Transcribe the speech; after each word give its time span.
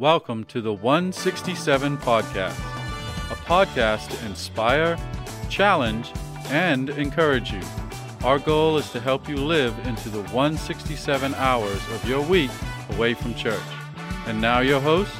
Welcome 0.00 0.44
to 0.44 0.62
the 0.62 0.72
167 0.72 1.98
Podcast, 1.98 2.58
a 3.30 3.36
podcast 3.44 4.08
to 4.08 4.24
inspire, 4.24 4.96
challenge, 5.50 6.10
and 6.46 6.88
encourage 6.88 7.52
you. 7.52 7.60
Our 8.24 8.38
goal 8.38 8.78
is 8.78 8.90
to 8.92 9.00
help 9.00 9.28
you 9.28 9.36
live 9.36 9.78
into 9.86 10.08
the 10.08 10.22
167 10.22 11.34
hours 11.34 11.86
of 11.92 12.08
your 12.08 12.22
week 12.22 12.50
away 12.94 13.12
from 13.12 13.34
church. 13.34 13.60
And 14.26 14.40
now, 14.40 14.60
your 14.60 14.80
host, 14.80 15.12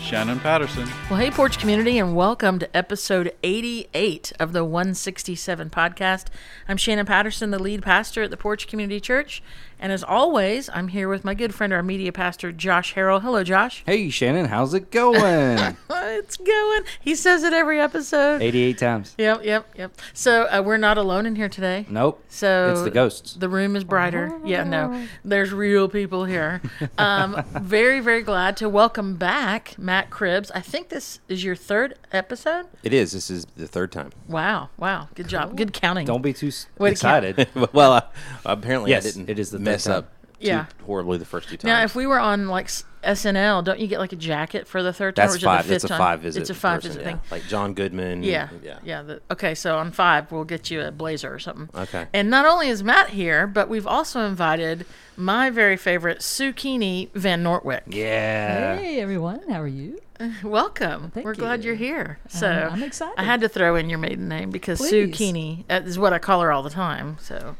Shannon 0.00 0.38
Patterson. 0.38 0.88
Well, 1.10 1.18
hey, 1.18 1.32
Porch 1.32 1.58
Community, 1.58 1.98
and 1.98 2.14
welcome 2.14 2.60
to 2.60 2.76
episode 2.76 3.34
88 3.42 4.32
of 4.38 4.52
the 4.52 4.64
167 4.64 5.70
podcast. 5.70 6.26
I'm 6.68 6.76
Shannon 6.76 7.06
Patterson, 7.06 7.50
the 7.50 7.58
lead 7.58 7.82
pastor 7.82 8.22
at 8.22 8.30
the 8.30 8.36
Porch 8.36 8.68
Community 8.68 9.00
Church. 9.00 9.42
And 9.82 9.92
as 9.92 10.04
always, 10.04 10.68
I'm 10.74 10.88
here 10.88 11.08
with 11.08 11.24
my 11.24 11.32
good 11.32 11.54
friend, 11.54 11.72
our 11.72 11.82
media 11.82 12.12
pastor, 12.12 12.52
Josh 12.52 12.94
Harrell. 12.94 13.22
Hello, 13.22 13.42
Josh. 13.42 13.82
Hey 13.86 14.10
Shannon, 14.10 14.44
how's 14.44 14.74
it 14.74 14.90
going? 14.90 15.74
it's 15.90 16.36
going. 16.36 16.82
He 17.00 17.14
says 17.14 17.42
it 17.44 17.54
every 17.54 17.80
episode. 17.80 18.42
88 18.42 18.76
times. 18.76 19.14
Yep, 19.16 19.42
yep, 19.42 19.66
yep. 19.74 19.92
So 20.12 20.42
uh, 20.48 20.62
we're 20.62 20.76
not 20.76 20.98
alone 20.98 21.24
in 21.24 21.34
here 21.34 21.48
today. 21.48 21.86
Nope. 21.88 22.22
So 22.28 22.72
It's 22.72 22.82
the 22.82 22.90
ghosts. 22.90 23.32
The 23.34 23.48
room 23.48 23.74
is 23.74 23.84
brighter. 23.84 24.38
Yeah, 24.44 24.64
no, 24.64 25.06
there's 25.24 25.50
real 25.50 25.88
people 25.88 26.26
here. 26.26 26.60
Um, 26.98 27.42
very, 27.62 28.00
very 28.00 28.22
glad 28.22 28.58
to 28.58 28.68
welcome 28.68 29.16
back 29.16 29.76
Matt 29.78 30.10
Cribbs. 30.10 30.50
I 30.54 30.60
think 30.60 30.90
this 30.90 31.20
is 31.26 31.42
your 31.42 31.56
third 31.56 31.94
episode. 32.12 32.66
It 32.82 32.92
is. 32.92 33.12
This 33.12 33.30
is 33.30 33.46
the 33.56 33.66
third 33.66 33.92
time. 33.92 34.10
Wow, 34.28 34.68
wow, 34.76 35.08
good 35.14 35.28
job, 35.28 35.56
good 35.56 35.72
counting. 35.72 36.04
Don't 36.04 36.20
be 36.20 36.34
too 36.34 36.48
s- 36.48 36.66
Way 36.78 36.90
to 36.90 36.92
excited. 36.92 37.48
well, 37.72 37.92
uh, 37.94 38.00
apparently 38.44 38.90
Yes, 38.90 39.06
I 39.06 39.10
didn't 39.10 39.30
it 39.30 39.38
is 39.38 39.50
the 39.50 39.58
third 39.58 39.69
mess 39.72 39.86
up 39.86 40.10
too 40.40 40.46
Yeah. 40.46 40.66
horribly 40.86 41.18
the 41.18 41.24
first 41.24 41.48
two 41.48 41.56
times. 41.56 41.64
Now, 41.64 41.82
if 41.84 41.94
we 41.94 42.06
were 42.06 42.18
on 42.18 42.48
like 42.48 42.70
SNL, 43.02 43.62
don't 43.64 43.78
you 43.78 43.86
get 43.86 43.98
like 43.98 44.12
a 44.12 44.16
jacket 44.16 44.66
for 44.68 44.82
the 44.82 44.92
third 44.92 45.16
time? 45.16 45.24
That's 45.24 45.34
or 45.34 45.38
is 45.38 45.42
five. 45.42 45.64
The 45.64 45.68
fifth 45.74 45.82
That's 45.82 45.84
a 45.84 45.88
time? 45.88 45.98
five 45.98 46.20
visit. 46.20 46.40
It's 46.40 46.50
a 46.50 46.54
five 46.54 46.76
person, 46.76 46.88
visit 46.90 47.02
yeah. 47.02 47.08
thing. 47.12 47.20
Like 47.30 47.46
John 47.46 47.74
Goodman. 47.74 48.22
Yeah, 48.22 48.48
Yeah. 48.62 48.78
yeah. 48.84 49.02
the, 49.02 49.22
okay, 49.30 49.54
so 49.54 49.76
on 49.78 49.90
five, 49.92 50.30
we'll 50.32 50.44
get 50.44 50.70
you 50.70 50.80
a 50.82 50.90
blazer 50.90 51.32
or 51.32 51.38
something. 51.38 51.68
Okay. 51.74 52.06
And 52.12 52.30
not 52.30 52.46
only 52.46 52.68
is 52.68 52.82
Matt 52.82 53.10
here, 53.10 53.46
but 53.46 53.68
we've 53.68 53.86
also 53.86 54.20
invited 54.26 54.86
my 55.16 55.50
very 55.50 55.76
favorite 55.76 56.18
Zucchini 56.20 57.10
Van 57.14 57.42
Nortwick. 57.42 57.82
yeah. 57.86 58.76
Hey 58.76 59.00
everyone, 59.00 59.40
how 59.48 59.60
are 59.62 59.66
you? 59.66 59.98
Welcome. 60.44 61.10
Thank 61.12 61.24
We're 61.24 61.34
glad 61.34 61.62
you. 61.62 61.68
you're 61.68 61.76
here. 61.76 62.18
So 62.28 62.68
I'm 62.70 62.82
excited. 62.82 63.14
I 63.16 63.24
had 63.24 63.40
to 63.40 63.48
throw 63.48 63.76
in 63.76 63.88
your 63.88 63.98
maiden 63.98 64.28
name 64.28 64.50
because 64.50 64.78
Please. 64.78 64.92
Zucchini 65.14 65.64
uh, 65.70 65.80
is 65.84 65.98
what 65.98 66.12
I 66.12 66.18
call 66.18 66.40
her 66.42 66.52
all 66.52 66.62
the 66.62 66.68
time. 66.70 67.16
So 67.20 67.56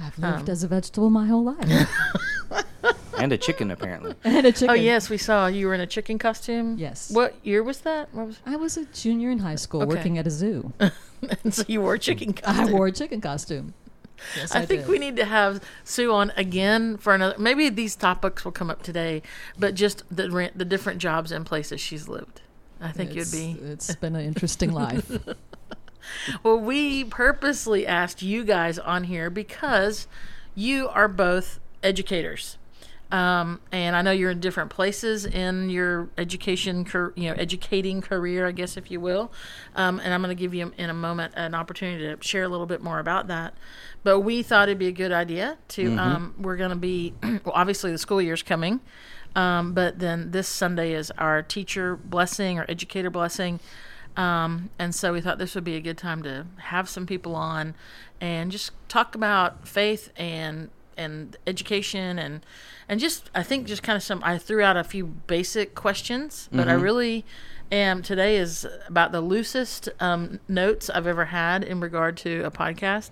I've 0.00 0.18
lived 0.18 0.48
as 0.48 0.62
a 0.64 0.68
vegetable 0.68 1.10
my 1.10 1.26
whole 1.26 1.44
life. 1.44 1.90
And 3.18 3.32
a 3.32 3.38
chicken, 3.38 3.70
apparently. 3.70 4.14
and 4.24 4.46
a 4.46 4.52
chicken. 4.52 4.70
Oh 4.70 4.72
yes, 4.72 5.10
we 5.10 5.18
saw 5.18 5.46
you 5.46 5.66
were 5.66 5.74
in 5.74 5.80
a 5.82 5.86
chicken 5.86 6.18
costume. 6.18 6.78
Yes. 6.78 7.10
What 7.10 7.34
year 7.44 7.62
was 7.62 7.80
that? 7.82 8.14
What 8.14 8.28
was? 8.28 8.38
I 8.46 8.56
was 8.56 8.78
a 8.78 8.86
junior 8.86 9.30
in 9.30 9.40
high 9.40 9.56
school 9.56 9.82
Okay. 9.82 9.94
working 9.94 10.16
at 10.18 10.26
a 10.26 10.30
zoo. 10.30 10.72
And 11.44 11.52
so 11.52 11.64
you 11.68 11.82
wore 11.82 11.94
a 11.94 11.98
chicken 11.98 12.34
I 12.46 12.64
wore 12.72 12.86
a 12.86 12.92
chicken 12.92 13.20
costume. 13.20 13.74
Yes, 14.34 14.54
I, 14.54 14.60
I, 14.60 14.64
think 14.66 14.82
did. 14.82 14.88
we 14.88 14.98
need 14.98 15.16
to 15.16 15.26
have 15.26 15.62
Sue 15.84 16.10
on 16.14 16.32
again 16.34 16.96
for 16.96 17.14
another. 17.14 17.34
Maybe 17.38 17.68
these 17.68 17.94
topics 17.94 18.42
will 18.42 18.52
come 18.52 18.70
up 18.70 18.82
today, 18.82 19.20
but 19.58 19.74
just 19.74 20.02
the 20.10 20.30
ra- 20.30 20.48
the 20.56 20.64
different 20.64 20.98
jobs 20.98 21.30
and 21.30 21.44
places 21.44 21.78
she's 21.78 22.08
lived. 22.08 22.40
I 22.80 22.90
think 22.90 23.10
It's- 23.10 23.34
you'd 23.34 23.58
be. 23.60 23.66
It's 23.66 23.94
been 23.96 24.16
an 24.16 24.24
interesting 24.24 24.72
life. 24.72 25.10
Well, 26.42 26.58
we 26.58 27.04
purposely 27.04 27.86
asked 27.86 28.22
you 28.22 28.44
guys 28.44 28.78
on 28.78 29.04
here 29.04 29.30
because 29.30 30.06
you 30.54 30.88
are 30.88 31.08
both 31.08 31.60
educators. 31.82 32.56
Um, 33.12 33.60
and 33.72 33.96
I 33.96 34.02
know 34.02 34.12
you're 34.12 34.30
in 34.30 34.40
different 34.40 34.70
places 34.70 35.26
in 35.26 35.68
your 35.68 36.08
education, 36.16 36.86
you 37.16 37.28
know, 37.28 37.34
educating 37.36 38.00
career, 38.02 38.46
I 38.46 38.52
guess, 38.52 38.76
if 38.76 38.90
you 38.90 39.00
will. 39.00 39.32
Um, 39.74 40.00
and 40.00 40.14
I'm 40.14 40.22
going 40.22 40.34
to 40.34 40.40
give 40.40 40.54
you 40.54 40.72
in 40.78 40.90
a 40.90 40.94
moment 40.94 41.34
an 41.36 41.54
opportunity 41.54 42.04
to 42.04 42.16
share 42.22 42.44
a 42.44 42.48
little 42.48 42.66
bit 42.66 42.82
more 42.82 43.00
about 43.00 43.26
that. 43.26 43.54
But 44.04 44.20
we 44.20 44.42
thought 44.42 44.68
it'd 44.68 44.78
be 44.78 44.86
a 44.86 44.92
good 44.92 45.12
idea 45.12 45.58
to. 45.68 45.96
Um, 45.96 46.34
we're 46.38 46.56
going 46.56 46.70
to 46.70 46.76
be, 46.76 47.14
well, 47.22 47.52
obviously 47.52 47.90
the 47.90 47.98
school 47.98 48.22
year's 48.22 48.44
coming, 48.44 48.80
um, 49.34 49.72
but 49.74 49.98
then 49.98 50.30
this 50.30 50.46
Sunday 50.46 50.92
is 50.92 51.10
our 51.18 51.42
teacher 51.42 51.96
blessing 51.96 52.58
or 52.58 52.66
educator 52.68 53.10
blessing. 53.10 53.58
Um, 54.16 54.70
and 54.78 54.94
so 54.94 55.12
we 55.12 55.20
thought 55.20 55.38
this 55.38 55.54
would 55.54 55.64
be 55.64 55.76
a 55.76 55.80
good 55.80 55.98
time 55.98 56.22
to 56.24 56.46
have 56.56 56.88
some 56.88 57.06
people 57.06 57.34
on 57.34 57.74
and 58.20 58.50
just 58.50 58.72
talk 58.88 59.14
about 59.14 59.66
faith 59.66 60.10
and 60.16 60.70
and 60.96 61.38
education 61.46 62.18
and 62.18 62.44
and 62.88 63.00
just 63.00 63.30
I 63.34 63.42
think 63.42 63.66
just 63.66 63.82
kind 63.82 63.96
of 63.96 64.02
some 64.02 64.20
I 64.22 64.36
threw 64.36 64.62
out 64.62 64.76
a 64.76 64.84
few 64.84 65.06
basic 65.06 65.74
questions, 65.74 66.48
but 66.52 66.68
I 66.68 66.72
really 66.74 67.24
am 67.72 68.02
today 68.02 68.36
is 68.36 68.66
about 68.86 69.12
the 69.12 69.20
loosest 69.20 69.88
um, 70.00 70.40
notes 70.48 70.90
I've 70.90 71.06
ever 71.06 71.26
had 71.26 71.62
in 71.62 71.80
regard 71.80 72.16
to 72.18 72.42
a 72.42 72.50
podcast. 72.50 73.10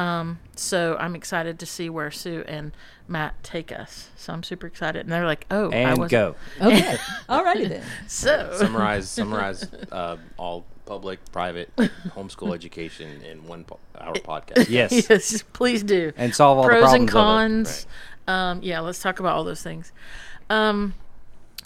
Um, 0.00 0.38
so 0.56 0.96
I'm 0.98 1.14
excited 1.14 1.58
to 1.58 1.66
see 1.66 1.90
where 1.90 2.10
Sue 2.10 2.42
and 2.48 2.72
Matt 3.06 3.42
take 3.42 3.70
us. 3.70 4.08
So 4.16 4.32
I'm 4.32 4.42
super 4.42 4.66
excited, 4.66 5.00
and 5.00 5.12
they're 5.12 5.26
like, 5.26 5.46
"Oh, 5.50 5.70
I 5.70 5.76
And 5.76 5.98
was 5.98 6.10
go. 6.10 6.36
Okay. 6.60 6.96
Alrighty 7.28 7.68
then. 7.68 7.82
So 8.06 8.54
summarize 8.56 9.10
summarize 9.20 9.68
uh, 9.92 10.16
all 10.38 10.64
public, 10.86 11.18
private, 11.32 11.74
homeschool 11.76 12.54
education 12.54 13.20
in 13.22 13.46
one 13.46 13.64
po- 13.64 13.78
hour 14.00 14.14
podcast. 14.14 14.68
Yes. 14.70 14.90
yes, 15.10 15.42
please 15.52 15.82
do. 15.82 16.12
And 16.16 16.34
solve 16.34 16.58
all 16.58 16.64
the 16.64 16.68
pros 16.70 16.92
and 16.92 17.08
problems 17.08 17.68
of 17.68 17.74
it. 17.74 17.86
cons. 17.86 17.86
Um, 18.26 18.62
yeah, 18.62 18.80
let's 18.80 19.00
talk 19.00 19.20
about 19.20 19.36
all 19.36 19.44
those 19.44 19.62
things. 19.62 19.92
Um, 20.48 20.94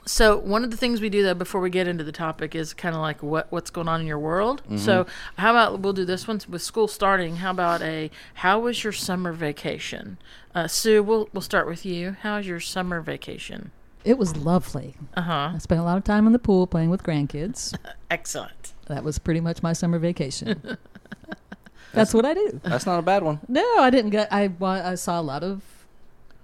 so 0.07 0.37
one 0.37 0.65
of 0.65 0.71
the 0.71 0.77
things 0.77 1.01
we 1.01 1.09
do 1.09 1.23
though 1.23 1.35
before 1.35 1.61
we 1.61 1.71
get 1.71 1.89
into 1.89 2.05
the 2.05 2.13
topic 2.13 2.55
is 2.55 2.75
kind 2.75 2.95
of 2.95 3.01
like 3.01 3.23
what 3.23 3.51
what's 3.51 3.71
going 3.71 3.89
on 3.89 4.01
in 4.01 4.07
your 4.07 4.19
world. 4.19 4.63
Mm-hmm. 4.65 4.79
So 4.79 5.07
how 5.39 5.51
about 5.51 5.81
we'll 5.81 5.93
do 5.93 6.05
this 6.05 6.29
one 6.29 6.41
with 6.49 6.63
school 6.63 6.89
starting? 6.89 7.37
How 7.37 7.51
about 7.51 7.83
a 7.83 8.11
how 8.35 8.61
was 8.61 8.85
your 8.85 8.93
summer 8.93 9.33
vacation? 9.33 10.19
Uh, 10.55 10.67
Sue, 10.69 11.03
we'll 11.03 11.29
we'll 11.33 11.41
start 11.41 11.67
with 11.67 11.87
you. 11.87 12.17
How 12.21 12.37
was 12.37 12.47
your 12.47 12.61
summer 12.61 13.01
vacation? 13.01 13.71
It 14.05 14.19
was 14.19 14.37
lovely. 14.37 14.97
Uh 15.17 15.23
huh. 15.23 15.53
I 15.55 15.59
spent 15.59 15.81
a 15.81 15.85
lot 15.85 15.97
of 15.97 16.05
time 16.05 16.27
in 16.27 16.33
the 16.33 16.39
pool 16.39 16.67
playing 16.67 16.91
with 16.91 17.03
grandkids. 17.03 17.75
Excellent. 18.11 18.75
That 18.87 19.03
was 19.03 19.19
pretty 19.19 19.41
much 19.41 19.63
my 19.63 19.73
summer 19.73 19.99
vacation. 19.99 20.77
That's 21.93 22.13
what 22.13 22.27
I 22.27 22.35
do. 22.35 22.61
That's 22.65 22.87
not 22.87 22.99
a 22.99 23.03
bad 23.03 23.23
one. 23.23 23.41
No, 23.49 23.65
I 23.79 23.89
didn't 23.89 24.11
get. 24.11 24.31
I 24.33 24.49
wa- 24.49 24.83
I 24.85 24.97
saw 24.97 25.21
a 25.21 25.23
lot 25.23 25.43
of 25.45 25.63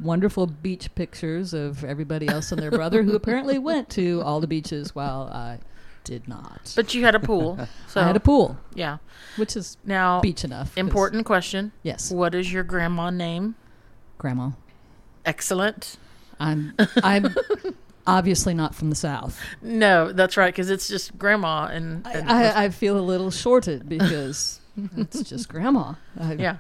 wonderful 0.01 0.47
beach 0.47 0.95
pictures 0.95 1.53
of 1.53 1.85
everybody 1.85 2.27
else 2.29 2.53
and 2.53 2.61
their 2.61 2.71
brother 2.71 3.03
who 3.03 3.15
apparently 3.15 3.59
went 3.71 3.89
to 3.91 4.23
all 4.23 4.41
the 4.41 4.47
beaches 4.47 4.95
while 4.95 5.31
I 5.33 5.59
did 6.05 6.27
not. 6.27 6.73
But 6.75 6.95
you 6.95 7.05
had 7.05 7.15
a 7.15 7.21
pool. 7.21 7.59
So 7.89 8.01
I 8.01 8.05
had 8.05 8.17
a 8.17 8.21
pool, 8.21 8.57
yeah. 8.75 8.99
which 9.37 9.57
is 9.57 9.77
Now 9.85 10.21
beach 10.21 10.45
enough. 10.45 10.77
important 10.79 11.27
question. 11.27 11.73
Yes, 11.83 12.11
What 12.13 12.35
is 12.35 12.53
your 12.53 12.63
grandma 12.63 13.11
name? 13.11 13.57
Grandma. 14.17 14.51
Excellent. 15.25 15.97
I'm 16.39 16.73
I'm 17.03 17.35
obviously 18.07 18.55
not 18.55 18.75
from 18.75 18.91
the 18.91 18.97
south. 18.97 19.41
No, 19.61 20.13
that's 20.13 20.37
right, 20.37 20.55
because 20.55 20.71
it's 20.71 20.89
just 20.89 21.19
grandma 21.19 21.67
and, 21.67 22.07
I, 22.07 22.13
and 22.13 22.31
I, 22.31 22.65
I 22.65 22.69
feel 22.71 22.99
a 22.99 23.03
little 23.03 23.31
shorted 23.31 23.89
because 23.89 24.61
it's 24.97 25.23
just 25.25 25.49
grandma. 25.49 25.95
I, 26.19 26.35
yeah, 26.35 26.53
I 26.53 26.59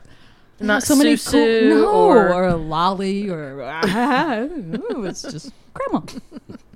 not 0.60 0.82
so 0.82 0.94
many 0.97 1.16
cool, 1.16 1.41
no, 1.69 1.88
or, 1.88 2.32
or, 2.32 2.48
a 2.48 2.56
lolly 2.56 3.28
or 3.31 3.60
Ooh, 3.60 5.04
it's 5.04 5.22
just 5.22 5.53
grandma. 5.75 6.00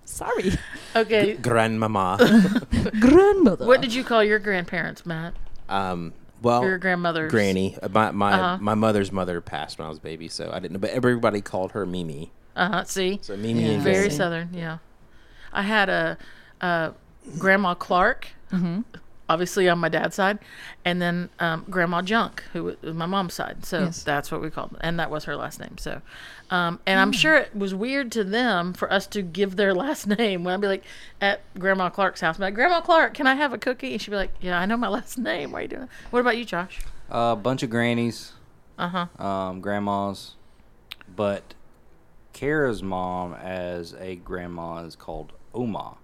Sorry, 0.05 0.53
okay. 0.95 1.35
Grandmama. 1.35 2.19
grandmother. 3.01 3.67
What 3.67 3.81
did 3.81 3.93
you 3.95 4.05
call 4.05 4.23
your 4.23 4.39
grandparents, 4.39 5.05
Matt? 5.07 5.35
um, 5.69 6.13
well, 6.43 6.63
Your 6.63 6.77
grandmother's 6.77 7.31
Granny. 7.31 7.77
Uh, 7.83 7.89
My 7.89 8.11
my, 8.11 8.33
Uh-huh. 8.35 8.59
my 8.61 8.75
mother's 8.75 9.11
mother 9.11 9.41
passed 9.41 9.79
when 9.79 9.87
I 9.87 9.89
was 9.89 9.97
a 9.99 10.03
baby, 10.03 10.29
so 10.29 10.51
I 10.53 10.59
didn't 10.61 10.73
know. 10.75 10.79
But 10.79 10.91
everybody 10.91 11.41
called 11.41 11.73
her 11.73 11.87
Mimi. 11.87 12.33
Uh 12.55 12.69
huh. 12.69 12.85
See, 12.85 13.19
So 13.23 13.35
Mimi 13.37 13.63
Yeah. 13.63 13.71
and 13.71 13.83
very 13.83 13.95
Granny. 14.09 14.11
southern. 14.15 14.51
Yeah, 14.53 14.79
I 15.53 15.63
had 15.63 15.89
a, 15.89 16.19
a 16.61 16.93
grandma 17.39 17.73
Clark, 17.75 18.29
Mm-hmm. 18.53 18.83
Obviously 19.29 19.69
on 19.69 19.79
my 19.79 19.89
dad's 19.89 20.15
side, 20.15 20.39
and 20.85 21.01
then 21.01 21.31
um, 21.41 21.65
grandma 21.71 22.03
Junk, 22.03 22.43
who 22.53 22.65
was 22.65 22.77
my 22.95 23.07
mom's 23.07 23.35
side. 23.35 23.65
So 23.65 23.85
Yes. 23.85 24.03
that's 24.03 24.31
what 24.31 24.41
we 24.43 24.51
called, 24.51 24.71
them. 24.73 24.81
and 24.83 24.99
that 25.01 25.11
was 25.11 25.25
her 25.25 25.35
last 25.37 25.61
name. 25.61 25.79
So, 25.79 26.03
um, 26.51 26.79
and 26.87 27.01
I'm 27.01 27.11
sure 27.13 27.37
it 27.37 27.57
was 27.57 27.75
weird 27.75 28.13
to 28.13 28.25
them 28.25 28.73
for 28.75 28.93
us 28.93 29.07
to 29.09 29.23
give 29.23 29.57
their 29.57 29.73
last 29.85 30.07
name. 30.07 30.45
When 30.45 30.53
I'd 30.55 30.61
be 30.61 30.67
like 30.67 30.85
at 31.21 31.41
Grandma 31.59 31.89
Clark's 31.89 32.21
house, 32.21 32.37
I'm 32.37 32.43
like, 32.43 32.55
Grandma 32.55 32.81
Clark, 32.83 33.15
can 33.15 33.27
I 33.27 33.35
have 33.35 33.53
a 33.55 33.59
cookie? 33.59 33.93
And 33.93 34.01
she'd 34.03 34.11
be 34.11 34.17
like, 34.17 34.33
Yeah, 34.41 34.59
I 34.59 34.67
know 34.67 34.77
my 34.77 34.89
last 34.99 35.17
name. 35.19 35.53
Why 35.53 35.61
are 35.61 35.63
you 35.63 35.69
doing? 35.69 35.89
What 36.11 36.21
about 36.21 36.37
you, 36.37 36.45
Josh? 36.45 36.81
A 37.11 37.35
bunch 37.37 37.63
of 37.63 37.71
grannies, 37.71 38.33
Uh 38.79 39.07
huh. 39.17 39.25
um, 39.25 39.61
grandmas, 39.61 40.35
but 41.17 41.55
Kara's 42.33 42.83
mom 42.83 43.35
as 43.35 43.95
a 44.01 44.17
grandma 44.17 44.85
is 44.85 44.97
called 44.97 45.33
Oma. 45.55 45.95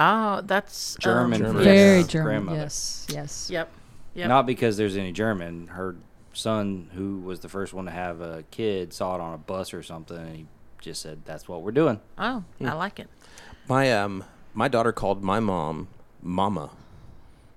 Oh, 0.00 0.40
that's 0.44 0.96
um, 0.96 1.00
German 1.00 1.38
German. 1.38 1.56
for 1.56 1.62
Very 1.62 1.98
his 1.98 2.06
German. 2.08 2.26
grandmother. 2.26 2.58
Yes, 2.60 3.06
yes. 3.10 3.50
Yep. 3.50 3.70
Yep. 4.14 4.28
Not 4.28 4.46
because 4.46 4.76
there's 4.76 4.96
any 4.96 5.12
German. 5.12 5.68
Her 5.68 5.94
son, 6.32 6.90
who 6.94 7.18
was 7.20 7.40
the 7.40 7.48
first 7.48 7.72
one 7.74 7.84
to 7.84 7.90
have 7.90 8.20
a 8.20 8.42
kid, 8.50 8.92
saw 8.92 9.14
it 9.14 9.20
on 9.20 9.34
a 9.34 9.38
bus 9.38 9.74
or 9.74 9.82
something, 9.82 10.16
and 10.16 10.36
he 10.36 10.46
just 10.80 11.02
said, 11.02 11.20
"That's 11.26 11.46
what 11.48 11.62
we're 11.62 11.70
doing." 11.72 12.00
Oh, 12.18 12.44
I 12.60 12.72
like 12.72 12.98
it. 12.98 13.08
My 13.68 13.92
um 13.92 14.24
my 14.54 14.68
daughter 14.68 14.90
called 14.92 15.22
my 15.22 15.38
mom 15.38 15.88
Mama. 16.22 16.70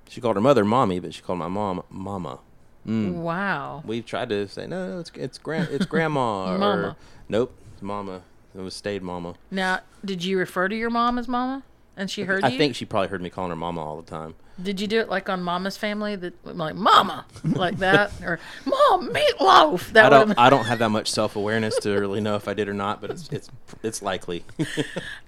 She 0.10 0.22
called 0.22 0.36
her 0.36 0.42
mother 0.42 0.64
Mommy, 0.66 1.00
but 1.00 1.14
she 1.14 1.22
called 1.22 1.40
my 1.40 1.48
mom 1.48 1.82
Mama. 1.90 2.40
Wow. 2.86 3.82
We've 3.86 4.06
tried 4.06 4.30
to 4.30 4.48
say 4.48 4.68
no, 4.68 4.90
no 4.90 5.00
it's 5.00 5.12
it's 5.16 5.38
grand 5.38 5.70
it's 5.72 5.86
grandma 5.86 6.56
or 6.90 6.96
nope, 7.30 7.56
Mama. 7.82 8.22
It 8.54 8.60
was 8.62 8.76
stayed 8.76 9.02
Mama. 9.02 9.34
Now, 9.50 9.80
did 10.06 10.24
you 10.24 10.38
refer 10.38 10.68
to 10.68 10.76
your 10.76 10.90
mom 10.92 11.18
as 11.18 11.28
Mama? 11.28 11.64
And 11.96 12.10
she 12.10 12.24
heard 12.24 12.44
I 12.44 12.50
you? 12.50 12.58
think 12.58 12.76
she 12.76 12.86
probably 12.86 13.10
heard 13.10 13.22
me 13.22 13.30
calling 13.30 13.52
her 13.52 13.56
Mama 13.56 13.82
all 13.84 13.96
the 14.02 14.10
time. 14.10 14.34
Did 14.62 14.80
you 14.80 14.86
do 14.88 15.00
it 15.00 15.10
like 15.10 15.30
on 15.30 15.42
Mama's 15.42 15.78
Family? 15.78 16.16
That 16.16 16.34
like 16.46 16.76
Mama, 16.76 17.26
like 17.44 17.78
that, 17.78 18.12
or 18.24 18.40
Mom 18.66 19.10
meatloaf? 19.12 19.92
That 19.94 20.06
I 20.06 20.10
don't 20.10 20.38
I 20.38 20.50
don't 20.50 20.66
have 20.66 20.80
that 20.80 20.90
much 20.90 21.10
self 21.12 21.36
awareness 21.36 21.78
to 21.80 21.92
really 22.00 22.22
know 22.22 22.36
if 22.36 22.48
I 22.48 22.54
did 22.54 22.68
or 22.68 22.74
not, 22.74 23.02
but 23.02 23.10
it's 23.12 23.30
it's 23.30 23.50
it's 23.82 24.02
likely. 24.02 24.44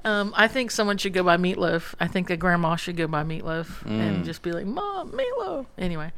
Um, 0.05 0.33
I 0.37 0.47
think 0.47 0.69
someone 0.69 0.97
should 0.99 1.13
go 1.13 1.23
by 1.23 1.35
meatloaf. 1.37 1.95
I 1.99 2.05
think 2.05 2.29
a 2.29 2.37
grandma 2.37 2.75
should 2.75 2.95
go 2.95 3.07
by 3.07 3.23
meatloaf 3.23 3.83
and 3.87 4.23
just 4.23 4.43
be 4.43 4.51
like, 4.51 4.67
"Mom, 4.67 5.11
meatloaf." 5.11 5.65
Anyway, 5.79 6.11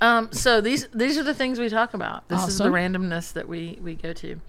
um, 0.00 0.32
so 0.32 0.60
these 0.60 0.88
these 0.94 1.18
are 1.18 1.22
the 1.22 1.34
things 1.34 1.58
we 1.58 1.68
talk 1.68 1.94
about. 1.94 2.26
This 2.28 2.46
is 2.48 2.58
the 2.58 2.68
randomness 2.68 3.32
that 3.34 3.48
we 3.48 3.78
we 3.82 3.94
go 3.94 4.12
to. 4.14 4.40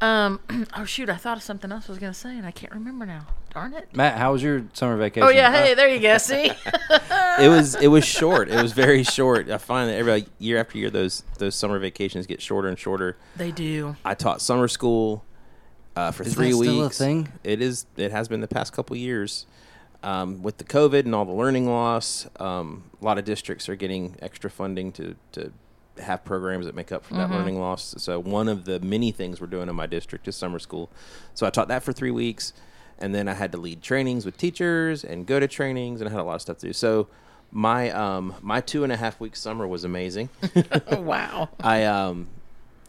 Um, 0.00 0.40
oh 0.76 0.84
shoot, 0.84 1.08
I 1.08 1.16
thought 1.16 1.36
of 1.36 1.42
something 1.42 1.72
else 1.72 1.88
I 1.88 1.92
was 1.92 1.98
gonna 1.98 2.14
say 2.14 2.36
and 2.36 2.46
I 2.46 2.50
can't 2.50 2.72
remember 2.72 3.06
now. 3.06 3.26
Darn 3.52 3.74
it. 3.74 3.88
Matt, 3.94 4.16
how 4.16 4.32
was 4.32 4.42
your 4.42 4.64
summer 4.74 4.96
vacation? 4.96 5.26
Oh 5.26 5.30
yeah, 5.30 5.50
hey, 5.50 5.74
there 5.74 5.88
you 5.88 6.00
go. 6.00 6.18
See, 6.18 6.52
it 7.40 7.48
was 7.48 7.74
it 7.76 7.88
was 7.88 8.04
short. 8.04 8.48
It 8.48 8.62
was 8.62 8.72
very 8.72 9.02
short. 9.02 9.50
I 9.50 9.58
find 9.58 9.88
that 9.90 9.96
every 9.96 10.12
like, 10.12 10.26
year 10.38 10.58
after 10.58 10.78
year 10.78 10.90
those 10.90 11.24
those 11.38 11.54
summer 11.54 11.78
vacations 11.78 12.26
get 12.26 12.40
shorter 12.42 12.68
and 12.68 12.78
shorter. 12.78 13.16
they 13.36 13.50
do. 13.50 13.96
I 14.04 14.14
taught 14.14 14.40
summer 14.40 14.68
school 14.68 15.24
uh, 15.96 16.12
for 16.12 16.22
Is 16.22 16.34
three 16.34 16.52
that 16.52 16.58
weeks. 16.58 16.72
still 16.72 16.84
a 16.84 16.90
thing? 16.90 17.32
It 17.42 17.60
is. 17.60 17.86
It 17.96 18.12
has 18.12 18.28
been 18.28 18.40
the 18.40 18.48
past 18.48 18.72
couple 18.72 18.96
years. 18.96 19.46
Um, 20.02 20.42
with 20.42 20.56
the 20.58 20.64
COVID 20.64 21.00
and 21.00 21.14
all 21.14 21.24
the 21.24 21.32
learning 21.32 21.68
loss, 21.68 22.26
um, 22.38 22.84
a 23.00 23.04
lot 23.04 23.18
of 23.18 23.24
districts 23.24 23.68
are 23.68 23.76
getting 23.76 24.16
extra 24.22 24.50
funding 24.50 24.92
to 24.92 25.16
to 25.32 25.52
have 25.98 26.24
programs 26.24 26.64
that 26.66 26.74
make 26.74 26.92
up 26.92 27.04
for 27.04 27.14
that 27.14 27.30
learning 27.30 27.60
loss. 27.60 27.94
So 27.98 28.18
one 28.18 28.48
of 28.48 28.64
the 28.64 28.80
many 28.80 29.10
things 29.12 29.40
we're 29.40 29.46
doing 29.48 29.68
in 29.68 29.74
my 29.74 29.86
district 29.86 30.26
is 30.28 30.36
summer 30.36 30.58
school. 30.58 30.90
So 31.34 31.46
I 31.46 31.50
taught 31.50 31.68
that 31.68 31.82
for 31.82 31.92
three 31.92 32.10
weeks, 32.10 32.54
and 32.98 33.14
then 33.14 33.28
I 33.28 33.34
had 33.34 33.52
to 33.52 33.58
lead 33.58 33.82
trainings 33.82 34.24
with 34.24 34.38
teachers 34.38 35.04
and 35.04 35.26
go 35.26 35.38
to 35.38 35.46
trainings, 35.46 36.00
and 36.00 36.08
I 36.08 36.12
had 36.12 36.20
a 36.20 36.24
lot 36.24 36.36
of 36.36 36.42
stuff 36.42 36.58
to 36.58 36.68
do. 36.68 36.72
So 36.72 37.08
my 37.50 37.90
um, 37.90 38.34
my 38.40 38.60
two 38.60 38.84
and 38.84 38.92
a 38.92 38.96
half 38.96 39.20
week 39.20 39.36
summer 39.36 39.66
was 39.66 39.84
amazing. 39.84 40.30
Wow. 40.92 41.50
I 41.60 41.84
um 41.84 42.28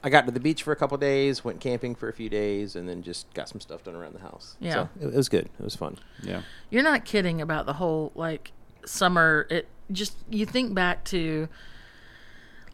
I 0.03 0.09
got 0.09 0.25
to 0.25 0.31
the 0.31 0.39
beach 0.39 0.63
for 0.63 0.71
a 0.71 0.75
couple 0.75 0.97
days, 0.97 1.43
went 1.43 1.59
camping 1.59 1.93
for 1.95 2.09
a 2.09 2.13
few 2.13 2.29
days, 2.29 2.75
and 2.75 2.89
then 2.89 3.03
just 3.03 3.31
got 3.33 3.47
some 3.47 3.61
stuff 3.61 3.83
done 3.83 3.95
around 3.95 4.15
the 4.15 4.21
house. 4.21 4.55
Yeah. 4.59 4.73
so 4.73 4.89
it, 4.99 5.07
it 5.07 5.15
was 5.15 5.29
good. 5.29 5.45
It 5.59 5.63
was 5.63 5.75
fun. 5.75 5.97
Yeah. 6.23 6.41
You're 6.69 6.83
not 6.83 7.05
kidding 7.05 7.41
about 7.41 7.65
the 7.65 7.73
whole 7.73 8.11
like 8.15 8.51
summer. 8.85 9.47
It 9.49 9.67
just 9.91 10.17
you 10.29 10.45
think 10.45 10.73
back 10.73 11.03
to 11.05 11.47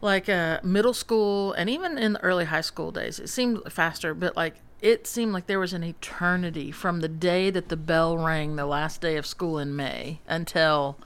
like 0.00 0.28
uh, 0.28 0.60
middle 0.62 0.94
school 0.94 1.52
and 1.52 1.68
even 1.68 1.98
in 1.98 2.14
the 2.14 2.22
early 2.22 2.46
high 2.46 2.60
school 2.60 2.90
days. 2.90 3.18
It 3.18 3.28
seemed 3.28 3.60
faster, 3.70 4.14
but 4.14 4.36
like 4.36 4.56
it 4.80 5.06
seemed 5.06 5.32
like 5.32 5.46
there 5.46 5.58
was 5.58 5.72
an 5.72 5.82
eternity 5.82 6.70
from 6.70 7.00
the 7.00 7.08
day 7.08 7.50
that 7.50 7.68
the 7.68 7.76
bell 7.76 8.16
rang, 8.16 8.56
the 8.56 8.66
last 8.66 9.00
day 9.00 9.16
of 9.16 9.26
school 9.26 9.58
in 9.58 9.74
May, 9.74 10.20
until 10.26 10.96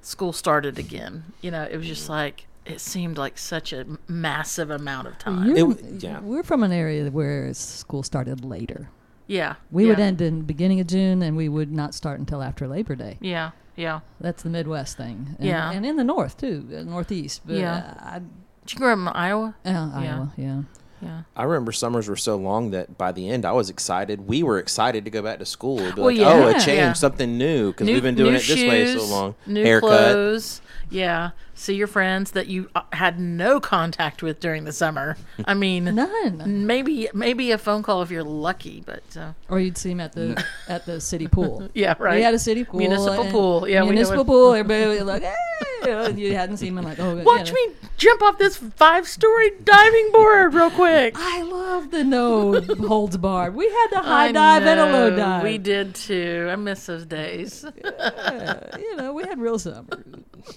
school 0.00 0.32
started 0.32 0.78
again. 0.78 1.24
You 1.40 1.50
know, 1.50 1.64
it 1.64 1.76
was 1.76 1.86
just 1.86 2.08
like 2.08 2.46
it 2.66 2.80
seemed 2.80 3.18
like 3.18 3.38
such 3.38 3.72
a 3.72 3.84
massive 4.08 4.70
amount 4.70 5.08
of 5.08 5.18
time. 5.18 5.56
It 5.56 6.02
yeah. 6.02 6.20
We're 6.20 6.42
from 6.42 6.62
an 6.62 6.72
area 6.72 7.10
where 7.10 7.52
school 7.54 8.02
started 8.02 8.44
later. 8.44 8.88
yeah, 9.26 9.54
We 9.70 9.84
yeah, 9.84 9.90
would 9.90 10.00
end 10.00 10.20
in 10.20 10.42
beginning 10.42 10.80
of 10.80 10.86
June, 10.86 11.22
and 11.22 11.36
we 11.36 11.48
would 11.48 11.72
not 11.72 11.94
start 11.94 12.18
until 12.20 12.42
after 12.42 12.68
Labor 12.68 12.94
Day. 12.94 13.18
Yeah, 13.20 13.50
yeah. 13.76 14.00
That's 14.20 14.42
the 14.42 14.50
Midwest 14.50 14.96
thing. 14.96 15.36
And, 15.38 15.48
Yeah. 15.48 15.70
and 15.72 15.84
in 15.86 15.96
the 15.96 16.04
North 16.04 16.36
too, 16.36 16.68
uh, 16.76 16.82
Northeast. 16.82 17.40
But, 17.46 17.56
Yeah. 17.56 17.94
uh, 18.00 18.04
I, 18.16 18.18
Did 18.18 18.72
you 18.74 18.78
grow 18.78 18.92
up 18.92 18.98
in 18.98 19.08
Iowa? 19.08 19.54
uh, 19.64 19.90
Iowa, 19.94 20.32
yeah. 20.36 20.62
Yeah. 21.00 21.22
I 21.34 21.42
remember 21.42 21.72
summers 21.72 22.08
were 22.08 22.14
so 22.14 22.36
long 22.36 22.70
that 22.70 22.96
by 22.96 23.10
the 23.10 23.28
end 23.28 23.44
I 23.44 23.50
was 23.50 23.68
excited. 23.70 24.28
We 24.28 24.44
were 24.44 24.60
excited 24.60 25.04
to 25.04 25.10
go 25.10 25.20
back 25.20 25.40
to 25.40 25.44
school. 25.44 25.80
It'd 25.80 25.96
be 25.96 26.00
Well, 26.00 26.10
like, 26.10 26.16
yeah. 26.18 26.28
oh, 26.32 26.46
a 26.48 26.52
Yeah. 26.52 26.58
change, 26.58 26.78
Yeah. 26.78 26.92
something 26.92 27.36
new, 27.36 27.72
because 27.72 27.88
we've 27.88 28.02
been 28.04 28.14
doing 28.14 28.34
it 28.36 28.42
this 28.46 28.62
way 28.62 28.96
so 28.96 29.04
long. 29.06 29.34
New 29.44 29.64
Haircut. 29.64 29.88
clothes. 29.90 30.60
Yeah. 30.90 31.30
See 31.62 31.76
your 31.76 31.86
friends 31.86 32.32
that 32.32 32.48
you 32.48 32.68
uh, 32.74 32.82
had 32.92 33.20
no 33.20 33.60
contact 33.60 34.20
with 34.20 34.40
during 34.40 34.64
the 34.64 34.72
summer. 34.72 35.16
I 35.44 35.54
mean, 35.54 35.84
None. 35.84 36.66
maybe 36.66 37.08
maybe 37.14 37.52
a 37.52 37.58
phone 37.58 37.84
call 37.84 38.02
if 38.02 38.10
you're 38.10 38.24
lucky, 38.24 38.82
but 38.84 39.04
uh, 39.16 39.30
Or 39.48 39.60
you'd 39.60 39.78
see 39.78 39.92
him 39.92 40.00
at 40.00 40.12
the 40.12 40.44
at 40.68 40.86
the 40.86 41.00
city 41.00 41.28
pool. 41.28 41.68
yeah, 41.72 41.94
right. 42.00 42.16
We 42.16 42.22
had 42.22 42.34
a 42.34 42.38
city 42.40 42.64
pool. 42.64 42.78
Municipal 42.78 43.26
pool. 43.30 43.68
Yeah, 43.68 43.84
municipal 43.84 44.24
pool. 44.24 44.54
Everybody 44.54 44.98
be 44.98 45.04
like, 45.04 45.22
hey, 45.22 46.12
you 46.16 46.34
hadn't 46.34 46.56
seen 46.56 46.76
him 46.76 46.84
like, 46.84 46.98
oh, 46.98 47.16
you 47.16 47.22
Watch 47.22 47.52
know. 47.52 47.54
me 47.54 47.74
jump 47.96 48.22
off 48.22 48.38
this 48.38 48.56
five-story 48.56 49.52
diving 49.62 50.10
board 50.10 50.54
real 50.54 50.70
quick. 50.72 51.14
I 51.16 51.42
love 51.42 51.92
the 51.92 52.02
no 52.02 52.60
holds 52.60 53.16
barred. 53.16 53.54
We 53.54 53.66
had 53.68 53.88
a 53.92 54.02
high 54.02 54.26
I 54.26 54.32
dive 54.32 54.64
and 54.64 54.80
a 54.80 54.86
low 54.92 55.16
dive. 55.16 55.44
We 55.44 55.58
did 55.58 55.94
too. 55.94 56.48
I 56.50 56.56
miss 56.56 56.86
those 56.86 57.06
days. 57.06 57.64
Yeah, 57.84 58.76
you 58.78 58.96
know, 58.96 59.12
we 59.12 59.22
had 59.22 59.38
real 59.38 59.60
summer. 59.60 59.86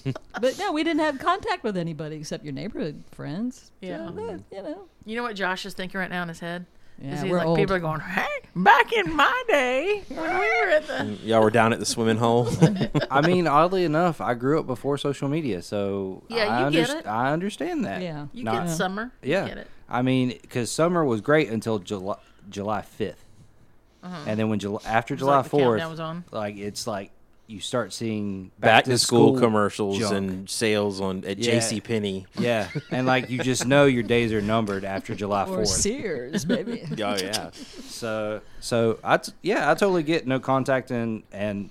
but 0.40 0.58
no, 0.58 0.72
we 0.72 0.84
didn't 0.84 1.00
have 1.00 1.18
contact 1.18 1.62
with 1.64 1.76
anybody 1.76 2.16
except 2.16 2.44
your 2.44 2.52
neighborhood 2.52 3.04
friends. 3.12 3.70
So 3.82 3.88
Yeah. 3.88 4.10
that, 4.14 4.42
you 4.52 4.62
know. 4.62 4.88
You 5.04 5.16
know 5.16 5.22
what 5.22 5.36
Josh 5.36 5.64
is 5.66 5.74
thinking 5.74 5.98
right 6.00 6.10
now 6.10 6.22
in 6.22 6.28
his 6.28 6.40
head? 6.40 6.66
Yeah, 7.00 7.24
we're 7.24 7.36
like 7.38 7.46
old. 7.46 7.58
people 7.58 7.76
are 7.76 7.78
going, 7.78 8.00
"Hey, 8.00 8.24
back 8.54 8.90
in 8.90 9.14
my 9.14 9.42
day 9.48 10.02
when 10.08 10.18
we 10.40 10.46
were 10.46 10.70
at 10.70 10.86
the." 10.86 11.04
Y'all 11.24 11.42
were 11.42 11.50
down 11.50 11.74
at 11.74 11.78
the 11.78 11.84
swimming 11.84 12.16
hole. 12.16 12.48
I 13.10 13.20
mean, 13.20 13.46
oddly 13.46 13.84
enough, 13.84 14.22
I 14.22 14.32
grew 14.32 14.58
up 14.58 14.66
before 14.66 14.96
social 14.96 15.28
media, 15.28 15.60
so 15.60 16.22
Yeah, 16.28 16.44
I, 16.48 16.64
you 16.64 16.70
get 16.72 16.88
it. 16.90 17.06
I 17.06 17.32
understand 17.34 17.84
that. 17.84 18.00
Yeah. 18.00 18.28
You 18.32 18.44
Not- 18.44 18.66
get 18.68 18.74
summer. 18.74 19.12
You 19.22 19.32
Yeah, 19.32 19.46
get 19.48 19.58
it. 19.58 19.66
I 19.90 20.00
mean, 20.00 20.38
because 20.40 20.70
summer 20.72 21.04
was 21.04 21.20
great 21.20 21.50
until 21.50 21.78
July 21.80 22.16
July 22.48 22.82
5th 22.98 23.16
and 24.02 24.38
then 24.38 24.48
when 24.48 24.58
July 24.60 24.80
after 24.86 25.16
July 25.16 25.32
Uh-huh. 25.34 25.42
like 25.42 25.50
fourth, 25.50 25.62
countdown 25.80 25.90
was 25.90 26.00
on. 26.00 26.24
like 26.30 26.56
it's 26.56 26.86
like 26.86 27.10
you 27.48 27.60
start 27.60 27.92
seeing 27.92 28.50
Back 28.58 28.84
to 28.86 28.98
school, 28.98 29.38
commercials 29.38 29.98
junk. 29.98 30.14
and 30.14 30.50
sales 30.50 31.00
on 31.00 31.24
at 31.24 31.38
Yeah. 31.38 31.52
J.C. 31.52 31.80
Penney. 31.80 32.26
yeah, 32.38 32.68
and 32.90 33.06
like 33.06 33.30
you 33.30 33.38
just 33.42 33.66
know 33.66 33.84
your 33.84 34.02
days 34.02 34.32
are 34.32 34.40
numbered 34.42 34.84
after 34.84 35.14
July 35.14 35.42
Or 35.44 35.46
fourth. 35.46 35.68
Sears, 35.68 36.44
baby. 36.44 36.82
Oh 37.02 37.16
yeah. 37.16 37.50
So 37.52 38.40
so 38.60 38.98
I 39.04 39.18
t- 39.18 39.32
yeah 39.42 39.70
I 39.70 39.74
totally 39.74 40.02
get 40.02 40.26
no 40.26 40.40
contact 40.40 40.90
and 40.90 41.22
and 41.32 41.70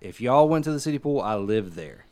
if 0.00 0.20
y'all 0.20 0.48
went 0.48 0.64
to 0.64 0.72
the 0.72 0.80
city 0.80 0.98
pool, 0.98 1.20
I 1.20 1.36
lived 1.36 1.74
there 1.74 2.04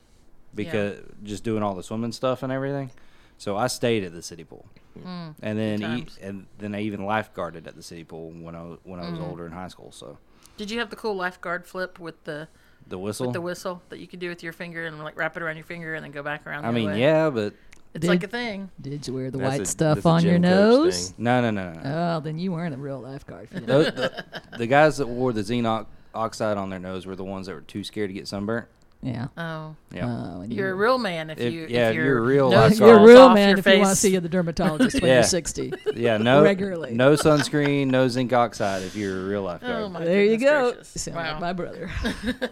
because 0.55 0.99
just 1.23 1.45
doing 1.45 1.63
all 1.63 1.75
the 1.75 1.83
swimming 1.83 2.13
stuff 2.13 2.43
and 2.43 2.53
everything. 2.53 2.91
So 3.39 3.57
I 3.57 3.67
stayed 3.67 4.05
at 4.05 4.13
the 4.13 4.23
city 4.23 4.45
pool, 4.45 4.65
and 5.05 5.35
then 5.59 5.83
e- 5.83 6.07
and 6.23 6.47
then 6.59 6.75
I 6.75 6.83
even 6.83 7.01
lifeguarded 7.01 7.67
at 7.67 7.75
the 7.75 7.83
city 7.83 8.05
pool 8.05 8.31
when 8.31 8.55
I 8.55 8.63
was, 8.63 8.79
when 8.85 9.01
I 9.01 9.11
was 9.11 9.19
Mm. 9.19 9.29
older 9.29 9.47
in 9.47 9.53
high 9.53 9.69
school. 9.69 9.91
So 9.91 10.19
Did 10.57 10.71
you 10.71 10.79
have 10.79 10.91
the 10.91 10.97
cool 10.97 11.17
lifeguard 11.17 11.67
flip 11.67 11.99
with 11.99 12.23
the 12.25 12.47
the 12.89 12.99
whistle. 12.99 13.27
with 13.27 13.35
the 13.35 13.41
whistle 13.41 13.83
that 13.89 13.99
you 13.99 14.07
can 14.07 14.19
do 14.19 14.29
with 14.29 14.43
your 14.43 14.53
finger 14.53 14.87
and 14.87 15.03
like 15.03 15.17
wrap 15.17 15.37
it 15.37 15.43
around 15.43 15.57
your 15.57 15.65
finger 15.65 15.95
and 15.95 16.05
then 16.05 16.13
go 16.13 16.23
back 16.23 16.47
around? 16.47 16.63
The 16.63 16.69
I 16.69 16.73
mean, 16.73 16.91
way? 16.91 17.01
yeah, 17.01 17.31
but 17.31 17.55
it's 17.95 18.03
Did- 18.03 18.09
like 18.09 18.23
a 18.25 18.29
thing. 18.29 18.71
Did 18.81 19.07
you 19.07 19.15
wear 19.15 19.31
the 19.31 19.39
That's 19.39 19.51
white 19.51 19.61
a- 19.63 19.67
stuff 19.67 20.07
on 20.07 20.25
your 20.25 20.39
nose? 20.39 21.11
thing. 21.11 21.25
no, 21.25 21.41
no, 21.41 21.51
no, 21.51 21.73
no. 21.73 21.81
no. 21.81 22.17
Oh, 22.17 22.21
then 22.21 22.39
you 22.39 22.53
weren't 22.53 22.75
a 22.75 22.79
real 22.79 23.01
lifeguard. 23.01 23.49
If 23.51 23.61
you 23.61 23.67
Those, 23.67 23.87
the, 23.87 24.25
the 24.59 24.67
guys 24.67 24.97
that 24.99 25.07
wore 25.09 25.33
the 25.33 25.43
zinc 25.43 25.67
oxide 26.15 26.57
on 26.59 26.71
their 26.71 26.79
nose 26.79 27.07
were 27.07 27.17
the 27.17 27.25
ones 27.25 27.47
that 27.47 27.55
were 27.55 27.61
too 27.63 27.85
scared 27.85 28.11
to 28.11 28.15
get 28.15 28.29
sunburnt. 28.29 28.67
Yeah. 29.03 29.27
Oh, 29.37 29.75
Yeah. 29.93 30.07
And 30.43 30.53
you're 30.53 30.71
a 30.71 30.75
real 30.75 30.97
man 30.99 31.29
if, 31.31 31.39
If- 31.39 31.53
you. 31.53 31.67
yeah, 31.69 31.87
if 31.87 31.91
if 31.91 31.97
your 31.97 32.05
you're 32.07 32.19
a 32.19 32.23
real 32.23 32.51
nose 32.51 32.71
lifeguard. 32.71 32.91
You're 32.91 33.01
a 33.01 33.05
real 33.07 33.31
man 33.35 33.49
your 33.51 33.59
if 33.59 33.67
you 33.67 33.73
want 33.73 33.85
to 33.85 33.89
face. 33.91 33.99
see 33.99 34.17
the 34.17 34.29
dermatologist 34.29 34.95
when 35.01 35.05
Yeah. 35.09 35.15
you're 35.17 35.23
60. 35.25 35.73
Yeah, 35.95 36.17
no 36.19 36.43
Regularly. 36.43 36.95
no 36.95 37.15
sunscreen, 37.15 37.89
no 37.89 38.07
zinc 38.09 38.33
oxide 38.33 38.83
if 38.83 38.95
you're 38.95 39.21
a 39.21 39.25
real 39.25 39.43
lifeguard. 39.43 39.83
Oh 39.83 39.89
my 39.89 40.05
There 40.05 40.23
you 40.25 40.37
goodness 40.37 40.51
go. 40.51 40.73
gracious. 40.73 41.03
Sound 41.03 41.17
Wow. 41.17 41.33
like 41.33 41.41
my 41.41 41.53
brother. 41.53 41.91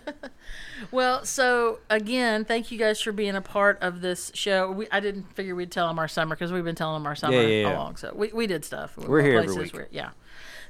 Well, 0.90 1.24
so 1.26 1.78
again, 1.90 2.44
thank 2.46 2.72
you 2.72 2.78
guys 2.78 3.00
for 3.00 3.12
being 3.12 3.36
a 3.36 3.42
part 3.42 3.78
of 3.82 4.00
this 4.00 4.32
show. 4.34 4.72
We, 4.72 4.88
I 4.90 4.98
didn't 5.00 5.24
figure 5.36 5.54
we'd 5.54 5.70
tell 5.70 5.86
them 5.86 5.98
our 5.98 6.08
summer 6.08 6.34
because 6.34 6.52
we've 6.52 6.64
been 6.64 6.74
telling 6.74 7.00
them 7.02 7.06
our 7.06 7.14
summer 7.14 7.34
Yeah, 7.36 7.42
yeah, 7.42 7.66
yeah. 7.68 7.74
along. 7.76 7.96
So 7.96 8.12
we, 8.14 8.28
we 8.32 8.46
did 8.46 8.64
stuff. 8.64 8.96
We 8.96 9.06
We're 9.06 9.16
went 9.18 9.26
here 9.28 9.38
every 9.40 9.46
places 9.54 9.62
week. 9.62 9.74
where- 9.74 9.88
yeah. 9.90 10.10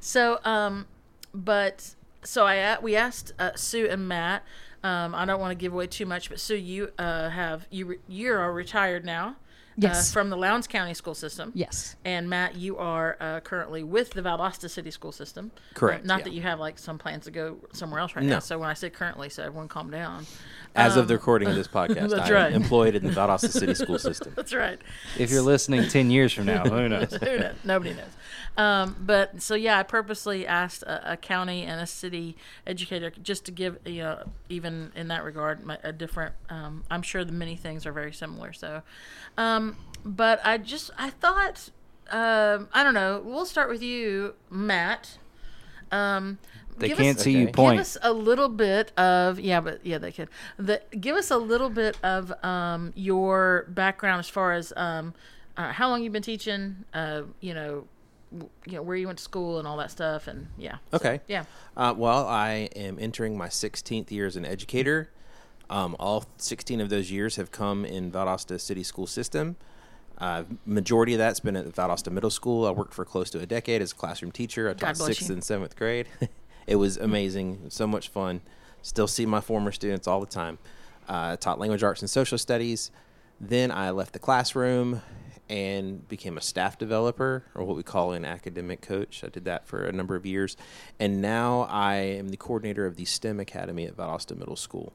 So, 0.01 0.41
um, 0.45 0.87
but 1.33 1.95
so 2.25 2.45
I 2.45 2.79
we 2.81 2.97
asked 2.97 3.33
uh, 3.39 3.53
Sue 3.55 3.87
and 3.89 4.09
Matt. 4.09 4.43
Um, 4.83 5.15
I 5.15 5.25
don't 5.27 5.41
want 5.41 5.51
to 5.51 5.55
give 5.57 5.73
away 5.73 5.87
too 5.87 6.07
much, 6.07 6.31
but 6.31 6.41
Sue, 6.41 6.57
you 6.57 6.93
uh, 6.99 7.29
have 7.29 7.67
you 7.71 7.87
re- 7.87 7.99
you 8.09 8.33
are 8.33 8.53
retired 8.53 9.05
now. 9.05 9.37
Yes. 9.83 10.13
from 10.13 10.31
the 10.31 10.37
Lowndes 10.37 10.67
County 10.67 10.95
School 10.95 11.15
System. 11.15 11.53
Yes. 11.55 11.97
And 12.05 12.29
Matt, 12.29 12.57
you 12.57 12.77
are 12.79 13.17
uh, 13.21 13.41
currently 13.41 13.83
with 13.83 14.11
the 14.11 14.23
Valdosta 14.23 14.69
City 14.69 14.91
School 14.91 15.13
System. 15.13 15.51
Correct, 15.75 16.05
Uh, 16.05 16.07
not 16.07 16.19
yeah. 16.21 16.25
that 16.25 16.33
you 16.33 16.43
have 16.43 16.61
like 16.61 16.79
some 16.79 16.99
plans 16.99 17.25
to 17.25 17.31
go 17.31 17.57
somewhere 17.73 18.01
else 18.01 18.15
right 18.17 18.25
No. 18.25 18.35
now. 18.35 18.39
So 18.41 18.59
when 18.59 18.69
I 18.69 18.75
say 18.75 18.91
currently, 18.91 19.29
so 19.29 19.43
everyone 19.43 19.69
calm 19.69 19.91
down. 19.91 20.27
As 20.75 20.97
of 20.97 21.09
the 21.09 21.15
recording 21.15 21.49
of 21.49 21.55
this 21.57 21.69
podcast, 21.79 22.03
Um, 22.03 22.09
That's 22.11 22.31
I 22.31 22.35
right. 22.35 22.53
am 22.53 22.63
employed 22.63 22.95
in 22.95 23.05
the 23.05 23.11
Valdosta 23.21 23.51
City 23.51 23.75
School 23.75 23.99
System. 23.99 24.33
That's 24.37 24.53
right. 24.53 24.79
If 25.19 25.31
you're 25.31 25.43
listening 25.43 25.89
10 25.89 26.11
years 26.11 26.33
from 26.33 26.47
now, 26.47 26.65
who 26.65 26.89
knows? 26.89 27.13
Who 27.21 27.39
knows? 27.39 27.55
Nobody 27.65 27.95
knows. 27.95 28.11
Um, 28.57 28.97
but 29.01 29.41
so 29.41 29.55
yeah, 29.55 29.79
I 29.79 29.83
purposely 29.85 30.47
asked 30.47 30.83
a, 30.83 31.13
a 31.13 31.17
county 31.17 31.63
and 31.63 31.81
a 31.81 31.87
city 31.87 32.37
educator 32.67 33.11
just 33.23 33.45
to 33.47 33.53
give 33.53 33.79
you 33.87 34.03
know 34.03 34.25
even 34.49 34.91
in 34.97 35.09
that 35.09 35.23
regard 35.25 35.65
my, 35.65 35.79
a 35.83 35.93
different. 35.93 36.35
Um, 36.51 36.85
I'm 36.91 37.03
sure 37.03 37.25
the 37.25 37.33
many 37.33 37.55
things 37.57 37.87
are 37.87 37.93
very 37.93 38.13
similar. 38.13 38.53
So, 38.53 38.83
um, 39.39 39.70
but 40.05 40.41
I 40.45 40.59
just 40.59 40.91
I 40.99 41.11
thought 41.11 41.71
um, 42.11 42.69
I 42.73 42.83
don't 42.83 42.95
know. 42.95 43.23
We'll 43.25 43.47
start 43.47 43.69
with 43.69 43.83
you, 43.83 44.35
Matt. 44.51 45.19
Um, 45.93 46.39
They 46.79 46.89
give 46.89 46.99
can't 46.99 47.19
us, 47.19 47.25
see 47.25 47.37
you 47.39 47.49
point. 47.49 47.75
Give 47.77 47.81
us 47.81 47.97
a 48.03 48.13
little 48.13 48.49
bit 48.49 48.93
of 48.99 49.39
yeah, 49.41 49.61
but 49.61 49.85
yeah, 49.85 49.99
they 49.99 50.13
could. 50.13 50.29
The, 50.59 50.81
give 50.99 51.17
us 51.17 51.31
a 51.31 51.39
little 51.39 51.71
bit 51.71 51.97
of 52.03 52.33
um, 52.45 52.93
your 52.97 53.67
background 53.69 54.21
as 54.21 54.29
far 54.29 54.53
as 54.53 54.73
um, 54.77 55.15
uh, 55.57 55.73
how 55.73 55.89
long 55.89 56.03
you've 56.03 56.13
been 56.13 56.23
teaching. 56.23 56.85
Uh, 56.95 57.23
you 57.41 57.55
know, 57.55 57.85
w- 58.33 58.51
you 58.67 58.73
know 58.73 58.83
where 58.83 58.97
you 58.97 59.07
went 59.07 59.19
to 59.19 59.25
school 59.25 59.59
and 59.59 59.67
all 59.69 59.77
that 59.77 59.91
stuff, 59.91 60.27
and 60.27 60.47
yeah. 60.59 60.77
So, 60.93 60.97
Okay. 60.97 61.21
yeah. 61.29 61.45
Uh, 61.77 61.95
well, 61.97 62.27
I 62.27 62.69
am 62.77 62.99
entering 63.01 63.37
my 63.37 63.49
16th 63.49 64.11
year 64.11 64.27
as 64.27 64.37
an 64.37 64.45
educator. 64.45 65.11
Um, 65.69 65.95
all 66.01 66.25
16 66.39 66.81
of 66.81 66.89
those 66.89 67.13
years 67.13 67.37
have 67.37 67.53
come 67.53 67.85
in 67.85 68.11
Valdosta 68.11 68.61
City 68.61 68.83
School 68.83 69.07
System. 69.07 69.57
Uh, 70.21 70.45
majority 70.67 71.15
of 71.15 71.19
that's 71.19 71.41
been 71.41 71.57
at 71.57 71.67
Valdosta 71.67 72.13
Middle 72.13 72.31
School. 72.31 72.67
I 72.67 72.71
worked 72.71 72.93
for 72.93 73.05
close 73.05 73.31
to 73.31 73.41
a 73.41 73.47
decade 73.47 73.81
as 73.81 73.93
a 73.93 73.95
classroom 73.95 74.33
teacher. 74.33 74.69
I 74.69 74.75
taught 74.75 74.97
sixth 74.97 75.29
you. 75.29 75.35
and 75.35 75.43
seventh 75.43 75.77
grade. 75.77 76.07
it 76.67 76.77
was 76.77 76.99
amazing, 76.99 77.67
so 77.71 77.87
much 77.87 78.09
fun. 78.09 78.43
Still 78.83 79.09
see 79.09 79.25
my 79.25 79.41
former 79.41 79.73
students 79.73 80.07
all 80.07 80.21
the 80.21 80.27
time. 80.27 80.59
Uh, 81.09 81.33
I 81.33 81.37
taught 81.37 81.59
language 81.59 81.83
arts 81.83 82.03
and 82.03 82.11
social 82.11 82.39
studies. 82.39 82.91
Then 83.41 83.71
I 83.71 83.91
left 83.91 84.13
the 84.13 84.19
classroom 84.19 85.01
and 85.49 86.07
became 86.07 86.39
a 86.39 86.41
staff 86.41 86.79
developer, 86.79 87.45
or 87.55 87.65
what 87.65 87.77
we 87.77 87.83
call 87.83 88.13
an 88.13 88.25
academic 88.25 88.83
coach. 88.83 89.25
I 89.25 89.29
did 89.29 89.47
that 89.47 89.67
for 89.67 89.85
a 89.85 89.91
number 89.91 90.15
of 90.15 90.25
years, 90.25 90.57
and 91.01 91.21
now 91.21 91.63
I 91.63 91.95
am 91.95 92.29
the 92.29 92.37
coordinator 92.37 92.87
of 92.87 92.97
the 92.97 93.05
STEM 93.05 93.41
Academy 93.41 93.87
at 93.87 93.97
Valdosta 93.97 94.39
Middle 94.39 94.55
School. 94.55 94.93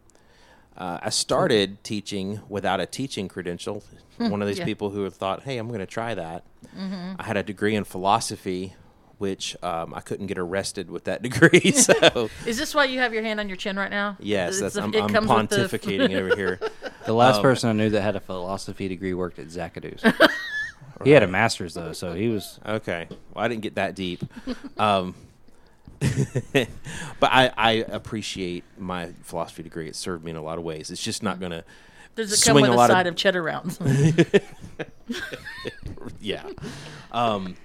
Uh, 0.78 1.00
I 1.02 1.10
started 1.10 1.84
teaching 1.84 2.42
without 2.50 2.80
a 2.80 2.86
teaching 2.86 3.28
credential. 3.28 3.84
One 4.18 4.42
of 4.42 4.48
these 4.48 4.60
Yeah. 4.60 4.66
people 4.66 4.90
who 4.92 5.04
had 5.04 5.14
thought, 5.14 5.44
"Hey, 5.44 5.58
I'm 5.58 5.68
going 5.68 5.80
to 5.80 5.86
try 5.86 6.14
that." 6.16 6.44
I 6.78 7.24
had 7.24 7.38
a 7.38 7.44
degree 7.44 7.76
in 7.76 7.84
philosophy, 7.86 8.74
which 9.18 9.56
um, 9.64 9.94
I 9.94 10.02
couldn't 10.02 10.28
get 10.28 10.38
arrested 10.38 10.90
with 10.90 11.06
that 11.06 11.22
degree. 11.28 11.72
so 11.72 12.30
Is 12.46 12.58
this 12.58 12.76
why 12.76 12.86
you 12.86 13.00
have 13.00 13.14
your 13.14 13.24
hand 13.24 13.40
on 13.40 13.48
your 13.48 13.56
chin 13.58 13.78
right 13.78 13.90
now? 13.92 14.18
yes, 14.20 14.60
that's 14.60 14.76
a- 14.76 14.82
I'm, 14.82 14.94
it 14.94 15.02
I'm 15.04 15.10
comes 15.10 15.30
with 15.30 15.50
the- 15.72 15.78
pontificating 15.78 16.16
over 16.16 16.36
here. 16.36 16.60
The 17.06 17.14
last 17.14 17.36
Um, 17.38 17.42
person 17.44 17.70
I 17.70 17.74
knew 17.74 17.92
that 17.92 18.02
had 18.02 18.16
a 18.16 18.20
philosophy 18.20 18.88
degree 18.88 19.14
worked 19.14 19.38
at 19.38 19.46
Zacadoo's. 19.46 20.02
He 21.04 21.12
had 21.12 21.22
a 21.22 21.28
master's, 21.28 21.76
though, 21.76 21.92
so 21.94 22.14
he 22.16 22.30
was. 22.30 22.60
Okay. 22.66 23.06
Well, 23.34 23.46
I 23.46 23.48
didn't 23.48 23.62
get 23.62 23.76
that 23.76 23.94
deep. 23.94 24.24
Um, 24.80 25.14
but 27.20 27.30
I, 27.32 27.52
I 27.58 27.72
appreciate 27.90 28.64
my 28.78 29.12
philosophy 29.24 29.64
degree. 29.64 29.88
It 29.88 29.96
served 29.96 30.24
me 30.24 30.32
in 30.32 30.38
a 30.38 30.42
lot 30.44 30.58
of 30.58 30.64
ways. 30.64 30.92
It's 30.92 31.04
just 31.04 31.24
not 31.24 31.40
going 31.40 31.52
to, 31.52 31.64
Does 32.16 32.32
it 32.34 32.46
come 32.46 32.54
swing 32.56 32.64
with 32.64 32.72
a 32.72 32.74
a 32.74 32.76
lot 32.76 32.90
of- 32.90 32.94
side 32.96 33.08
of, 33.08 33.16
cheddar 33.16 33.42
rounds? 33.44 33.80
yeah. 36.20 36.44
Um, 37.12 37.56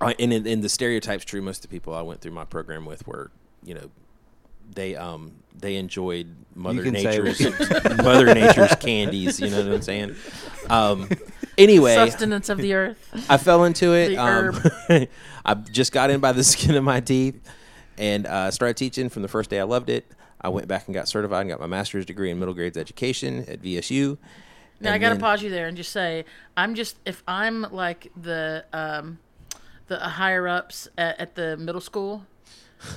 I, 0.00 0.14
and, 0.18 0.32
in- 0.32 0.46
and 0.46 0.62
the 0.62 0.68
stereotype's 0.68 1.24
true. 1.24 1.42
Most 1.42 1.64
of 1.64 1.70
the 1.70 1.74
people 1.76 1.94
I 1.94 2.02
went 2.02 2.20
through 2.20 2.32
my 2.32 2.44
program 2.44 2.84
with 2.84 3.06
were, 3.06 3.30
you 3.64 3.74
know, 3.74 3.90
they 4.74 4.96
um 4.96 5.32
they 5.54 5.76
enjoyed 5.76 6.34
Mother 6.54 6.90
Nature's 6.90 7.40
Mother 7.98 8.32
Nature's 8.34 8.74
candies. 8.76 9.38
You 9.38 9.50
know 9.50 9.64
what 9.64 9.72
I'm 9.74 9.82
saying? 9.82 10.16
Um, 10.70 11.08
anyway, 11.58 11.94
Sustenance 11.94 12.48
of 12.48 12.58
the 12.58 12.74
earth. 12.74 13.26
I 13.28 13.36
fell 13.36 13.64
into 13.64 13.94
it. 13.94 14.08
The 14.10 14.16
Um, 14.18 15.06
I 15.44 15.54
just 15.54 15.92
got 15.92 16.10
in 16.10 16.20
by 16.20 16.32
the 16.32 16.44
skin 16.52 16.74
of 16.74 16.84
my 16.84 17.00
teeth 17.00 17.40
and 17.98 18.26
uh, 18.26 18.50
started 18.50 18.76
teaching 18.76 19.08
from 19.08 19.22
the 19.22 19.28
first 19.28 19.50
day 19.50 19.60
I 19.60 19.64
loved 19.64 19.90
it. 19.90 20.06
I 20.40 20.48
went 20.48 20.66
back 20.66 20.86
and 20.86 20.94
got 20.94 21.08
certified 21.08 21.42
and 21.42 21.50
got 21.50 21.60
my 21.60 21.66
master's 21.66 22.04
degree 22.04 22.30
in 22.30 22.38
middle 22.38 22.54
grades 22.54 22.76
education 22.76 23.44
at 23.48 23.62
VSU. 23.62 24.18
Now 24.80 24.92
I 24.92 24.98
got 24.98 25.10
to 25.10 25.14
then- 25.14 25.20
pause 25.20 25.42
you 25.42 25.50
there 25.50 25.68
and 25.68 25.76
just 25.76 25.92
say 25.92 26.24
I'm 26.56 26.74
just 26.74 26.96
if 27.04 27.22
I'm 27.28 27.62
like 27.70 28.10
the 28.20 28.64
um, 28.72 29.18
the 29.86 29.98
higher 29.98 30.48
ups 30.48 30.88
at, 30.98 31.20
at 31.20 31.34
the 31.36 31.56
middle 31.56 31.80
school, 31.80 32.26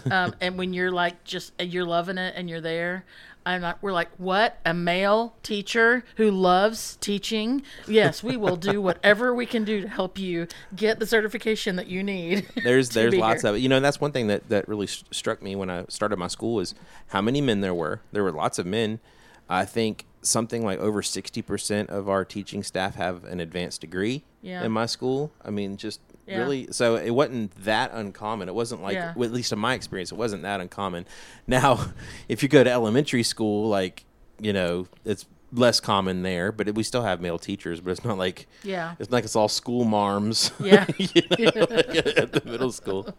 um, 0.09 0.33
and 0.41 0.57
when 0.57 0.73
you're 0.73 0.91
like 0.91 1.23
just 1.23 1.53
you're 1.61 1.85
loving 1.85 2.17
it 2.17 2.33
and 2.35 2.49
you're 2.49 2.61
there. 2.61 3.05
I'm 3.45 3.61
not. 3.61 3.77
We're 3.81 3.91
like, 3.93 4.09
what? 4.17 4.57
A 4.65 4.73
male 4.73 5.35
teacher 5.43 6.03
who 6.17 6.31
loves 6.31 6.95
teaching? 6.97 7.61
Yes, 7.87 8.23
we 8.23 8.37
will 8.37 8.55
do 8.55 8.81
whatever 8.81 9.33
we 9.35 9.45
can 9.45 9.63
do 9.63 9.81
to 9.81 9.87
help 9.87 10.17
you 10.17 10.47
get 10.75 10.99
the 10.99 11.05
certification 11.05 11.75
that 11.75 11.87
you 11.87 12.01
need. 12.03 12.47
There's 12.63 12.89
there's 12.89 13.13
lots 13.13 13.43
here. 13.43 13.49
of 13.51 13.55
it. 13.57 13.59
You 13.59 13.69
know, 13.69 13.75
and 13.75 13.85
that's 13.85 14.01
one 14.01 14.11
thing 14.11 14.27
that 14.27 14.49
that 14.49 14.67
really 14.67 14.87
st- 14.87 15.13
struck 15.13 15.41
me 15.43 15.55
when 15.55 15.69
I 15.69 15.85
started 15.89 16.17
my 16.17 16.27
school 16.27 16.59
is 16.59 16.73
how 17.07 17.21
many 17.21 17.39
men 17.41 17.61
there 17.61 17.73
were. 17.75 18.01
There 18.11 18.23
were 18.23 18.31
lots 18.31 18.57
of 18.57 18.65
men. 18.65 18.99
I 19.47 19.63
think 19.65 20.05
something 20.23 20.65
like 20.65 20.79
over 20.79 21.03
60% 21.03 21.89
of 21.89 22.09
our 22.09 22.25
teaching 22.25 22.63
staff 22.63 22.95
have 22.95 23.23
an 23.25 23.39
advanced 23.39 23.81
degree 23.81 24.23
Yeah. 24.41 24.63
in 24.65 24.71
my 24.71 24.87
school. 24.87 25.31
I 25.43 25.51
mean, 25.51 25.77
just 25.77 25.99
Yeah. 26.27 26.37
really 26.39 26.67
so 26.71 26.95
it 26.95 27.11
wasn't 27.11 27.51
that 27.65 27.91
uncommon. 27.93 28.49
It 28.49 28.55
wasn't 28.55 28.81
like 28.81 28.95
Yeah. 28.95 29.13
well, 29.15 29.27
at 29.27 29.33
least 29.33 29.51
in 29.51 29.59
my 29.59 29.73
experience 29.75 30.11
it 30.11 30.15
wasn't 30.17 30.41
that 30.43 30.59
uncommon. 30.61 31.05
Now, 31.47 31.85
if 32.27 32.41
you 32.41 32.49
go 32.49 32.63
to 32.63 32.71
elementary 32.71 33.21
school 33.23 33.69
like, 33.69 34.05
you 34.39 34.51
know, 34.53 34.87
it's 35.05 35.25
less 35.53 35.79
common 35.79 36.23
there, 36.23 36.51
but 36.51 36.73
we 36.73 36.81
still 36.83 37.03
have 37.03 37.21
male 37.21 37.37
teachers, 37.37 37.79
but 37.79 37.91
it's 37.91 38.03
not 38.03 38.17
like 38.17 38.47
Yeah. 38.63 38.95
it's 38.99 39.09
not 39.11 39.17
like 39.17 39.23
it's 39.25 39.35
all 39.35 39.47
school 39.47 39.83
marms 39.85 40.51
Yeah. 40.59 40.85
you 40.97 41.07
know, 41.27 41.61
at 41.61 42.31
the 42.33 42.41
middle 42.45 42.71
school. 42.71 43.15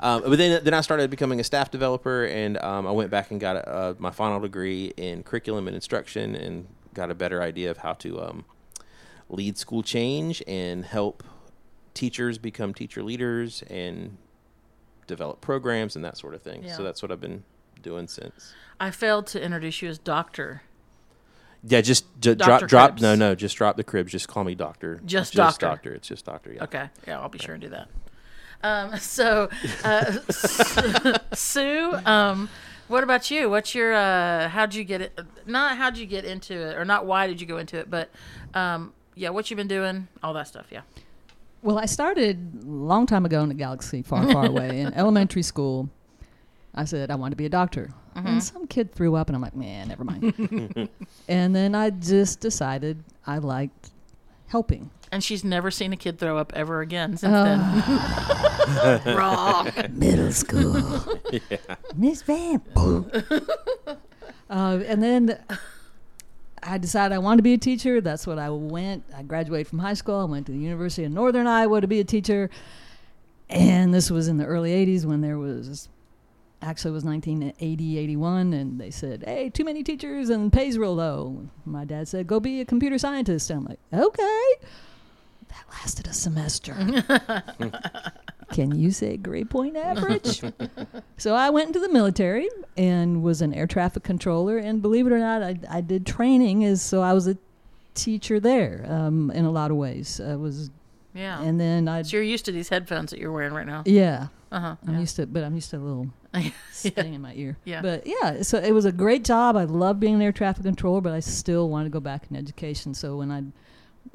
Um, 0.00 0.22
but 0.22 0.36
then, 0.36 0.64
then 0.64 0.74
I 0.74 0.80
started 0.80 1.10
becoming 1.10 1.38
a 1.38 1.44
staff 1.44 1.70
developer, 1.70 2.24
and 2.24 2.58
um, 2.58 2.88
I 2.88 2.90
went 2.90 3.10
back 3.10 3.30
and 3.30 3.38
got 3.40 3.56
uh, 3.68 3.94
my 3.98 4.10
final 4.10 4.40
degree 4.40 4.92
in 4.96 5.22
curriculum 5.22 5.68
and 5.68 5.76
instruction, 5.76 6.34
and 6.34 6.66
got 6.92 7.10
a 7.12 7.14
better 7.14 7.40
idea 7.40 7.70
of 7.70 7.78
how 7.78 7.92
to 7.94 8.20
um, 8.20 8.44
lead 9.28 9.56
school 9.58 9.82
change 9.84 10.42
and 10.48 10.84
help 10.84 11.22
teachers 11.94 12.38
become 12.38 12.74
teacher 12.74 13.02
leaders 13.02 13.62
and 13.68 14.16
develop 15.06 15.40
programs 15.40 15.96
and 15.96 16.04
that 16.04 16.16
sort 16.16 16.34
of 16.34 16.42
thing. 16.42 16.64
Yeah. 16.64 16.76
So 16.76 16.82
that's 16.82 17.02
what 17.02 17.12
I've 17.12 17.20
been 17.20 17.44
doing 17.82 18.08
since. 18.08 18.54
I 18.80 18.90
failed 18.90 19.26
to 19.28 19.42
introduce 19.42 19.82
you 19.82 19.88
as 19.88 19.98
doctor. 19.98 20.62
Yeah, 21.64 21.80
just 21.80 22.20
drop, 22.20 22.66
drop. 22.66 23.00
No, 23.00 23.14
no, 23.14 23.34
just 23.34 23.56
drop 23.56 23.76
the 23.76 23.84
Cribbs. 23.84 24.08
Just 24.08 24.26
call 24.26 24.42
me 24.42 24.54
doctor. 24.54 25.00
Just 25.04 25.32
just 25.32 25.60
doctor. 25.60 25.66
doctor. 25.66 25.94
It's 25.94 26.08
just 26.08 26.24
doctor. 26.24 26.52
Yeah. 26.52 26.64
Okay. 26.64 26.88
Yeah, 27.06 27.20
I'll 27.20 27.28
be 27.28 27.38
sure 27.38 27.54
and 27.54 27.62
do 27.62 27.68
that. 27.68 27.88
Um, 28.64 28.96
so, 28.98 29.48
uh, 29.84 30.18
Sue, 31.32 31.94
um, 32.04 32.48
what 32.88 33.04
about 33.04 33.30
you? 33.30 33.48
What's 33.48 33.74
your, 33.74 33.94
uh, 33.94 34.48
how'd 34.48 34.74
you 34.74 34.84
get 34.84 35.00
it? 35.00 35.18
Not 35.46 35.76
how'd 35.76 35.96
you 35.96 36.06
get 36.06 36.24
into 36.24 36.54
it, 36.54 36.76
or 36.76 36.84
not 36.84 37.06
why 37.06 37.26
did 37.26 37.40
you 37.40 37.46
go 37.46 37.58
into 37.58 37.78
it, 37.78 37.88
but, 37.90 38.10
um, 38.54 38.92
yeah, 39.14 39.28
what 39.30 39.50
you've 39.50 39.56
been 39.56 39.68
doing, 39.68 40.08
all 40.22 40.32
that 40.34 40.48
stuff. 40.48 40.66
Yeah. 40.70 40.82
Well, 41.62 41.78
I 41.78 41.86
started 41.86 42.60
a 42.64 42.66
long 42.66 43.06
time 43.06 43.24
ago 43.24 43.42
in 43.44 43.50
a 43.50 43.54
galaxy 43.54 44.02
far, 44.02 44.28
far 44.32 44.46
away 44.46 44.80
in 44.80 44.92
elementary 44.94 45.42
school. 45.42 45.88
I 46.74 46.84
said 46.84 47.10
I 47.10 47.14
wanted 47.14 47.30
to 47.30 47.36
be 47.36 47.46
a 47.46 47.50
doctor. 47.50 47.90
And 48.14 48.42
some 48.42 48.66
kid 48.66 48.92
threw 48.92 49.14
up, 49.14 49.28
and 49.28 49.36
I'm 49.36 49.40
like, 49.40 49.56
man, 49.56 49.88
never 49.88 50.04
mind. 50.04 50.88
and 51.28 51.56
then 51.56 51.74
I 51.74 51.88
just 51.90 52.40
decided 52.40 53.02
I 53.26 53.38
liked 53.38 53.90
helping. 54.48 54.90
And 55.10 55.24
she's 55.24 55.44
never 55.44 55.70
seen 55.70 55.92
a 55.94 55.96
kid 55.96 56.18
throw 56.18 56.36
up 56.36 56.52
ever 56.54 56.80
again 56.82 57.16
since 57.16 57.32
then. 57.32 57.60
Wrong. 59.16 59.70
Middle 59.92 60.32
school. 60.32 61.18
Miss 61.96 62.20
Van. 62.22 62.60
uh, 64.50 64.80
and 64.86 65.02
then 65.02 65.38
I 66.62 66.78
decided 66.78 67.14
I 67.14 67.18
wanted 67.18 67.38
to 67.38 67.42
be 67.42 67.54
a 67.54 67.58
teacher. 67.58 68.00
That's 68.00 68.26
what 68.26 68.38
I 68.38 68.50
went. 68.50 69.04
I 69.16 69.22
graduated 69.22 69.66
from 69.68 69.80
high 69.80 69.94
school. 69.94 70.20
I 70.20 70.24
went 70.24 70.46
to 70.46 70.52
the 70.52 70.58
University 70.58 71.04
of 71.04 71.12
Northern 71.12 71.46
Iowa 71.46 71.80
to 71.80 71.86
be 71.86 72.00
a 72.00 72.04
teacher. 72.04 72.50
And 73.50 73.92
this 73.92 74.10
was 74.10 74.28
in 74.28 74.38
the 74.38 74.46
early 74.46 74.70
80s 74.70 75.04
when 75.04 75.20
there 75.20 75.38
was 75.38 75.88
actually 76.62 76.90
it 76.90 76.94
was 76.94 77.04
1980 77.04 77.98
81 77.98 78.52
and 78.52 78.80
they 78.80 78.90
said 78.90 79.24
hey 79.26 79.50
too 79.50 79.64
many 79.64 79.82
teachers 79.82 80.30
and 80.30 80.52
pays 80.52 80.78
real 80.78 80.94
low 80.94 81.48
my 81.64 81.84
dad 81.84 82.06
said 82.06 82.24
go 82.24 82.38
be 82.38 82.60
a 82.60 82.64
computer 82.64 82.98
scientist 82.98 83.50
and 83.50 83.58
i'm 83.58 83.64
like 83.64 83.80
okay 83.92 84.66
that 85.48 85.64
lasted 85.72 86.06
a 86.06 86.12
semester 86.12 86.72
can 88.52 88.78
you 88.78 88.90
say 88.90 89.16
grade 89.16 89.50
point 89.50 89.76
average 89.76 90.42
so 91.16 91.34
i 91.34 91.50
went 91.50 91.66
into 91.68 91.80
the 91.80 91.88
military 91.88 92.48
and 92.76 93.22
was 93.22 93.42
an 93.42 93.52
air 93.54 93.66
traffic 93.66 94.02
controller 94.02 94.58
and 94.58 94.80
believe 94.82 95.06
it 95.06 95.12
or 95.12 95.18
not 95.18 95.42
i, 95.42 95.56
I 95.68 95.80
did 95.80 96.06
training 96.06 96.64
as 96.64 96.80
so 96.82 97.00
i 97.02 97.12
was 97.12 97.26
a 97.26 97.36
teacher 97.94 98.40
there 98.40 98.86
um, 98.88 99.30
in 99.32 99.44
a 99.44 99.50
lot 99.50 99.70
of 99.70 99.76
ways. 99.76 100.18
I 100.18 100.34
was, 100.36 100.70
Yeah. 101.12 101.42
and 101.42 101.60
then 101.60 101.88
I, 101.88 102.00
so 102.00 102.16
you're 102.16 102.24
used 102.24 102.46
to 102.46 102.52
these 102.52 102.70
headphones 102.70 103.10
that 103.10 103.18
you're 103.20 103.30
wearing 103.32 103.52
right 103.52 103.66
now. 103.66 103.82
yeah, 103.84 104.28
Uh 104.50 104.60
huh. 104.60 104.76
I'm 104.88 104.98
used 104.98 105.16
to, 105.16 105.26
but 105.26 105.44
I'm 105.44 105.54
used 105.54 105.68
to 105.72 105.76
a 105.76 105.78
little 105.78 106.08
sting 106.72 107.12
in 107.12 107.20
my 107.20 107.34
ear. 107.34 107.58
Yeah. 107.64 107.82
But 107.82 108.06
yeah, 108.06 108.40
so 108.40 108.56
it 108.58 108.72
was 108.72 108.86
a 108.86 108.92
great 108.92 109.24
job. 109.24 109.56
I 109.58 109.64
loved 109.64 110.00
being 110.00 110.14
an 110.14 110.22
air 110.22 110.32
traffic 110.32 110.64
controller, 110.64 111.02
but 111.02 111.12
I 111.12 111.20
still 111.20 111.68
wanted 111.68 111.84
to 111.84 111.90
go 111.90 112.00
back 112.00 112.24
in 112.30 112.36
education. 112.36 112.94
So 112.94 113.16
when 113.18 113.30
I 113.30 113.42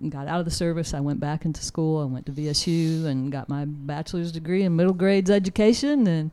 got 0.09 0.27
out 0.27 0.39
of 0.39 0.45
the 0.45 0.51
service, 0.51 0.93
I 0.93 0.99
went 0.99 1.19
back 1.19 1.45
into 1.45 1.63
school. 1.63 2.01
I 2.01 2.05
went 2.05 2.25
to 2.27 2.31
VSU 2.31 3.05
and 3.05 3.31
got 3.31 3.49
my 3.49 3.65
bachelor's 3.65 4.31
degree 4.31 4.63
in 4.63 4.75
middle 4.75 4.93
grades 4.93 5.29
education. 5.29 6.05
And 6.07 6.31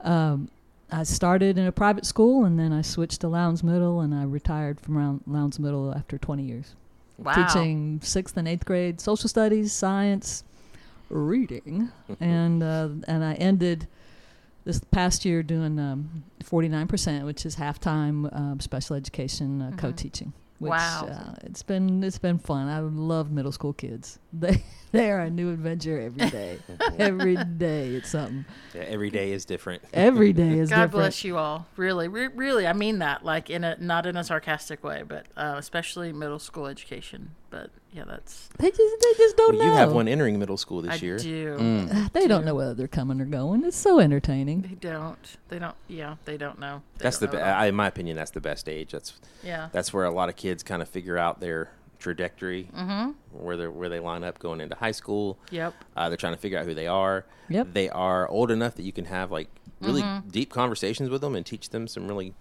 um, 0.00 0.48
I 0.90 1.02
started 1.02 1.58
in 1.58 1.66
a 1.66 1.72
private 1.72 2.06
school, 2.06 2.44
and 2.44 2.58
then 2.58 2.72
I 2.72 2.82
switched 2.82 3.20
to 3.22 3.28
Lowndes 3.28 3.62
Middle, 3.62 4.00
and 4.00 4.14
I 4.14 4.24
retired 4.24 4.80
from 4.80 5.20
Lowndes 5.26 5.58
Middle 5.58 5.94
after 5.94 6.16
20 6.18 6.42
years, 6.42 6.74
Wow. 7.18 7.32
teaching 7.34 8.00
sixth 8.02 8.36
and 8.36 8.46
eighth 8.46 8.64
grade 8.64 9.00
social 9.00 9.28
studies, 9.28 9.72
science, 9.72 10.44
reading, 11.08 11.90
and 12.20 12.62
uh, 12.62 12.88
and 13.08 13.24
I 13.24 13.34
ended 13.34 13.88
this 14.64 14.80
past 14.90 15.24
year 15.24 15.42
doing 15.42 15.78
um, 15.78 16.24
49%, 16.44 17.24
which 17.24 17.46
is 17.46 17.54
half-time 17.54 18.28
um, 18.32 18.58
special 18.60 18.96
education 18.96 19.62
uh, 19.62 19.70
Mhm. 19.70 19.78
co-teaching. 19.78 20.32
Which, 20.58 20.70
Wow. 20.70 21.08
Uh, 21.10 21.34
it's 21.42 21.62
been 21.62 22.02
it's 22.02 22.18
been 22.18 22.38
fun. 22.38 22.68
I 22.68 22.80
love 22.80 23.30
middle 23.30 23.52
school 23.52 23.72
kids. 23.72 24.18
They 24.38 24.62
they 24.92 25.10
are 25.10 25.20
a 25.20 25.30
new 25.30 25.50
adventure 25.52 25.98
every 26.00 26.28
day. 26.30 26.58
every 26.98 27.36
day 27.36 27.88
it's 27.88 28.10
something. 28.10 28.44
Yeah, 28.74 28.82
every 28.82 29.10
day 29.10 29.32
is 29.32 29.44
different. 29.46 29.82
Every 29.94 30.32
day 30.34 30.42
is 30.58 30.68
different. 30.68 30.70
God 30.70 30.76
different. 30.76 30.92
bless 30.92 31.24
you 31.24 31.36
all. 31.38 31.66
Really, 31.76 32.08
re- 32.08 32.28
really, 32.28 32.66
I 32.66 32.72
mean 32.74 32.98
that. 33.00 33.24
Like 33.24 33.48
in 33.50 33.64
a 33.64 33.76
not 33.78 34.04
in 34.06 34.16
a 34.16 34.24
sarcastic 34.24 34.84
way, 34.84 35.02
but 35.06 35.26
uh, 35.36 35.54
especially 35.56 36.12
middle 36.12 36.38
school 36.38 36.66
education. 36.66 37.30
But 37.48 37.70
yeah, 37.92 38.04
that's 38.06 38.48
They 38.58 38.70
just 38.70 38.80
they 39.00 39.12
just 39.18 39.36
don't 39.36 39.56
Well, 39.56 39.64
know. 39.66 39.70
you 39.72 39.76
have 39.78 39.92
one 39.92 40.08
entering 40.08 40.38
middle 40.38 40.56
school 40.56 40.82
this 40.82 41.00
I 41.00 41.04
year. 41.04 41.16
do. 41.18 41.56
Mm. 41.56 42.12
They 42.12 42.26
don't 42.26 42.44
know 42.44 42.54
whether 42.56 42.74
they're 42.74 42.88
coming 42.88 43.20
or 43.20 43.24
going. 43.24 43.64
It's 43.64 43.76
so 43.76 44.00
entertaining. 44.00 44.62
They 44.62 44.74
don't. 44.74 45.36
They 45.48 45.58
don't. 45.58 45.76
Yeah, 45.88 46.16
they 46.24 46.36
don't 46.36 46.58
know. 46.58 46.82
They 46.98 47.04
That's 47.04 47.18
the, 47.18 47.26
don't 47.26 47.36
be- 47.36 47.38
know 47.38 47.44
at. 47.44 47.56
I, 47.58 47.66
in 47.66 47.74
my 47.76 47.86
opinion, 47.86 48.16
that's 48.16 48.32
the 48.32 48.40
best 48.40 48.68
age. 48.68 48.90
That's 48.92 49.14
yeah. 49.44 49.68
that's 49.72 49.92
where 49.92 50.04
a 50.04 50.10
lot 50.10 50.28
of 50.28 50.36
kids 50.36 50.62
kind 50.62 50.82
of 50.82 50.88
figure 50.88 51.16
out 51.16 51.40
their 51.40 51.70
trajectory, 51.98 52.68
Mm-hmm. 52.76 53.12
where 53.32 53.56
they 53.56 53.68
where 53.68 53.88
they 53.88 54.00
line 54.00 54.24
up 54.24 54.38
going 54.38 54.60
into 54.60 54.74
high 54.76 54.90
school. 54.92 55.38
Yep. 55.50 55.72
Uh, 55.96 56.08
they're 56.08 56.16
trying 56.18 56.34
to 56.34 56.38
figure 56.40 56.58
out 56.58 56.66
who 56.66 56.74
they 56.74 56.86
are. 56.88 57.24
Yep. 57.48 57.68
They 57.72 57.88
are 57.88 58.28
old 58.28 58.50
enough 58.50 58.74
that 58.74 58.82
you 58.82 58.92
can 58.92 59.06
have 59.06 59.30
like 59.30 59.48
really 59.80 60.02
Mm-hmm. 60.02 60.28
deep 60.30 60.50
conversations 60.50 61.10
with 61.10 61.20
them 61.20 61.34
and 61.36 61.46
teach 61.46 61.70
them 61.70 61.86
some 61.86 62.08
really 62.08 62.34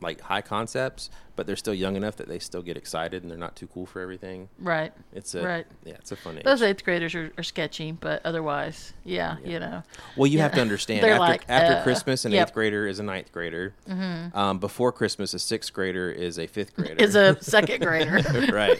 like 0.00 0.20
high 0.20 0.42
concepts, 0.42 1.08
but 1.36 1.46
they're 1.46 1.56
still 1.56 1.72
young 1.74 1.96
enough 1.96 2.16
that 2.16 2.28
they 2.28 2.38
still 2.38 2.60
get 2.62 2.76
excited 2.76 3.22
and 3.22 3.30
they're 3.30 3.38
not 3.38 3.56
too 3.56 3.66
cool 3.66 3.86
for 3.86 4.00
everything. 4.02 4.48
Right. 4.58 4.92
It's 5.12 5.34
a 5.34 5.42
Right. 5.42 5.66
yeah, 5.84 5.94
it's 5.94 6.12
a 6.12 6.16
funny. 6.16 6.42
Those 6.44 6.60
eighth 6.62 6.84
graders 6.84 7.14
are, 7.14 7.32
are 7.38 7.42
sketchy, 7.42 7.92
but 7.92 8.20
otherwise, 8.24 8.92
yeah, 9.04 9.36
Yeah. 9.42 9.50
you 9.50 9.58
know. 9.60 9.82
Well, 10.16 10.26
you 10.26 10.36
Yeah. 10.38 10.42
have 10.44 10.52
to 10.54 10.60
understand 10.60 11.00
after, 11.06 11.18
like, 11.18 11.44
after 11.48 11.76
uh, 11.78 11.82
Christmas, 11.82 12.24
an 12.26 12.32
yep. 12.32 12.48
eighth 12.48 12.54
grader 12.54 12.86
is 12.86 12.98
a 12.98 13.02
ninth 13.02 13.32
grader. 13.32 13.74
Mm-hmm. 13.88 14.36
Um, 14.36 14.58
before 14.58 14.92
Christmas, 14.92 15.32
a 15.34 15.38
sixth 15.38 15.72
grader 15.72 16.10
is 16.10 16.38
a 16.38 16.46
fifth 16.46 16.74
grader. 16.76 17.02
Is 17.02 17.14
a 17.16 17.36
second 17.42 17.82
grader. 17.82 18.20
right. 18.52 18.78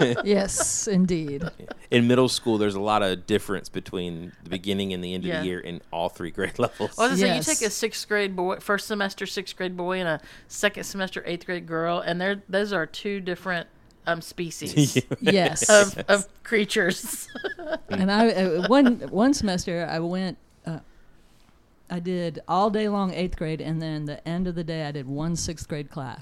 yes, 0.24 0.86
indeed. 0.88 1.42
In 1.90 2.06
middle 2.06 2.28
school, 2.28 2.58
there's 2.58 2.74
a 2.74 2.80
lot 2.80 3.02
of 3.02 3.26
difference 3.26 3.68
between 3.68 4.32
the 4.44 4.50
beginning 4.50 4.92
and 4.92 5.02
the 5.02 5.14
end 5.14 5.24
of 5.24 5.28
Yeah. 5.28 5.40
the 5.40 5.46
year 5.46 5.60
in 5.60 5.80
all 5.92 6.08
three 6.08 6.30
grade 6.30 6.58
levels. 6.58 6.96
Well, 6.96 7.08
I 7.08 7.10
was 7.12 7.20
Yes. 7.20 7.46
say 7.46 7.52
you 7.52 7.56
take 7.56 7.66
a 7.66 7.70
sixth 7.70 8.06
grade 8.08 8.34
boy, 8.36 8.56
first 8.60 8.86
semester 8.86 9.26
sixth 9.26 9.56
grade 9.56 9.76
boy, 9.76 9.98
and 9.98 10.08
a 10.08 10.20
second 10.48 10.84
semester 10.84 11.22
eighth 11.26 11.46
grade 11.46 11.66
girl, 11.66 12.00
and 12.00 12.20
they're 12.20 12.42
those 12.48 12.72
are 12.72 12.86
two 12.86 13.20
different 13.20 13.66
um, 14.06 14.20
species 14.22 14.96
Yes. 15.20 15.68
of, 15.68 15.98
of 16.08 16.26
creatures. 16.42 17.28
and 17.90 18.10
I 18.10 18.28
uh, 18.30 18.68
one 18.68 19.00
one 19.10 19.34
semester 19.34 19.86
I 19.90 19.98
went. 20.00 20.38
Uh, 20.66 20.78
I 21.90 22.00
did 22.00 22.40
all 22.46 22.68
day 22.70 22.88
long 22.88 23.12
eighth 23.14 23.36
grade, 23.36 23.60
and 23.62 23.80
then 23.80 24.04
the 24.04 24.26
end 24.28 24.46
of 24.46 24.54
the 24.54 24.64
day 24.64 24.86
I 24.86 24.92
did 24.92 25.06
one 25.06 25.36
sixth 25.36 25.68
grade 25.68 25.90
class. 25.90 26.20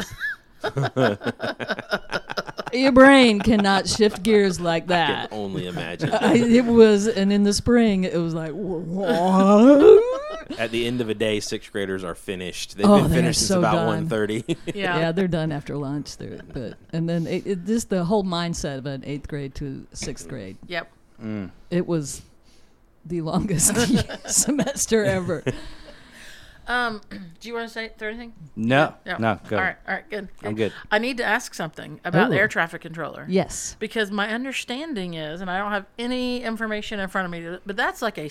Your 2.72 2.92
brain 2.92 3.40
cannot 3.40 3.88
shift 3.88 4.22
gears 4.22 4.60
like 4.60 4.84
I 4.84 4.86
that. 4.86 5.30
can 5.30 5.38
only 5.38 5.66
imagine. 5.68 6.10
I, 6.12 6.34
it 6.34 6.64
was, 6.64 7.06
and 7.06 7.32
in 7.32 7.44
the 7.44 7.52
spring 7.52 8.04
it 8.04 8.16
was 8.16 8.34
like 8.34 8.52
what? 8.52 10.02
At 10.58 10.70
the 10.72 10.86
end 10.86 11.00
of 11.00 11.08
a 11.08 11.14
day, 11.14 11.40
sixth 11.40 11.72
graders 11.72 12.04
are 12.04 12.14
finished. 12.14 12.76
They've 12.76 12.86
Oh, 12.86 13.00
been 13.02 13.10
they're 13.10 13.20
finished 13.22 13.40
since 13.40 13.48
so 13.48 13.58
about 13.60 13.86
one 13.86 14.08
thirty. 14.08 14.44
yeah. 14.66 14.66
yeah, 14.98 15.12
they're 15.12 15.28
done 15.28 15.52
after 15.52 15.76
lunch. 15.76 16.16
They're, 16.18 16.40
but 16.52 16.74
and 16.92 17.08
then 17.08 17.26
it, 17.26 17.46
it, 17.46 17.64
just 17.66 17.88
the 17.88 18.04
whole 18.04 18.24
mindset 18.24 18.78
of 18.78 18.86
an 18.86 19.04
eighth 19.06 19.28
grade 19.28 19.54
to 19.56 19.86
sixth 19.92 20.28
grade. 20.28 20.56
Yep. 20.66 20.90
Mm. 21.22 21.50
It 21.70 21.86
was 21.86 22.20
the 23.06 23.22
longest 23.22 23.74
semester 24.30 25.04
ever. 25.04 25.42
Um, 26.68 27.00
do 27.40 27.48
you 27.48 27.54
want 27.54 27.68
to 27.68 27.72
say 27.72 27.92
throw 27.96 28.08
anything? 28.08 28.32
No, 28.56 28.94
Yeah. 29.04 29.18
no, 29.18 29.38
go. 29.48 29.56
All 29.56 29.62
right. 29.62 29.76
All 29.86 29.94
right. 29.94 30.10
Good. 30.10 30.28
I'm 30.42 30.54
good. 30.54 30.72
I 30.90 30.98
need 30.98 31.16
to 31.18 31.24
ask 31.24 31.54
something 31.54 32.00
about 32.04 32.30
the 32.30 32.36
Oh. 32.36 32.40
air 32.40 32.48
traffic 32.48 32.80
controller. 32.82 33.24
Yes. 33.28 33.76
Because 33.78 34.10
my 34.10 34.28
understanding 34.30 35.14
is, 35.14 35.40
and 35.40 35.50
I 35.50 35.58
don't 35.58 35.70
have 35.72 35.86
any 35.98 36.42
information 36.42 36.98
in 37.00 37.08
front 37.08 37.24
of 37.26 37.30
me, 37.30 37.58
but 37.64 37.76
that's 37.76 38.02
like 38.02 38.18
a 38.18 38.28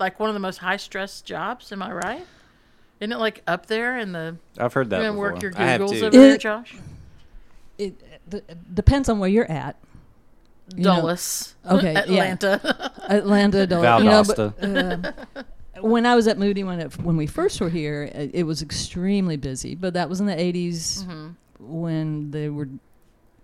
like 0.00 0.18
one 0.18 0.28
of 0.30 0.34
the 0.34 0.40
most 0.40 0.58
high 0.58 0.76
stress 0.78 1.20
jobs. 1.20 1.70
Am 1.72 1.82
I 1.82 1.92
right? 1.92 2.26
Isn't 3.00 3.12
it 3.12 3.18
like 3.18 3.42
up 3.46 3.66
there 3.66 3.98
in 3.98 4.12
the? 4.12 4.36
I've 4.58 4.72
heard 4.72 4.90
that 4.90 4.96
You're 5.00 5.08
gonna 5.10 5.18
work 5.18 5.42
your 5.42 5.52
I 5.56 5.78
Googles 5.78 5.90
too. 5.98 6.06
over 6.06 6.16
there, 6.16 6.36
Josh. 6.38 6.74
It, 7.78 7.94
d- 8.28 8.40
depends 8.72 9.08
on 9.08 9.18
where 9.18 9.28
you're 9.28 9.50
at. 9.50 9.76
You 10.74 10.82
know- 10.84 10.96
Dulles. 11.02 11.54
Okay, 11.70 11.92
yeah. 11.92 12.00
Atlanta. 12.00 12.92
Atlanta, 13.08 13.66
Dulles, 13.68 14.02
you 14.02 14.10
know, 14.10 14.24
but, 14.24 14.58
Valdosta. 14.60 15.36
uh, 15.36 15.42
when 15.80 16.06
I 16.06 16.14
was 16.14 16.26
at 16.28 16.38
Moody, 16.38 16.64
when 16.64 16.80
it, 16.80 16.98
when 17.02 17.16
we 17.16 17.26
first 17.26 17.60
were 17.60 17.68
here, 17.70 18.04
it, 18.04 18.30
it 18.34 18.42
was 18.44 18.62
extremely 18.62 19.36
busy. 19.36 19.74
But 19.74 19.94
that 19.94 20.08
was 20.08 20.20
in 20.20 20.26
the 20.26 20.34
80s 20.34 21.04
Mm-hmm. 21.04 21.28
when 21.60 22.30
they 22.30 22.48
were 22.48 22.68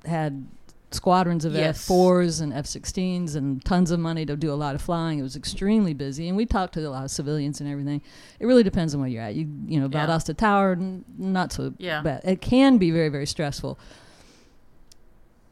had 0.05 0.47
squadrons 0.91 1.45
of 1.47 1.55
Yes. 1.55 1.89
F4s 1.89 2.43
and 2.43 2.53
F16s 2.53 3.35
and 3.37 3.65
tons 3.65 3.91
of 3.91 3.99
money 3.99 4.27
to 4.27 4.37
do 4.37 4.53
a 4.53 4.55
lot 4.55 4.75
of 4.75 4.83
flying. 4.83 5.19
It 5.19 5.23
was 5.23 5.37
extremely 5.37 5.95
busy, 5.95 6.29
and 6.29 6.37
we 6.37 6.45
talked 6.45 6.75
to 6.75 6.87
a 6.87 6.91
lot 6.91 7.05
of 7.05 7.11
civilians 7.11 7.61
and 7.61 7.71
everything. 7.71 8.03
It 8.41 8.47
really 8.47 8.63
depends 8.63 8.95
on 8.95 9.01
where 9.01 9.09
you're 9.09 9.23
at. 9.23 9.35
You 9.35 9.49
you 9.67 9.81
know, 9.81 9.89
Yeah. 9.91 10.07
Valdosta 10.07 10.37
Tower, 10.37 10.73
n- 10.73 11.05
not 11.17 11.53
so 11.53 11.73
Yeah. 11.79 12.03
bad. 12.03 12.21
It 12.25 12.41
can 12.43 12.77
be 12.79 12.91
very 12.91 13.09
very 13.09 13.27
stressful. 13.27 13.79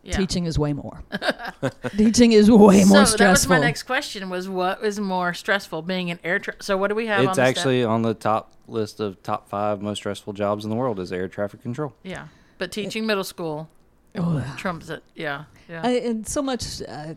Yeah. 0.03 0.17
Teaching 0.17 0.47
is 0.47 0.59
way 0.59 0.73
more. 0.73 1.03
Teaching 1.97 2.33
is 2.33 2.51
way 2.51 2.85
more 2.85 3.05
so 3.05 3.05
stressful. 3.05 3.19
that 3.19 3.31
was 3.31 3.49
my 3.49 3.59
next 3.59 3.83
question: 3.83 4.31
was 4.31 4.49
what 4.49 4.83
is 4.83 4.99
more 4.99 5.35
stressful, 5.35 5.83
being 5.83 6.11
an 6.11 6.19
air? 6.25 6.39
Tra- 6.39 6.55
so 6.61 6.77
what 6.79 6.89
do 6.89 6.95
we 6.95 7.07
have? 7.07 7.21
It's 7.21 7.29
on 7.29 7.31
the 7.31 7.35
staff? 7.35 7.49
actually 7.49 7.85
on 7.85 8.03
the 8.03 8.15
top 8.15 8.53
list 8.67 9.01
of 9.01 9.23
top 9.23 9.49
five 9.49 9.83
most 9.83 9.99
stressful 9.99 10.33
jobs 10.33 10.65
in 10.65 10.71
the 10.71 10.77
world 10.77 10.99
is 11.01 11.13
air 11.13 11.29
traffic 11.29 11.61
control. 11.63 11.93
yeah, 12.03 12.29
but 12.59 12.73
teaching 12.73 13.05
middle 13.07 13.25
school 13.25 13.69
Oh, 14.17 14.55
trumps 14.57 14.89
it. 14.89 15.03
Yeah, 15.15 15.45
yeah. 15.69 15.83
I, 15.85 15.91
and 15.99 16.27
so 16.27 16.41
much 16.43 16.83
uh, 16.89 17.15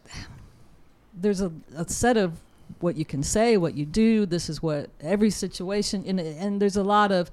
there's 1.14 1.42
a, 1.42 1.52
a 1.76 1.88
set 1.88 2.18
of 2.18 2.34
what 2.80 2.96
you 2.98 3.06
can 3.06 3.24
say 3.24 3.56
what 3.58 3.76
you 3.76 3.86
do 3.86 4.26
this 4.26 4.50
is 4.50 4.62
what 4.62 4.90
every 5.00 5.30
situation 5.30 6.04
and, 6.08 6.20
and 6.20 6.62
there's 6.62 6.76
a 6.76 6.84
lot 6.84 7.12
of 7.12 7.30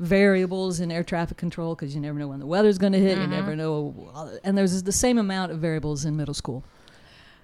variables 0.00 0.80
in 0.80 0.90
air 0.90 1.04
traffic 1.04 1.36
control 1.36 1.74
because 1.74 1.94
you 1.94 2.00
never 2.00 2.18
know 2.18 2.28
when 2.28 2.40
the 2.40 2.46
weather's 2.46 2.78
going 2.78 2.92
to 2.94 2.98
hit 2.98 3.18
you 3.18 3.26
never 3.26 3.54
know 3.54 3.94
and 4.42 4.56
there's 4.56 4.82
the 4.82 4.90
same 4.92 5.18
amount 5.18 5.52
of 5.52 5.58
variables 5.58 6.06
in 6.06 6.16
middle 6.16 6.32
school 6.32 6.64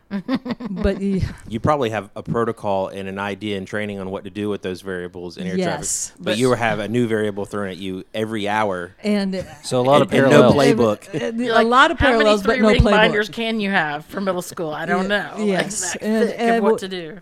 but 0.71 1.01
you, 1.03 1.21
You 1.49 1.59
probably 1.61 1.91
have 1.91 2.11
a 2.15 2.23
protocol 2.23 2.89
and 2.89 3.09
an 3.09 3.19
idea 3.19 3.59
and 3.59 3.67
training 3.67 3.99
on 3.99 4.09
what 4.09 4.23
to 4.25 4.31
do 4.31 4.49
with 4.49 4.63
those 4.63 4.81
variables 4.81 5.37
in 5.37 5.49
air 5.49 5.59
Yes, 5.59 6.07
traffic. 6.09 6.15
But, 6.19 6.25
but- 6.31 6.39
you 6.39 6.53
have 6.53 6.79
a 6.79 6.87
new 6.89 7.09
variable 7.09 7.45
thrown 7.45 7.69
at 7.69 7.77
you 7.77 8.05
every 8.15 8.47
hour. 8.49 8.95
and 9.03 9.45
So 9.65 9.81
a 9.81 9.83
lot 9.83 10.03
of 10.03 10.13
And- 10.13 10.23
and 10.23 10.31
no 10.31 10.53
parallels. 10.53 10.55
play- 10.55 10.73
playbook. 10.75 11.23
uh, 11.41 11.43
You're 11.43 11.59
a 11.61 11.65
lot 11.65 11.91
of 11.91 11.99
how 11.99 12.07
parallels 12.07 12.47
many 12.47 12.61
but 12.61 12.63
no 12.63 12.69
three-ring 12.69 12.83
playbook 12.87 12.91
binders 13.03 13.29
can 13.29 13.59
you 13.59 13.71
have 13.71 14.05
for 14.07 14.21
middle 14.21 14.43
school? 14.43 14.71
I 14.71 14.87
don't 14.87 15.11
Yeah, 15.11 15.35
know. 15.37 15.45
yes, 15.45 15.95
like, 15.95 16.03
and- 16.05 16.29
thick 16.31 16.37
and 16.39 16.63
what 16.63 16.73
what- 16.75 16.81
to 16.81 16.89
do. 16.89 17.19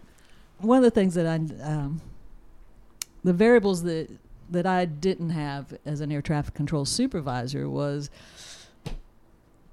one 0.59 0.77
of 0.77 0.85
the 0.85 0.91
things 0.91 1.15
that 1.15 1.27
I 1.27 1.37
um, 1.67 2.03
the 3.25 3.33
variables 3.33 3.83
that 3.85 4.11
that 4.55 4.67
I 4.67 4.85
didn't 4.87 5.31
have 5.31 5.77
as 5.85 6.01
an 6.01 6.11
air 6.11 6.23
traffic 6.23 6.55
control 6.55 6.85
supervisor 6.85 7.69
was 7.69 8.11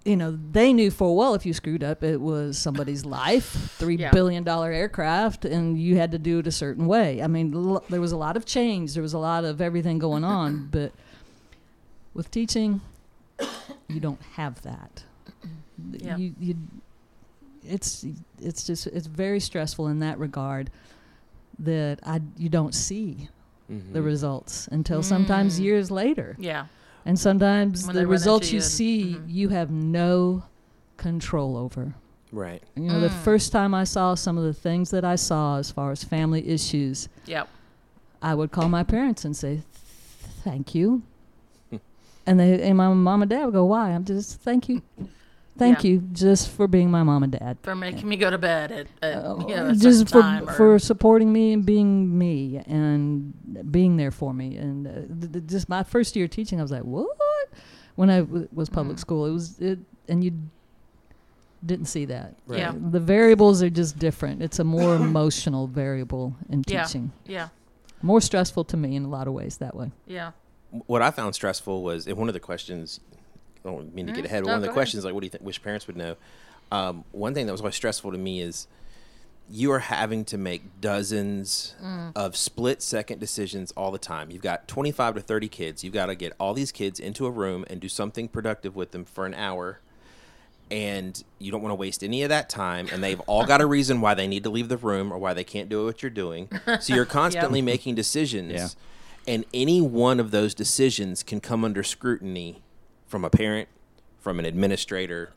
you 0.03 0.15
know 0.17 0.37
they 0.51 0.73
knew 0.73 0.89
full 0.89 1.15
well 1.15 1.35
if 1.35 1.45
you 1.45 1.53
screwed 1.53 1.83
up 1.83 2.03
it 2.03 2.19
was 2.19 2.57
somebody's 2.57 3.05
life 3.05 3.45
three 3.77 3.97
Yeah. 3.97 4.09
billion 4.11 4.43
dollar 4.43 4.71
aircraft 4.71 5.45
and 5.45 5.79
you 5.79 5.95
had 5.97 6.11
to 6.11 6.17
do 6.19 6.39
it 6.39 6.47
a 6.47 6.51
certain 6.51 6.87
way 6.87 7.21
I 7.21 7.27
mean 7.27 7.53
l- 7.53 7.83
there 7.89 8.01
was 8.01 8.11
a 8.11 8.17
lot 8.17 8.35
of 8.35 8.43
change 8.45 8.93
there 8.95 9.03
was 9.03 9.13
a 9.13 9.19
lot 9.19 9.43
of 9.45 9.61
everything 9.61 9.99
going 9.99 10.23
on 10.23 10.67
but 10.71 10.91
with 12.13 12.31
teaching 12.31 12.81
you 13.87 13.99
don't 13.99 14.21
have 14.33 14.61
that 14.63 15.03
Yeah. 15.93 16.17
you, 16.17 16.33
you 16.39 16.55
it's 17.63 18.03
it's 18.39 18.63
just 18.65 18.87
it's 18.87 19.05
very 19.07 19.39
stressful 19.39 19.87
in 19.87 19.99
that 19.99 20.17
regard 20.17 20.71
that 21.59 21.99
I 22.03 22.21
you 22.37 22.49
don't 22.49 22.73
see 22.73 23.29
Mhm. 23.71 23.93
the 23.93 24.01
results 24.01 24.67
until 24.71 25.01
sometimes 25.01 25.59
Mm. 25.59 25.63
years 25.63 25.89
later. 25.91 26.35
Yeah. 26.39 26.65
And 27.05 27.17
sometimes 27.17 27.87
When 27.87 27.95
the 27.95 28.05
results 28.05 28.51
you 28.51 28.57
you 28.57 28.61
and- 28.63 28.71
see, 28.71 29.17
you 29.27 29.49
have 29.49 29.71
no 29.71 30.43
control 30.97 31.57
over. 31.57 31.93
Right. 32.31 32.61
You 32.75 32.83
know, 32.83 32.99
the 32.99 33.07
Mm. 33.09 33.23
first 33.23 33.51
time 33.51 33.73
I 33.73 33.83
saw 33.85 34.13
some 34.15 34.37
of 34.37 34.43
the 34.43 34.53
things 34.53 34.91
that 34.91 35.03
I 35.03 35.15
saw 35.15 35.57
as 35.57 35.71
far 35.71 35.91
as 35.91 36.03
family 36.03 36.47
issues, 36.47 37.09
Yep. 37.25 37.47
I 38.21 38.35
would 38.35 38.51
call 38.51 38.69
my 38.69 38.83
parents 38.83 39.25
and 39.25 39.35
say, 39.35 39.63
"Thank 40.43 40.75
you," 40.75 41.01
and 42.27 42.39
they 42.39 42.61
and 42.61 42.77
my 42.77 42.93
mom 42.93 43.21
and 43.23 43.29
dad 43.29 43.45
would 43.45 43.53
go, 43.53 43.65
"Why?" 43.65 43.89
I'm 43.91 44.05
just 44.05 44.39
thank 44.41 44.69
you, 44.69 44.81
thank 45.57 45.83
Yeah. 45.83 45.91
you, 45.91 45.99
just 46.13 46.49
for 46.49 46.67
being 46.67 46.89
my 46.91 47.03
mom 47.03 47.23
and 47.23 47.31
dad, 47.31 47.57
For 47.61 47.75
making 47.75 48.07
me 48.09 48.15
go 48.17 48.29
to 48.29 48.37
bed 48.37 48.71
at, 48.71 48.87
at 49.01 49.23
Uh, 49.23 49.37
you 49.47 49.55
know, 49.55 49.69
a 49.69 49.73
just 49.75 50.09
for 50.09 50.21
time. 50.21 50.47
For 50.47 50.79
supporting 50.79 51.31
me 51.31 51.53
and 51.53 51.65
being 51.65 52.17
me 52.17 52.61
and 52.65 53.33
being 53.71 53.97
there 53.97 54.11
for 54.11 54.33
me. 54.33 54.57
And 54.57 54.87
uh, 54.87 54.91
th- 55.19 55.31
th- 55.33 55.45
just 55.47 55.69
my 55.69 55.83
first 55.83 56.15
year 56.15 56.27
teaching, 56.27 56.59
I 56.59 56.61
was 56.63 56.71
like, 56.71 56.83
"What?" 56.83 57.07
When 57.95 58.09
I 58.09 58.19
w- 58.21 58.47
was 58.53 58.69
public 58.69 58.97
Mm. 58.97 59.01
school, 59.01 59.25
it 59.25 59.31
was 59.31 59.59
it, 59.59 59.79
and 60.07 60.23
you 60.23 60.31
didn't 61.65 61.85
see 61.85 62.05
that. 62.05 62.35
Right. 62.47 62.59
Yeah. 62.59 62.73
The 62.91 62.99
variables 62.99 63.61
are 63.61 63.69
just 63.69 63.99
different. 63.99 64.41
It's 64.41 64.57
a 64.59 64.63
more 64.63 64.95
emotional 65.07 65.67
variable 65.67 66.35
in 66.49 66.63
Yeah. 66.67 66.83
teaching. 66.83 67.11
yeah. 67.27 67.49
More 68.01 68.19
stressful 68.21 68.63
to 68.65 68.77
me 68.77 68.95
in 68.95 69.03
a 69.05 69.09
lot 69.09 69.27
of 69.27 69.33
ways 69.35 69.57
that 69.57 69.75
way. 69.75 69.91
Yeah. 70.07 70.31
What 70.87 71.03
I 71.03 71.11
found 71.11 71.35
stressful 71.35 71.83
was, 71.83 72.07
and 72.07 72.17
one 72.17 72.29
of 72.29 72.33
the 72.33 72.39
questions, 72.39 72.99
I 73.65 73.69
don't 73.69 73.93
mean 73.93 74.07
to 74.07 74.13
get 74.13 74.23
Mhm. 74.23 74.25
ahead, 74.25 74.43
but 74.43 74.47
No, 74.47 74.53
one 74.53 74.57
of 74.57 74.61
the 74.61 74.67
go 74.67 74.71
ahead. 74.71 74.75
questions, 74.75 75.05
like, 75.05 75.13
what 75.13 75.19
do 75.21 75.25
you 75.25 75.29
think, 75.29 75.43
wish 75.43 75.61
parents 75.61 75.87
would 75.87 75.95
know? 75.97 76.15
Um, 76.71 77.03
one 77.11 77.33
thing 77.33 77.45
that 77.45 77.51
was 77.51 77.61
always 77.61 77.75
stressful 77.75 78.11
to 78.11 78.17
me 78.17 78.41
is 78.41 78.67
you 79.49 79.71
are 79.71 79.79
having 79.79 80.23
to 80.23 80.37
make 80.37 80.79
dozens 80.79 81.75
Mm. 81.83 82.13
of 82.15 82.37
split 82.37 82.81
second 82.81 83.19
decisions 83.19 83.73
all 83.75 83.91
the 83.91 83.97
time. 83.97 84.31
You've 84.31 84.41
got 84.41 84.67
25 84.67 85.15
to 85.15 85.21
30 85.21 85.49
kids. 85.49 85.83
You've 85.83 85.93
got 85.93 86.05
to 86.05 86.15
get 86.15 86.33
all 86.39 86.53
these 86.53 86.71
kids 86.71 86.99
into 86.99 87.25
a 87.25 87.29
room 87.31 87.65
and 87.69 87.81
do 87.81 87.89
something 87.89 88.29
productive 88.29 88.75
with 88.75 88.91
them 88.91 89.03
for 89.03 89.25
an 89.25 89.33
hour. 89.33 89.79
And 90.69 91.21
you 91.37 91.51
don't 91.51 91.61
want 91.61 91.71
to 91.71 91.75
waste 91.75 92.01
any 92.01 92.23
of 92.23 92.29
that 92.29 92.49
time. 92.49 92.87
And 92.93 93.03
they've 93.03 93.19
all 93.21 93.45
got 93.45 93.59
a 93.59 93.65
reason 93.77 93.99
why 93.99 94.13
they 94.13 94.25
need 94.27 94.43
to 94.45 94.49
leave 94.49 94.69
the 94.69 94.77
room 94.77 95.11
or 95.11 95.17
why 95.17 95.33
they 95.33 95.43
can't 95.43 95.67
do 95.67 95.83
what 95.83 96.01
you're 96.01 96.09
doing. 96.09 96.47
So 96.79 96.95
you're 96.95 97.05
constantly 97.21 97.61
making 97.61 97.95
decisions. 97.95 98.53
Yeah. 98.53 98.67
And 99.27 99.43
any 99.53 99.81
one 99.81 100.19
of 100.21 100.31
those 100.31 100.53
decisions 100.55 101.23
can 101.23 101.41
come 101.41 101.65
under 101.65 101.83
scrutiny 101.83 102.61
from 103.11 103.25
a 103.25 103.29
parent, 103.29 103.67
from 104.19 104.39
an 104.39 104.45
administrator, 104.45 105.33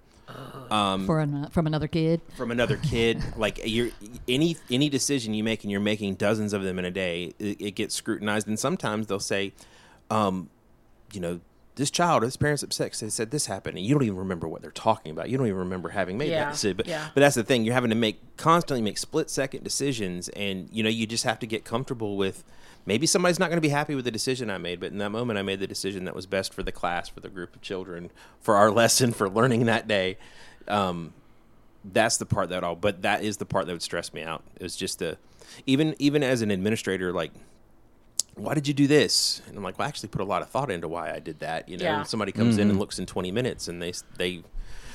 um, 0.71 1.05
For 1.07 1.21
an, 1.21 1.49
from 1.51 1.67
another 1.67 1.89
kid. 1.89 2.23
from 2.37 2.51
another 2.51 2.77
kid. 2.79 3.23
like 3.37 3.61
you're 3.65 3.91
any 4.27 4.57
any 4.71 4.89
decision 4.89 5.35
you 5.35 5.45
make, 5.45 5.63
and 5.65 5.71
you're 5.71 5.81
making 5.81 6.15
dozens 6.15 6.53
of 6.55 6.63
them 6.63 6.79
in 6.79 6.85
a 6.87 6.91
day, 6.91 7.35
it, 7.39 7.61
it 7.61 7.71
gets 7.75 7.95
scrutinized. 7.95 8.47
And 8.49 8.59
sometimes 8.59 9.09
they'll 9.09 9.21
say, 9.21 9.53
um, 10.11 10.49
you 11.13 11.21
know, 11.21 11.41
this 11.75 11.91
child, 11.91 12.23
his 12.23 12.37
parents 12.37 12.63
upset. 12.63 12.93
they 12.95 13.09
said 13.11 13.33
this 13.33 13.47
happened, 13.47 13.77
and 13.77 13.85
you 13.87 13.95
don't 13.95 14.05
even 14.05 14.17
remember 14.17 14.47
what 14.49 14.63
they're 14.63 14.71
talking 14.71 15.11
about. 15.13 15.29
You 15.29 15.37
don't 15.37 15.47
even 15.49 15.59
remember 15.59 15.89
having 15.91 16.17
made 16.17 16.31
Yeah, 16.31 16.45
that 16.45 16.53
decision. 16.53 16.77
But 16.77 16.87
yeah. 16.87 17.09
but 17.13 17.21
that's 17.21 17.35
the 17.35 17.43
thing. 17.43 17.65
You're 17.65 17.75
having 17.75 17.91
to 17.91 17.97
make 17.97 18.37
constantly 18.37 18.81
make 18.83 18.97
split 18.99 19.29
second 19.29 19.65
decisions, 19.65 20.29
and 20.31 20.69
you 20.73 20.83
know 20.83 20.89
you 20.91 21.07
just 21.07 21.25
have 21.25 21.39
to 21.41 21.47
get 21.47 21.65
comfortable 21.65 22.17
with. 22.17 22.45
Maybe 22.87 23.07
somebody's 23.07 23.39
not 23.39 23.49
going 23.49 23.57
to 23.57 23.63
be 23.63 23.71
happy 23.71 23.95
with 23.95 24.05
the 24.05 24.11
decision 24.11 24.51
I 24.51 24.59
made, 24.59 24.79
but 24.81 24.93
in 24.93 24.99
that 24.99 25.11
moment, 25.11 25.39
I 25.39 25.43
made 25.43 25.59
the 25.61 25.67
decision 25.67 26.05
that 26.05 26.15
was 26.15 26.27
best 26.27 26.53
for 26.53 26.63
the 26.63 26.73
class, 26.73 27.09
for 27.09 27.21
the 27.21 27.31
group 27.31 27.57
of 27.57 27.63
children, 27.63 28.11
for 28.41 28.57
our 28.57 28.71
lesson, 28.83 29.13
for 29.13 29.29
learning 29.29 29.67
that 29.67 29.89
day. 29.89 30.19
Um, 30.69 31.13
that's 31.85 32.17
the 32.17 32.25
part 32.27 32.49
that 32.49 32.65
all 32.65 32.75
but 32.75 33.03
that 33.03 33.23
is 33.23 33.37
the 33.37 33.45
part 33.45 33.67
that 33.67 33.73
would 33.73 33.83
stress 33.83 34.15
me 34.15 34.23
out 34.23 34.43
it 34.57 34.63
was 34.63 34.75
just 34.75 35.01
the 35.01 35.19
even 35.67 35.95
even 35.99 36.23
as 36.23 36.41
an 36.41 36.51
administrator 36.51 37.13
like 37.13 37.31
why 38.37 38.55
did 38.55 38.67
you 38.67 38.73
do 38.73 38.87
this 38.87 39.43
and 39.47 39.59
i'm 39.59 39.63
like 39.63 39.79
well 39.79 39.85
i 39.85 39.89
actually 39.91 40.09
put 40.09 40.23
a 40.23 40.25
lot 40.25 40.41
of 40.41 40.49
thought 40.49 40.71
into 40.71 40.89
why 40.89 41.13
i 41.13 41.19
did 41.21 41.41
that 41.41 41.69
you 41.69 41.77
know 41.77 41.85
Yeah. 41.85 42.03
somebody 42.05 42.33
comes 42.33 42.57
in 42.57 42.71
and 42.71 42.79
looks 42.79 42.99
in 42.99 43.05
20 43.05 43.31
minutes 43.33 43.69
and 43.69 43.83
they 43.83 43.93
they 44.17 44.43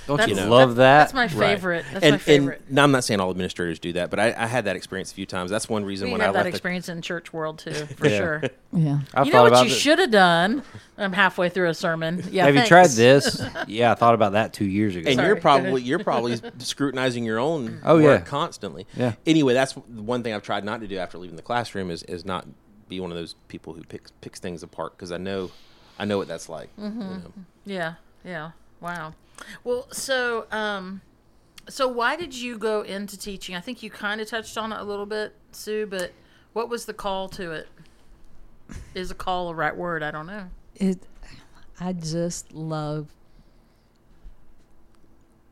Don't 0.09 0.17
That's, 0.17 0.29
you 0.29 0.35
know. 0.35 0.49
love 0.49 0.75
that? 0.77 1.11
That's 1.11 1.13
my 1.13 1.21
Right. 1.27 1.31
favorite. 1.55 1.85
That's 1.93 2.03
and, 2.03 2.13
my 2.13 2.17
favorite. 2.17 2.61
and 2.67 2.75
now 2.75 2.83
i'm 2.83 2.91
not 2.91 3.03
saying 3.03 3.19
all 3.19 3.29
administrators 3.29 3.77
do 3.79 3.93
that 3.93 4.09
but 4.09 4.19
i, 4.19 4.33
I 4.35 4.47
had 4.47 4.65
that 4.65 4.75
experience 4.75 5.11
a 5.11 5.15
few 5.15 5.25
times 5.27 5.51
that's 5.51 5.69
one 5.69 5.85
reason 5.85 6.07
we 6.07 6.13
when 6.13 6.21
have 6.21 6.31
i 6.31 6.33
that 6.33 6.37
left 6.39 6.43
the, 6.45 6.49
experience 6.57 6.89
in 6.89 7.01
church 7.01 7.31
world 7.31 7.59
too, 7.59 7.71
for 7.97 8.07
Yeah. 8.09 8.17
sure. 8.17 8.43
Yeah. 8.73 8.99
I've 9.13 9.27
you 9.27 9.33
know 9.33 9.43
what 9.43 9.47
about 9.51 9.65
you 9.65 9.71
should 9.71 9.99
have 9.99 10.11
done? 10.11 10.63
I'm 10.97 11.13
halfway 11.13 11.49
through 11.49 11.69
a 11.69 11.73
sermon. 11.73 12.23
Yeah. 12.31 12.45
Have 12.45 12.55
you 12.55 12.65
tried 12.65 12.89
this? 12.89 13.41
yeah, 13.67 13.91
I 13.91 13.95
thought 13.95 14.13
about 14.15 14.33
that 14.33 14.53
two 14.53 14.65
years 14.65 14.95
ago. 14.95 15.07
and 15.09 15.15
Sorry, 15.15 15.27
you're 15.27 15.35
probably 15.37 15.81
you're 15.83 15.99
probably 16.03 16.39
scrutinizing 16.59 17.23
your 17.23 17.39
own 17.39 17.79
Oh, 17.85 18.01
work 18.01 18.21
yeah. 18.21 18.25
constantly 18.25 18.85
Yeah. 18.95 19.13
anyway 19.27 19.53
that's 19.53 19.73
one 19.73 20.23
thing 20.23 20.33
i've 20.33 20.43
tried 20.43 20.63
not 20.63 20.81
to 20.81 20.87
do 20.87 20.97
after 20.97 21.17
leaving 21.17 21.35
the 21.35 21.41
classroom 21.41 21.91
is, 21.91 22.03
is 22.03 22.25
not 22.25 22.47
be 22.87 22.99
one 22.99 23.11
of 23.11 23.17
those 23.17 23.35
people 23.47 23.73
who 23.73 23.83
picks 23.83 24.11
picks 24.21 24.39
things 24.39 24.63
apart 24.63 24.93
because 24.97 25.11
i 25.11 25.17
know 25.17 25.51
i 25.99 26.05
know 26.05 26.17
what 26.17 26.27
that's 26.27 26.49
like 26.49 26.69
Mm-hmm. 26.77 27.01
you 27.01 27.07
know. 27.07 27.33
Yeah, 27.65 27.93
yeah. 28.25 28.51
Wow. 28.81 29.13
Well, 29.63 29.87
so 29.91 30.47
um 30.51 31.01
so 31.67 31.87
why 31.87 32.15
did 32.15 32.33
you 32.33 32.57
go 32.57 32.81
into 32.81 33.17
teaching? 33.17 33.55
I 33.55 33.59
think 33.59 33.83
you 33.83 33.89
kind 33.89 34.19
of 34.21 34.27
touched 34.27 34.57
on 34.57 34.73
it 34.73 34.79
a 34.79 34.83
little 34.83 35.05
bit, 35.05 35.35
Sue, 35.51 35.85
but 35.85 36.11
what 36.53 36.69
was 36.69 36.85
the 36.85 36.93
call 36.93 37.29
to 37.29 37.51
it? 37.51 37.67
Is 38.93 39.11
a 39.11 39.15
call 39.15 39.49
a 39.49 39.53
right 39.53 39.75
word? 39.75 40.03
I 40.03 40.11
don't 40.11 40.27
know. 40.27 40.49
It, 40.75 40.99
I 41.79 41.93
just 41.93 42.53
love 42.53 43.07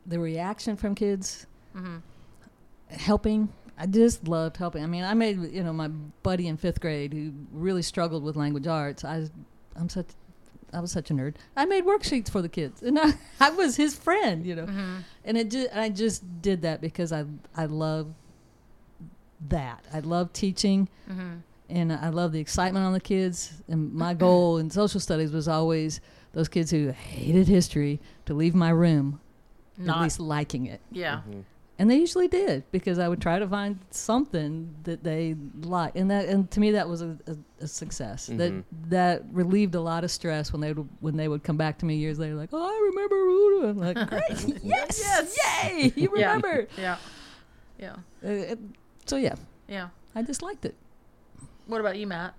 the 0.06 0.18
reaction 0.18 0.76
from 0.76 0.94
kids. 0.94 1.46
Helping. 2.90 3.48
I 3.78 3.86
just 3.86 4.26
loved 4.26 4.56
helping. 4.56 4.82
I 4.82 4.86
mean, 4.86 5.04
I 5.04 5.14
made 5.14 5.52
you 5.52 5.62
know 5.62 5.72
my 5.72 5.88
buddy 5.88 6.48
in 6.48 6.56
fifth 6.56 6.80
grade 6.80 7.12
who 7.12 7.32
really 7.52 7.82
struggled 7.82 8.24
with 8.24 8.34
language 8.34 8.66
arts. 8.66 9.04
I, 9.04 9.26
I'm 9.76 9.88
such, 9.88 10.06
I 10.72 10.80
was 10.80 10.92
such 10.92 11.10
a 11.10 11.14
nerd. 11.14 11.34
I 11.56 11.64
made 11.64 11.84
worksheets 11.84 12.30
for 12.30 12.42
the 12.42 12.48
kids, 12.48 12.82
and 12.82 12.98
I, 13.02 13.14
I 13.40 13.50
was 13.50 13.76
his 13.76 13.94
friend, 13.94 14.46
you 14.46 14.54
know. 14.54 14.66
Mm-hmm. 14.66 14.96
And 15.24 15.38
it 15.38 15.50
just, 15.50 15.74
I 15.74 15.88
just 15.88 16.42
did 16.42 16.62
that 16.62 16.80
because 16.80 17.12
I, 17.12 17.24
I 17.56 17.66
love 17.66 18.12
that. 19.48 19.84
I 19.92 20.00
love 20.00 20.32
teaching 20.32 20.88
mm-hmm. 21.10 21.36
and 21.68 21.92
I 21.92 22.08
love 22.08 22.32
the 22.32 22.40
excitement 22.40 22.84
on 22.84 22.92
the 22.92 23.00
kids. 23.00 23.52
And 23.68 23.92
my 23.92 24.14
goal 24.14 24.58
in 24.58 24.70
social 24.70 25.00
studies 25.00 25.32
was 25.32 25.48
always 25.48 26.00
those 26.32 26.48
kids 26.48 26.70
who 26.70 26.90
hated 26.90 27.46
history 27.48 28.00
to 28.26 28.34
leave 28.34 28.54
my 28.54 28.70
room 28.70 29.20
at 29.78 29.84
Not 29.86 30.02
least 30.02 30.20
liking 30.20 30.66
it. 30.66 30.80
yeah. 30.90 31.16
Mm-hmm. 31.28 31.40
And 31.80 31.88
they 31.88 31.96
usually 31.96 32.26
did 32.26 32.64
because 32.72 32.98
I 32.98 33.06
would 33.08 33.20
try 33.20 33.38
to 33.38 33.46
find 33.46 33.78
something 33.90 34.74
that 34.82 35.04
they 35.04 35.36
liked, 35.60 35.96
and 35.96 36.10
that 36.10 36.28
and 36.28 36.50
to 36.50 36.58
me 36.58 36.72
that 36.72 36.88
was 36.88 37.02
a, 37.02 37.16
a, 37.28 37.36
a 37.64 37.68
success. 37.68 38.26
That 38.26 38.64
that 38.88 39.22
relieved 39.30 39.76
a 39.76 39.80
lot 39.80 40.02
of 40.02 40.10
stress 40.10 40.52
when 40.52 40.60
they 40.60 40.72
would 40.72 40.88
when 40.98 41.16
they 41.16 41.28
would 41.28 41.44
come 41.44 41.56
back 41.56 41.78
to 41.78 41.86
me 41.86 41.94
years 41.94 42.18
later, 42.18 42.34
like, 42.34 42.48
"Oh, 42.52 42.60
I 42.60 42.90
remember 42.90 43.16
Ruda." 43.16 43.70
I'm 43.70 43.78
like, 43.78 44.08
"Great, 44.48 44.64
yes, 44.64 44.98
yes, 44.98 45.38
yay, 45.64 45.92
you 45.94 46.10
remember." 46.10 46.66
Yeah. 46.76 46.96
Yeah. 47.78 47.92
Uh, 48.24 48.28
it- 48.28 48.58
so 49.06 49.16
yeah, 49.16 49.36
Yeah. 49.68 49.88
I 50.16 50.22
just 50.22 50.42
liked 50.42 50.64
it. 50.64 50.74
What 51.68 51.80
about 51.80 51.96
you, 51.96 52.08
Matt? 52.08 52.34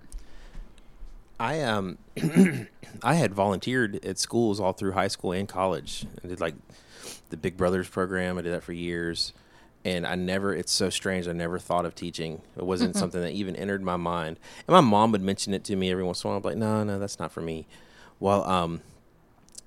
I 1.38 1.62
um 1.62 1.96
I 3.02 3.14
had 3.14 3.32
volunteered 3.34 4.04
at 4.04 4.18
schools 4.18 4.60
all 4.60 4.74
through 4.74 4.92
high 4.92 5.08
school 5.08 5.32
and 5.32 5.48
college. 5.48 6.04
I 6.22 6.28
did 6.28 6.40
like 6.40 6.54
the 7.30 7.36
Big 7.36 7.56
Brothers 7.56 7.88
program. 7.88 8.38
I 8.38 8.42
did 8.42 8.52
that 8.52 8.62
for 8.62 8.72
years. 8.72 9.32
And 9.82 10.06
I 10.06 10.14
never 10.14 10.54
it's 10.54 10.72
so 10.72 10.90
strange, 10.90 11.26
I 11.26 11.32
never 11.32 11.58
thought 11.58 11.86
of 11.86 11.94
teaching. 11.94 12.42
It 12.56 12.66
wasn't 12.66 12.96
something 12.96 13.22
that 13.22 13.32
even 13.32 13.56
entered 13.56 13.82
my 13.82 13.96
mind. 13.96 14.38
And 14.68 14.74
my 14.74 14.82
mom 14.82 15.10
would 15.12 15.22
mention 15.22 15.54
it 15.54 15.64
to 15.64 15.76
me 15.76 15.90
every 15.90 16.04
once 16.04 16.22
in 16.22 16.28
a 16.28 16.30
while. 16.30 16.36
I'm 16.36 16.42
like, 16.42 16.56
no, 16.58 16.84
no, 16.84 16.98
that's 16.98 17.18
not 17.18 17.32
for 17.32 17.40
me. 17.40 17.66
Well, 18.18 18.44
um 18.44 18.82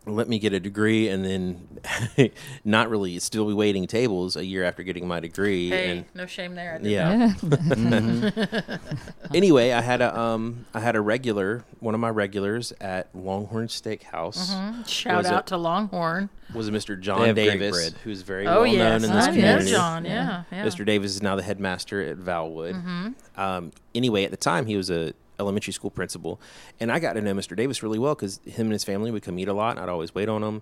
let 0.06 0.28
me 0.28 0.38
get 0.40 0.52
a 0.54 0.60
degree 0.60 1.08
and 1.08 1.24
then 1.26 2.30
not 2.66 2.90
really 2.90 3.18
still 3.20 3.46
be 3.48 3.54
waiting 3.54 3.88
tables 3.88 4.36
a 4.36 4.46
year 4.46 4.64
after 4.64 4.84
getting 4.84 5.08
my 5.08 5.20
degree 5.20 5.70
Hey, 5.70 5.90
and 5.92 6.06
no 6.14 6.26
shame 6.26 6.56
there. 6.56 6.76
I 6.76 6.78
did 6.80 6.92
Yeah. 6.92 7.34
that. 7.44 8.38
Yeah. 8.58 8.78
anyway, 9.34 9.72
I 9.72 9.82
had 9.82 10.02
a 10.02 10.18
um 10.20 10.66
I 10.74 10.80
had 10.80 10.96
a 10.96 11.02
regular 11.02 11.64
one 11.80 11.94
of 11.94 12.00
my 12.02 12.10
regulars 12.10 12.74
at 12.82 13.14
Longhorn 13.16 13.68
Steakhouse 13.68 14.88
Shout 14.88 15.18
Was 15.18 15.28
it- 15.28 15.34
out 15.34 15.48
to 15.48 15.58
Longhorn. 15.58 16.30
was 16.54 16.68
a 16.68 16.72
Mr. 16.72 17.00
John 17.00 17.34
Davis, 17.34 17.94
who's 18.04 18.22
very 18.22 18.48
Oh 18.48 18.62
well 18.64 18.68
yes, 18.68 18.78
known 19.02 19.10
in 19.10 19.16
this 19.16 19.26
Oh, 19.26 19.30
I 19.30 19.34
community. 19.34 19.66
yes. 19.66 19.72
John. 19.72 20.06
Yeah, 20.06 20.44
yeah. 20.52 20.66
Mr. 20.66 20.86
Davis 20.86 21.12
is 21.16 21.22
now 21.22 21.36
the 21.36 21.44
headmaster 21.44 22.02
at 22.02 22.18
Valwood. 22.18 22.74
Mm-hmm. 22.76 23.40
Um, 23.42 23.72
anyway, 23.96 24.24
at 24.26 24.32
the 24.32 24.38
time 24.38 24.66
he 24.66 24.76
was 24.78 24.90
a 24.90 25.14
elementary 25.44 25.74
school 25.74 25.92
principal, 25.92 26.42
and 26.80 26.92
I 26.92 27.00
got 27.00 27.14
to 27.14 27.22
know 27.22 27.34
Mr. 27.34 27.56
Davis 27.56 27.84
really 27.84 28.00
well 28.00 28.16
because 28.16 28.40
him 28.46 28.68
and 28.68 28.74
his 28.74 28.84
family 28.84 29.12
would 29.12 29.24
come 29.24 29.38
eat 29.38 29.48
a 29.48 29.54
lot. 29.54 29.72
And 29.72 29.80
I'd 29.80 29.90
always 29.90 30.16
wait 30.16 30.30
on 30.30 30.44
him, 30.44 30.62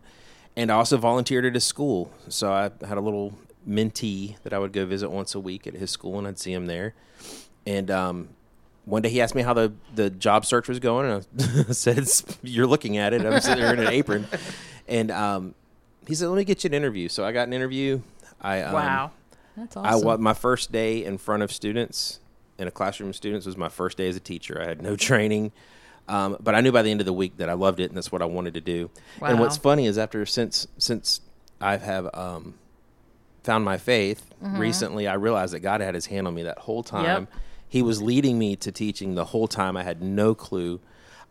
and 0.56 0.72
I 0.72 0.76
also 0.76 0.98
volunteered 0.98 1.46
at 1.46 1.54
his 1.54 1.64
school, 1.64 2.12
so 2.28 2.52
I 2.52 2.64
had 2.86 2.98
a 2.98 3.02
little 3.02 3.34
mentee 3.68 4.36
that 4.44 4.54
I 4.54 4.60
would 4.60 4.74
go 4.74 4.86
visit 4.86 5.10
once 5.10 5.36
a 5.36 5.40
week 5.40 5.68
at 5.68 5.76
his 5.76 5.92
school, 5.92 6.18
and 6.18 6.28
I'd 6.28 6.40
see 6.40 6.52
him 6.52 6.66
there. 6.66 6.94
And 7.66 7.92
um, 7.92 8.30
one 8.86 9.02
day 9.02 9.10
he 9.10 9.22
asked 9.22 9.36
me 9.36 9.44
how 9.44 9.54
the, 9.54 9.74
the 9.94 10.10
job 10.10 10.46
search 10.46 10.68
was 10.68 10.80
going, 10.80 11.10
and 11.10 11.68
I 11.70 11.72
said, 11.74 12.08
"You're 12.42 12.68
looking 12.68 12.98
at 12.98 13.14
it." 13.14 13.26
I'm 13.26 13.40
sitting 13.40 13.64
there 13.64 13.74
in 13.74 13.80
an 13.80 13.88
apron, 13.88 14.28
and 14.88 15.12
um, 15.12 15.56
he 16.08 16.16
said, 16.16 16.28
"Let 16.30 16.38
me 16.38 16.44
get 16.44 16.64
you 16.64 16.70
an 16.70 16.74
interview." 16.74 17.08
So 17.08 17.24
I 17.24 17.32
got 17.32 17.48
an 17.48 17.54
interview. 17.54 18.02
I 18.42 18.62
um, 18.62 18.74
wow. 18.74 19.12
That's 19.56 19.78
I 19.78 19.82
awesome. 19.92 20.08
wa- 20.08 20.18
my 20.18 20.34
first 20.34 20.72
day 20.72 21.04
in 21.04 21.18
front 21.18 21.44
of 21.44 21.52
students 21.52 22.20
in 22.62 22.68
a 22.68 22.72
classroom 22.72 23.10
of 23.10 23.16
students 23.16 23.46
was 23.46 23.58
my 23.58 23.70
first 23.70 23.98
day 23.98 24.08
as 24.08 24.16
a 24.16 24.20
teacher. 24.20 24.62
I 24.62 24.66
had 24.68 24.82
no 24.82 24.96
training. 24.96 25.52
Um, 26.08 26.38
but 26.40 26.56
I 26.56 26.62
knew 26.62 26.72
by 26.72 26.82
the 26.82 26.92
end 26.92 27.00
of 27.00 27.06
the 27.06 27.14
week 27.14 27.38
that 27.38 27.50
I 27.50 27.54
loved 27.54 27.80
it 27.80 27.86
and 27.90 27.96
that's 27.98 28.12
what 28.12 28.22
I 28.22 28.26
wanted 28.26 28.54
to 28.56 28.62
do. 28.62 28.90
And 29.22 29.40
what's 29.40 29.58
funny 29.58 29.86
is 29.86 29.98
after 29.98 30.26
since 30.26 30.68
since 30.78 31.22
I 31.60 31.78
have 31.78 32.10
um, 32.14 32.56
found 33.44 33.64
my 33.66 33.78
faith 33.78 34.34
recently, 34.42 35.08
I 35.08 35.14
realized 35.14 35.54
that 35.54 35.60
God 35.60 35.82
had 35.82 35.96
His 35.96 36.08
hand 36.08 36.28
on 36.28 36.34
me 36.34 36.44
that 36.44 36.60
whole 36.60 36.84
time. 36.84 37.28
He 37.68 37.82
was 37.82 38.02
leading 38.02 38.38
me 38.38 38.56
to 38.58 38.72
teaching 38.72 39.16
the 39.16 39.26
whole 39.26 39.48
time. 39.48 39.78
I 39.78 39.84
had 39.84 40.02
no 40.02 40.36
clue. 40.36 40.82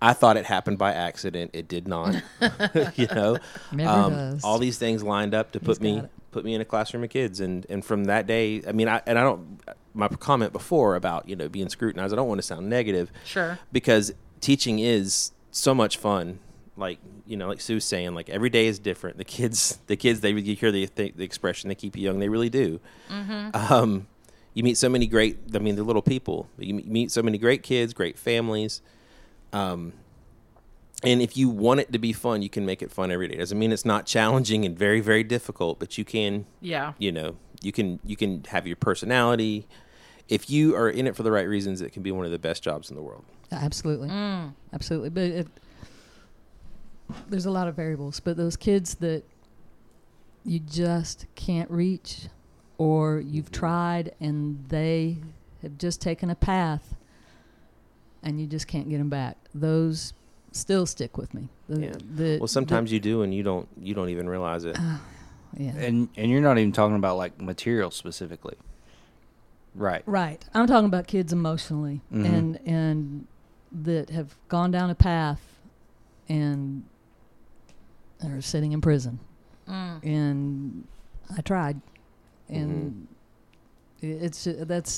I 0.00 0.14
thought 0.14 0.38
it 0.38 0.46
happened 0.46 0.78
by 0.78 0.94
accident. 0.94 1.50
It 1.52 1.68
did 1.68 1.86
not. 1.86 2.14
you 2.94 3.06
know, 3.08 3.36
does. 3.76 4.42
all 4.44 4.58
these 4.58 4.78
things 4.78 5.02
lined 5.02 5.34
up 5.34 5.52
to 5.52 5.60
put 5.60 5.80
me. 5.82 6.02
Put 6.30 6.44
me 6.44 6.54
in 6.54 6.60
a 6.60 6.64
classroom 6.64 7.04
of 7.04 7.10
kids, 7.10 7.40
and 7.40 7.66
and 7.68 7.84
from 7.84 8.04
that 8.04 8.26
day, 8.26 8.62
I 8.66 8.72
mean, 8.72 8.88
I 8.88 9.02
and 9.06 9.18
I 9.18 9.22
don't. 9.22 9.60
My 9.92 10.06
comment 10.08 10.52
before 10.52 10.94
about 10.96 11.28
you 11.28 11.34
know 11.36 11.48
being 11.48 11.68
scrutinized, 11.68 12.12
I 12.12 12.16
don't 12.16 12.28
want 12.28 12.38
to 12.38 12.46
sound 12.46 12.68
negative 12.70 13.10
Sure. 13.24 13.58
because 13.72 14.12
teaching 14.40 14.78
is 14.78 15.32
so 15.50 15.74
much 15.74 15.96
fun. 15.96 16.38
Like 16.76 16.98
you 17.26 17.36
know, 17.36 17.48
like 17.48 17.60
Sue's 17.60 17.84
saying, 17.84 18.14
like 18.14 18.28
every 18.30 18.48
day 18.50 18.66
is 18.66 18.78
different. 18.78 19.18
The 19.18 19.24
kids, 19.24 19.78
the 19.86 19.96
kids, 19.96 20.20
they 20.20 20.30
you 20.30 20.54
hear 20.56 20.70
the 20.72 20.88
the, 20.94 21.10
the 21.14 21.24
expression, 21.24 21.68
they 21.68 21.74
keep 21.74 21.96
you 21.96 22.02
young. 22.04 22.20
They 22.20 22.28
really 22.28 22.48
do. 22.50 22.80
Um, 23.10 24.06
you 24.54 24.62
meet 24.62 24.76
so 24.78 24.88
many 24.88 25.06
great. 25.06 25.38
I 25.54 25.58
mean, 25.58 25.74
they're 25.74 25.84
little 25.84 26.02
people. 26.02 26.48
You 26.58 26.74
meet- 26.74 26.88
meet 26.88 27.10
so 27.10 27.22
many 27.22 27.38
great 27.38 27.62
kids, 27.62 27.92
great 27.92 28.18
families. 28.18 28.82
Um, 29.52 29.92
and 31.02 31.22
if 31.22 31.36
you 31.36 31.48
want 31.48 31.80
it 31.80 31.92
to 31.92 31.98
be 31.98 32.12
fun, 32.12 32.42
you 32.42 32.50
can 32.50 32.66
make 32.66 32.82
it 32.82 32.90
fun 32.90 33.10
every 33.10 33.28
day. 33.28 33.36
Doesn't 33.36 33.58
mean 33.58 33.72
it's 33.72 33.84
not 33.84 34.06
challenging 34.06 34.64
and 34.64 34.76
very, 34.78 35.00
very 35.00 35.24
difficult, 35.24 35.78
but 35.78 35.96
you 35.98 36.04
can 36.04 36.46
Yeah. 36.60 36.92
you 36.98 37.10
know 37.12 37.36
you 37.62 37.72
can 37.72 38.00
you 38.04 38.16
can 38.16 38.44
have 38.48 38.66
your 38.66 38.76
personality 38.76 39.66
if 40.28 40.48
you 40.48 40.74
are 40.76 40.88
in 40.88 41.06
it 41.06 41.14
for 41.16 41.22
the 41.22 41.30
right 41.32 41.46
reasons 41.48 41.80
it 41.82 41.92
can 41.92 42.02
be 42.02 42.10
one 42.12 42.24
of 42.24 42.30
the 42.30 42.38
best 42.38 42.62
jobs 42.62 42.88
in 42.90 42.96
the 42.96 43.02
world 43.02 43.24
Absolutely, 43.52 44.08
Mm. 44.08 44.54
absolutely. 44.72 45.10
But 45.10 45.24
it, 45.24 45.48
there's 47.28 47.46
a 47.46 47.50
lot 47.50 47.66
of 47.68 47.74
variables. 47.74 48.20
But 48.20 48.36
those 48.36 48.56
kids 48.56 48.94
that 48.96 49.24
you 50.44 50.58
just 50.60 51.26
can't 51.34 51.70
reach, 51.70 52.28
or 52.78 53.20
you've 53.20 53.50
tried 53.50 54.14
and 54.20 54.64
they 54.68 55.18
have 55.62 55.76
just 55.78 56.00
taken 56.00 56.30
a 56.30 56.34
path, 56.34 56.94
and 58.22 58.40
you 58.40 58.46
just 58.46 58.66
can't 58.68 58.88
get 58.88 58.98
them 58.98 59.08
back. 59.08 59.36
Those 59.54 60.12
still 60.52 60.86
stick 60.86 61.16
with 61.16 61.32
me. 61.34 61.48
The, 61.68 61.80
Yeah. 61.80 61.92
the- 62.14 62.38
well 62.38 62.48
sometimes 62.48 62.92
you 62.92 63.00
do 63.00 63.22
and 63.22 63.32
you 63.34 63.42
don't 63.42 63.68
you 63.80 63.94
don't 63.94 64.08
even 64.08 64.28
realize 64.28 64.64
it 64.64 64.74
the- 64.74 64.98
yeah. 65.56 65.70
And 65.76 66.08
and 66.16 66.30
you're 66.30 66.40
not 66.40 66.58
even 66.58 66.72
talking 66.72 66.96
about 66.96 67.16
like 67.16 67.40
material 67.40 67.90
specifically. 67.90 68.56
Right. 69.74 70.02
Right. 70.06 70.44
I'm 70.54 70.66
talking 70.66 70.86
about 70.86 71.06
kids 71.06 71.32
emotionally 71.32 72.00
Mhm. 72.12 72.24
and 72.24 72.58
and 72.66 73.26
that 73.72 74.10
have 74.10 74.36
gone 74.48 74.70
down 74.72 74.90
a 74.90 74.94
path 74.96 75.40
and 76.28 76.84
are 78.24 78.40
sitting 78.40 78.72
in 78.72 78.80
prison. 78.80 79.20
Mm. 79.68 80.04
And 80.04 80.84
I 81.36 81.40
tried, 81.42 81.80
and 82.48 83.06
it- 84.00 84.22
it's 84.22 84.44
that's 84.44 84.90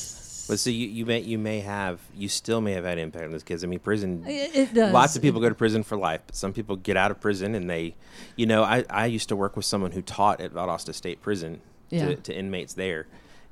but 0.53 0.59
see 0.61 0.73
you, 0.73 0.88
you 0.88 1.07
may 1.07 1.21
you 1.21 1.38
may 1.38 1.61
have 1.61 1.99
you 2.15 2.29
still 2.29 2.61
may 2.61 2.73
have 2.73 2.85
had 2.85 2.99
impact 2.99 3.25
on 3.25 3.31
those 3.33 3.43
kids 3.43 3.65
i 3.65 3.67
mean 3.67 3.79
prison 3.79 4.23
it, 4.27 4.55
it 4.55 4.75
does. 4.75 4.93
lots 4.93 5.17
of 5.17 5.23
people 5.23 5.41
go 5.41 5.49
to 5.49 5.55
prison 5.55 5.83
for 5.83 5.97
life 5.97 6.21
but 6.27 6.37
some 6.37 6.53
people 6.53 6.77
get 6.77 6.97
out 6.97 7.11
of 7.11 7.21
prison 7.21 7.55
and 7.55 7.69
they 7.71 7.95
you 8.37 8.47
know 8.47 8.62
i, 8.62 8.85
I 8.91 9.07
used 9.07 9.29
to 9.31 9.37
work 9.37 9.57
with 9.57 9.65
someone 9.65 9.93
who 9.93 10.03
taught 10.03 10.41
at 10.41 10.53
valdosta 10.53 10.95
state 10.95 11.23
prison 11.23 11.61
Yeah. 11.91 12.07
to, 12.09 12.17
to 12.17 12.35
inmates 12.37 12.75
there 12.75 13.07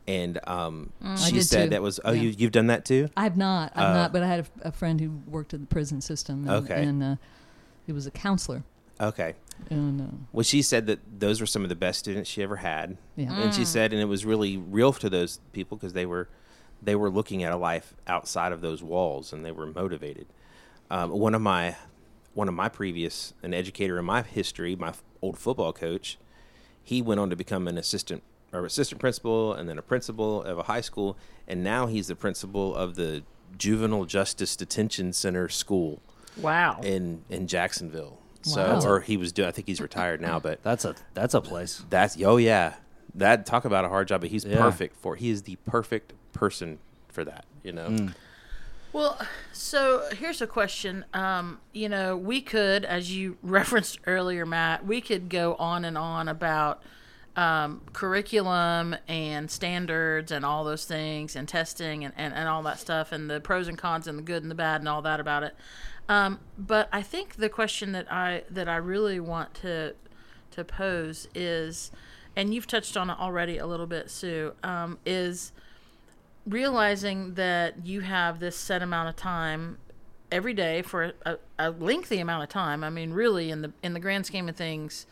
and 0.07 0.41
um, 0.47 0.93
I 1.03 1.17
she 1.17 1.41
said 1.43 1.65
too. 1.67 1.71
that 1.71 1.83
was 1.83 2.01
oh 2.05 2.13
Yeah. 2.13 2.23
you, 2.23 2.29
you've 2.37 2.53
done 2.53 2.67
that 2.69 2.85
too 2.85 3.09
I've 3.17 3.37
not. 3.37 3.73
I've 3.77 3.91
Uh, 3.91 3.93
not. 3.95 4.13
But 4.13 4.23
I 4.23 4.27
had 4.27 4.41
a, 4.65 4.69
a 4.69 4.73
friend 4.73 5.01
who 5.01 5.11
worked 5.27 5.53
in 5.55 5.61
the 5.61 5.67
prison 5.67 6.01
system. 6.01 6.49
And, 6.49 6.65
Okay. 6.65 6.83
And 6.85 7.03
uh, 7.03 7.17
he 7.87 7.93
was 7.93 8.07
a 8.07 8.11
counselor. 8.11 8.63
okay 9.01 9.35
And 9.69 10.01
uh, 10.01 10.05
Well, 10.33 10.43
she 10.43 10.63
said 10.63 10.87
that 10.87 11.01
those 11.21 11.39
were 11.41 11.47
some 11.47 11.63
of 11.63 11.69
the 11.69 11.77
best 11.77 11.99
students 12.01 12.29
she 12.31 12.43
ever 12.43 12.57
had, 12.57 12.97
yeah. 13.15 13.41
and 13.41 13.55
she 13.55 13.65
said, 13.65 13.93
and 13.93 14.01
it 14.01 14.07
was 14.07 14.25
really 14.25 14.57
real 14.57 14.93
to 14.95 15.09
those 15.11 15.39
people 15.53 15.77
because 15.77 15.93
they 15.93 16.07
were 16.07 16.29
they 16.83 16.95
were 16.95 17.11
looking 17.11 17.43
at 17.43 17.53
a 17.53 17.57
life 17.57 17.95
outside 18.07 18.53
of 18.53 18.61
those 18.61 18.83
walls, 18.83 19.33
and 19.33 19.45
they 19.45 19.53
were 19.53 19.67
motivated. 19.67 20.27
Um, 20.91 21.11
one 21.11 21.35
of 21.35 21.43
my 21.43 21.77
one 22.35 22.49
of 22.49 22.55
my 22.55 22.69
previous 22.69 23.35
an 23.43 23.53
educator 23.55 23.99
in 23.99 24.05
my 24.05 24.23
history, 24.23 24.77
my 24.77 24.89
f- 24.89 25.03
old 25.21 25.37
football 25.39 25.73
coach, 25.73 26.19
he 26.83 27.03
went 27.03 27.21
on 27.21 27.29
to 27.31 27.37
become 27.37 27.67
an 27.69 27.77
assistant 27.79 28.23
or 28.53 28.65
assistant 28.65 29.01
principal, 29.01 29.53
and 29.53 29.69
then 29.69 29.79
a 29.79 29.83
principal 29.83 30.43
of 30.43 30.59
a 30.59 30.65
high 30.65 30.81
school, 30.81 31.17
and 31.47 31.63
now 31.63 31.87
he's 31.87 32.09
the 32.09 32.17
principal 32.17 32.75
of 32.75 32.97
the 32.97 33.23
juvenile 33.59 34.05
justice 34.05 34.57
detention 34.57 35.13
center 35.13 35.49
school 35.49 36.01
Wow. 36.37 36.81
in 36.83 37.25
in 37.29 37.47
Jacksonville. 37.47 38.19
So, 38.43 38.63
Wow. 38.79 38.81
or 38.87 39.01
he 39.01 39.17
was 39.19 39.33
doing. 39.33 39.49
I 39.49 39.53
think 39.53 39.67
he's 39.69 39.81
retired 39.83 40.21
now, 40.21 40.41
but 40.41 40.63
That's 40.63 40.85
a 40.85 40.95
that's 41.15 41.35
a 41.35 41.41
place. 41.41 41.85
that's 41.91 42.17
oh 42.23 42.39
yeah, 42.39 42.75
that 43.15 43.47
talk 43.47 43.65
about 43.65 43.85
a 43.85 43.89
hard 43.89 44.09
job, 44.09 44.21
but 44.23 44.31
he's 44.31 44.45
Yeah. 44.45 44.59
perfect 44.59 44.97
for. 44.97 45.17
He 45.17 45.31
is 45.31 45.43
the 45.43 45.57
perfect 45.67 46.13
person 46.33 46.79
for 47.09 47.25
that. 47.25 47.45
You 47.63 47.73
know. 47.73 47.89
Mm. 47.89 48.15
Well, 48.93 49.21
so 49.53 50.09
here's 50.17 50.41
a 50.43 50.47
question. 50.49 51.05
Um, 51.15 51.61
you 51.73 51.89
know, 51.89 52.17
we 52.17 52.41
could, 52.41 52.85
as 52.85 53.15
you 53.15 53.37
referenced 53.43 53.99
earlier, 54.07 54.45
Matt, 54.45 54.85
we 54.85 55.01
could 55.01 55.29
go 55.29 55.55
on 55.57 55.85
and 55.85 55.97
on 55.97 56.29
about 56.29 56.83
um, 57.37 57.83
curriculum 57.93 58.97
and 59.07 59.49
standards 59.49 60.33
and 60.33 60.45
all 60.45 60.65
those 60.65 60.85
things 60.85 61.37
and 61.37 61.47
testing 61.49 62.05
and, 62.05 62.13
and, 62.17 62.35
and 62.35 62.49
all 62.49 62.63
that 62.65 62.81
stuff 62.81 63.13
and 63.13 63.31
the 63.31 63.41
pros 63.41 63.69
and 63.69 63.79
cons 63.79 64.09
and 64.09 64.19
the 64.19 64.23
good 64.23 64.43
and 64.43 64.51
the 64.51 64.57
bad 64.57 64.81
and 64.81 64.89
all 64.89 65.03
that 65.03 65.21
about 65.21 65.45
it. 65.45 65.55
Um, 66.09 66.41
but 66.59 66.89
I 66.93 67.03
think 67.03 67.37
the 67.37 67.49
question 67.49 67.93
that 67.93 68.11
I 68.13 68.43
that 68.51 68.69
I 68.69 68.77
really 68.77 69.21
want 69.21 69.55
to 69.55 69.95
to 70.51 70.65
pose 70.65 71.29
is, 71.33 71.93
and 72.37 72.55
you've 72.55 72.67
touched 72.67 72.97
on 72.97 73.11
it 73.11 73.19
already 73.19 73.59
a 73.59 73.67
little 73.67 73.87
bit, 73.87 74.11
Sue, 74.11 74.53
um, 74.63 74.99
is 75.05 75.53
realizing 76.47 77.35
that 77.35 77.85
you 77.85 78.01
have 78.01 78.41
this 78.41 78.57
set 78.57 78.83
amount 78.83 79.09
of 79.09 79.17
time 79.17 79.79
every 80.33 80.55
day 80.55 80.83
for 80.83 81.13
a, 81.27 81.37
a 81.59 81.71
lengthy 81.71 82.19
amount 82.19 82.43
of 82.43 82.49
time. 82.49 82.83
I 82.85 82.91
mean, 82.91 83.13
really, 83.13 83.51
in 83.51 83.63
the 83.63 83.73
in 83.83 83.95
the 83.95 84.01
grand 84.01 84.27
scheme 84.27 84.49
of 84.49 84.57
things, 84.57 85.07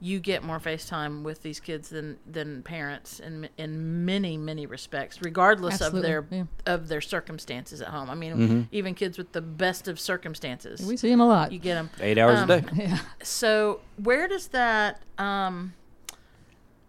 you 0.00 0.18
get 0.20 0.42
more 0.42 0.58
face 0.58 0.86
time 0.86 1.22
with 1.22 1.42
these 1.42 1.60
kids 1.60 1.88
than 1.90 2.18
than 2.26 2.62
parents 2.62 3.20
in 3.20 3.48
in 3.56 4.04
many 4.04 4.36
many 4.36 4.66
respects, 4.66 5.20
regardless 5.22 5.74
Absolutely, 5.74 5.98
of 6.12 6.28
their 6.30 6.38
yeah. 6.38 6.44
of 6.66 6.88
their 6.88 7.00
circumstances 7.00 7.80
at 7.80 7.88
home. 7.88 8.10
I 8.10 8.14
mean, 8.14 8.68
even 8.72 8.94
kids 8.94 9.16
with 9.16 9.32
the 9.32 9.42
best 9.42 9.86
of 9.86 10.00
circumstances, 10.00 10.84
we 10.84 10.96
see 10.96 11.08
them 11.10 11.20
a 11.20 11.26
lot. 11.26 11.52
you 11.52 11.58
get 11.58 11.74
them. 11.74 11.90
Eight 12.00 12.18
hours 12.18 12.40
Um, 12.40 12.50
a 12.50 12.60
day. 12.60 12.68
yeah. 12.86 12.98
So 13.22 13.80
where 14.02 14.26
does 14.28 14.48
that, 14.48 15.00
um, 15.18 15.74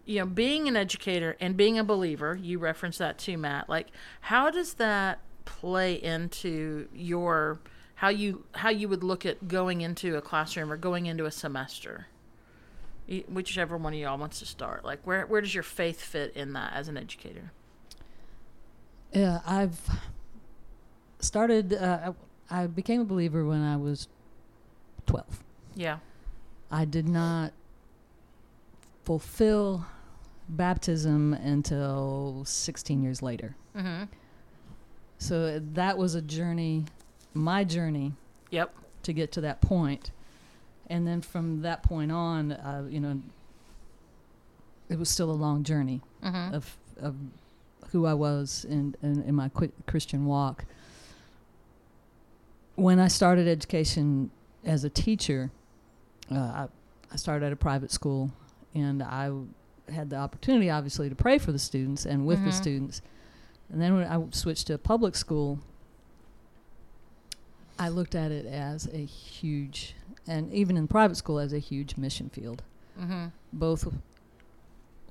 you 0.06 0.20
know, 0.20 0.26
being 0.26 0.68
an 0.68 0.76
educator 0.76 1.36
and 1.40 1.56
being 1.56 1.78
a 1.78 1.84
believer, 1.84 2.38
you 2.40 2.58
referenced 2.58 3.00
that 3.00 3.18
too, 3.18 3.36
Matt. 3.36 3.68
Like, 3.68 3.88
how 4.22 4.50
does 4.50 4.74
that 4.74 5.18
play 5.44 5.94
into 5.94 6.88
your 6.94 7.60
how 7.96 8.08
you 8.08 8.44
how 8.52 8.70
you 8.70 8.88
would 8.88 9.02
look 9.02 9.26
at 9.26 9.48
going 9.48 9.80
into 9.80 10.16
a 10.16 10.22
classroom 10.22 10.72
or 10.72 10.76
going 10.76 11.06
into 11.06 11.26
a 11.26 11.30
semester? 11.30 12.06
Whichever 13.28 13.76
one 13.76 13.92
of 13.92 13.98
y'all 13.98 14.18
wants 14.18 14.38
to 14.38 14.46
start. 14.46 14.84
Like, 14.84 15.00
where 15.04 15.26
where 15.26 15.40
does 15.40 15.54
your 15.54 15.64
faith 15.64 16.00
fit 16.00 16.34
in 16.36 16.52
that 16.52 16.72
as 16.72 16.88
an 16.88 16.96
educator? 16.96 17.52
Yeah, 19.12 19.40
I've 19.44 19.80
started. 21.18 21.74
Uh, 21.74 22.12
I 22.50 22.62
I 22.62 22.66
became 22.68 23.00
a 23.00 23.04
believer 23.04 23.44
when 23.44 23.62
I 23.62 23.76
was 23.76 24.06
twelve. 25.04 25.42
Yeah. 25.74 25.98
I 26.70 26.84
did 26.84 27.08
not 27.08 27.52
fulfill 29.04 29.86
baptism 30.48 31.32
until 31.34 32.42
16 32.46 33.02
years 33.02 33.22
later. 33.22 33.56
Mm-hmm. 33.76 34.04
So 35.18 35.58
that 35.72 35.96
was 35.98 36.14
a 36.14 36.22
journey, 36.22 36.84
my 37.34 37.64
journey 37.64 38.12
Yep. 38.50 38.74
to 39.04 39.12
get 39.12 39.32
to 39.32 39.40
that 39.42 39.60
point. 39.60 40.10
And 40.88 41.06
then 41.06 41.20
from 41.20 41.62
that 41.62 41.82
point 41.82 42.12
on, 42.12 42.52
uh, 42.52 42.86
you 42.88 43.00
know, 43.00 43.20
it 44.88 44.98
was 44.98 45.08
still 45.08 45.30
a 45.30 45.32
long 45.32 45.62
journey 45.64 46.00
Mm-hmm. 46.22 46.54
of, 46.54 46.76
of 47.00 47.14
who 47.90 48.04
I 48.06 48.14
was 48.14 48.64
in, 48.68 48.94
in, 49.02 49.22
in 49.22 49.34
my 49.34 49.48
qui- 49.48 49.72
Christian 49.86 50.26
walk. 50.26 50.64
When 52.74 52.98
I 53.00 53.08
started 53.08 53.48
education 53.48 54.30
as 54.64 54.84
a 54.84 54.90
teacher, 54.90 55.50
uh, 56.30 56.34
I, 56.34 56.68
I 57.12 57.16
started 57.16 57.46
at 57.46 57.52
a 57.52 57.56
private 57.56 57.90
school, 57.90 58.32
and 58.74 59.02
I 59.02 59.30
had 59.90 60.10
the 60.10 60.16
opportunity, 60.16 60.68
obviously, 60.70 61.08
to 61.08 61.14
pray 61.14 61.38
for 61.38 61.52
the 61.52 61.58
students 61.58 62.04
and 62.06 62.26
with 62.26 62.42
the 62.44 62.50
Mhm. 62.50 62.54
students. 62.54 63.02
And 63.70 63.80
then 63.80 63.94
when 63.94 64.06
I 64.06 64.24
switched 64.30 64.66
to 64.68 64.74
a 64.74 64.78
public 64.78 65.16
school, 65.16 65.58
I 67.78 67.88
looked 67.88 68.14
at 68.14 68.32
it 68.32 68.46
as 68.46 68.86
a 68.92 69.04
huge, 69.04 69.94
and 70.26 70.52
even 70.52 70.76
in 70.76 70.88
private 70.88 71.16
school, 71.16 71.38
as 71.38 71.52
a 71.52 71.58
huge 71.58 71.96
mission 71.96 72.30
field 72.30 72.62
Mm-hmm. 72.98 73.26
both 73.52 73.92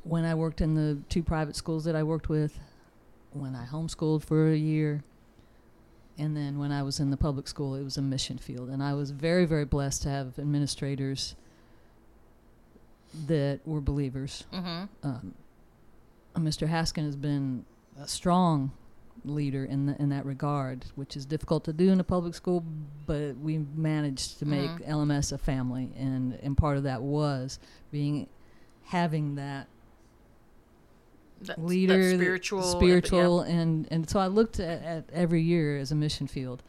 when 0.04 0.26
I 0.26 0.34
worked 0.36 0.62
in 0.62 0.74
the 0.76 1.00
two 1.10 1.22
private 1.24 1.56
schools 1.56 1.84
that 1.86 1.96
I 1.96 2.04
worked 2.04 2.30
with, 2.30 2.60
when 3.34 3.56
I 3.56 3.66
homeschooled 3.66 4.24
for 4.24 4.48
a 4.52 4.56
year, 4.58 5.04
and 6.18 6.36
then 6.36 6.58
when 6.58 6.72
I 6.72 6.82
was 6.84 7.00
in 7.00 7.10
the 7.12 7.18
public 7.18 7.48
school, 7.48 7.76
it 7.76 7.84
was 7.84 7.98
a 7.98 8.02
mission 8.02 8.38
field, 8.38 8.70
and 8.70 8.82
I 8.82 8.94
was 8.94 9.12
very 9.12 9.46
very 9.46 9.66
blessed 9.66 10.02
to 10.04 10.10
have 10.10 10.40
administrators 10.40 11.36
that 13.28 13.60
were 13.66 13.82
believers. 13.82 14.44
Mm-hmm. 14.54 14.86
Um, 15.08 15.34
Mr. 16.36 16.68
Haskin 16.70 17.06
has 17.06 17.16
been 17.16 17.66
a 18.00 18.08
strong 18.08 18.72
leader 19.24 19.64
in 19.66 19.86
the, 19.88 20.00
in 20.02 20.10
that 20.10 20.26
regard, 20.26 20.86
which 20.96 21.16
is 21.16 21.26
difficult 21.26 21.64
to 21.64 21.74
do 21.74 21.92
in 21.92 22.00
a 22.00 22.04
public 22.04 22.36
school, 22.36 22.64
but 23.06 23.36
we 23.38 23.58
managed 23.76 24.40
to 24.40 24.46
make 24.46 24.70
Mhm. 24.70 24.88
LMS 24.88 25.32
a 25.32 25.38
family, 25.38 25.92
and 25.98 26.34
and 26.44 26.58
part 26.58 26.78
of 26.78 26.84
that 26.84 27.02
was 27.02 27.58
being 27.92 28.28
having 28.84 29.36
that 29.36 29.68
That, 31.42 31.64
leader, 31.64 32.10
that 32.12 32.16
spiritual, 32.18 32.62
spiritual, 32.62 33.42
and 33.42 33.88
and 33.90 34.10
so 34.10 34.20
I 34.20 34.28
looked 34.28 34.60
at, 34.60 34.82
at 34.84 35.10
every 35.12 35.42
year 35.42 35.78
as 35.78 35.92
a 35.92 35.96
mission 35.96 36.28
field. 36.28 36.62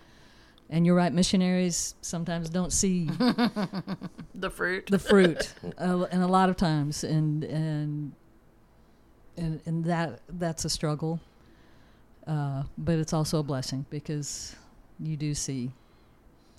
And 0.68 0.84
you're 0.84 0.96
right, 0.96 1.12
missionaries 1.12 1.94
sometimes 2.00 2.50
don't 2.50 2.72
see 2.72 3.04
the 4.34 4.50
fruit. 4.52 4.86
the 4.90 4.98
fruit, 4.98 5.54
uh, 5.78 6.06
and 6.10 6.22
a 6.22 6.26
lot 6.26 6.48
of 6.48 6.56
times, 6.56 7.04
and 7.04 7.44
and 7.44 8.12
and 9.36 9.60
and 9.64 9.84
that 9.84 10.20
that's 10.28 10.64
a 10.64 10.70
struggle, 10.70 11.20
uh, 12.26 12.64
but 12.76 12.98
it's 12.98 13.12
also 13.12 13.38
a 13.38 13.42
blessing 13.44 13.86
because 13.90 14.56
you 14.98 15.16
do 15.16 15.34
see. 15.34 15.70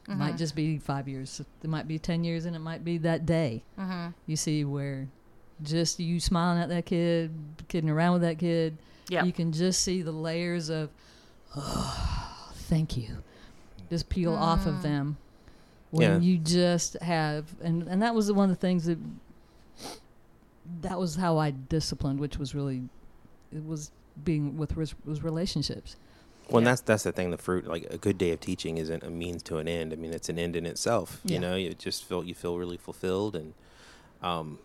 It 0.08 0.12
Mhm. 0.12 0.17
might 0.20 0.38
just 0.38 0.56
be 0.56 0.78
five 0.78 1.10
years. 1.10 1.41
It 1.62 1.70
might 1.70 1.86
be 1.88 2.00
ten 2.00 2.24
years, 2.24 2.46
and 2.46 2.56
it 2.56 2.60
might 2.60 2.86
be 2.86 2.98
that 3.00 3.26
day. 3.26 3.63
Mhm. 3.78 4.13
You 4.26 4.38
see 4.38 4.63
where 4.63 5.10
just 5.63 6.00
you 6.00 6.22
smiling 6.22 6.62
at 6.62 6.70
that 6.70 6.86
kid, 6.86 7.32
kidding 7.67 7.89
around 7.89 8.13
with 8.13 8.22
that 8.22 8.38
kid. 8.39 8.78
Yeah. 9.10 9.26
You 9.26 9.34
can 9.34 9.52
just 9.52 9.82
see 9.82 10.02
the 10.02 10.12
layers 10.13 10.70
of, 10.70 10.91
oh, 11.58 12.52
thank 12.70 12.96
you, 12.96 13.17
just 13.89 14.10
peel 14.10 14.34
off 14.34 14.65
Mm. 14.65 14.67
of 14.67 14.82
them 14.82 15.17
when 15.91 16.10
Yeah. 16.12 16.19
you 16.19 16.38
just 16.38 16.93
have, 17.02 17.56
and 17.62 17.84
and 17.84 18.02
that 18.02 18.13
was 18.15 18.32
one 18.32 18.50
of 18.50 18.56
the 18.56 18.60
things 18.60 18.86
that 18.86 19.00
that 20.82 21.00
was 21.00 21.15
how 21.15 21.38
I 21.38 21.52
disciplined, 21.52 22.19
which 22.19 22.38
was 22.38 22.54
really, 22.54 22.84
it 23.56 23.65
was 23.65 23.91
being 24.23 24.58
with 24.58 24.76
was, 24.76 24.93
was 25.06 25.23
relationships. 25.23 25.95
Well, 26.50 26.58
and 26.58 26.65
Yeah. 26.65 26.71
that's 26.71 26.82
that's 26.82 27.04
the 27.04 27.12
thing. 27.12 27.32
The 27.32 27.38
fruit, 27.38 27.65
like 27.67 27.86
a 27.89 27.97
good 27.97 28.17
day 28.17 28.32
of 28.32 28.39
teaching, 28.39 28.78
isn't 28.78 29.04
a 29.04 29.10
means 29.10 29.43
to 29.43 29.58
an 29.58 29.67
end. 29.67 29.91
I 29.93 29.95
mean, 29.97 30.13
it's 30.13 30.30
an 30.30 30.39
end 30.39 30.56
in 30.56 30.65
itself. 30.65 31.19
Yeah. 31.23 31.34
You 31.36 31.39
know, 31.39 31.56
you 31.56 31.73
just 31.73 32.04
feel 32.06 32.23
you 32.23 32.34
feel 32.34 32.58
really 32.58 32.78
fulfilled, 32.78 33.36
and 33.36 33.54
um, 34.21 34.60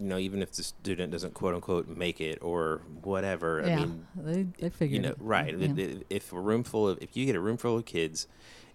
you 0.00 0.06
know, 0.06 0.18
even 0.18 0.42
if 0.42 0.52
the 0.52 0.62
student 0.62 1.12
doesn't 1.12 1.34
quote 1.34 1.54
unquote 1.54 1.88
make 1.88 2.20
it 2.20 2.38
or 2.42 2.82
whatever. 3.02 3.62
yeah, 3.66 3.76
I 3.76 3.80
mean, 3.80 4.06
they 4.16 4.42
they 4.58 4.70
figured 4.70 4.92
you 4.96 5.00
know, 5.00 5.10
it. 5.10 5.16
right? 5.20 5.58
Yeah. 5.58 5.66
If- 5.70 5.78
If, 5.78 6.02
if 6.10 6.32
a 6.32 6.40
room 6.40 6.64
full 6.64 6.88
of 6.88 6.98
if 7.00 7.16
you 7.16 7.26
get 7.26 7.36
a 7.36 7.40
room 7.40 7.56
full 7.56 7.76
of 7.78 7.84
kids 7.84 8.26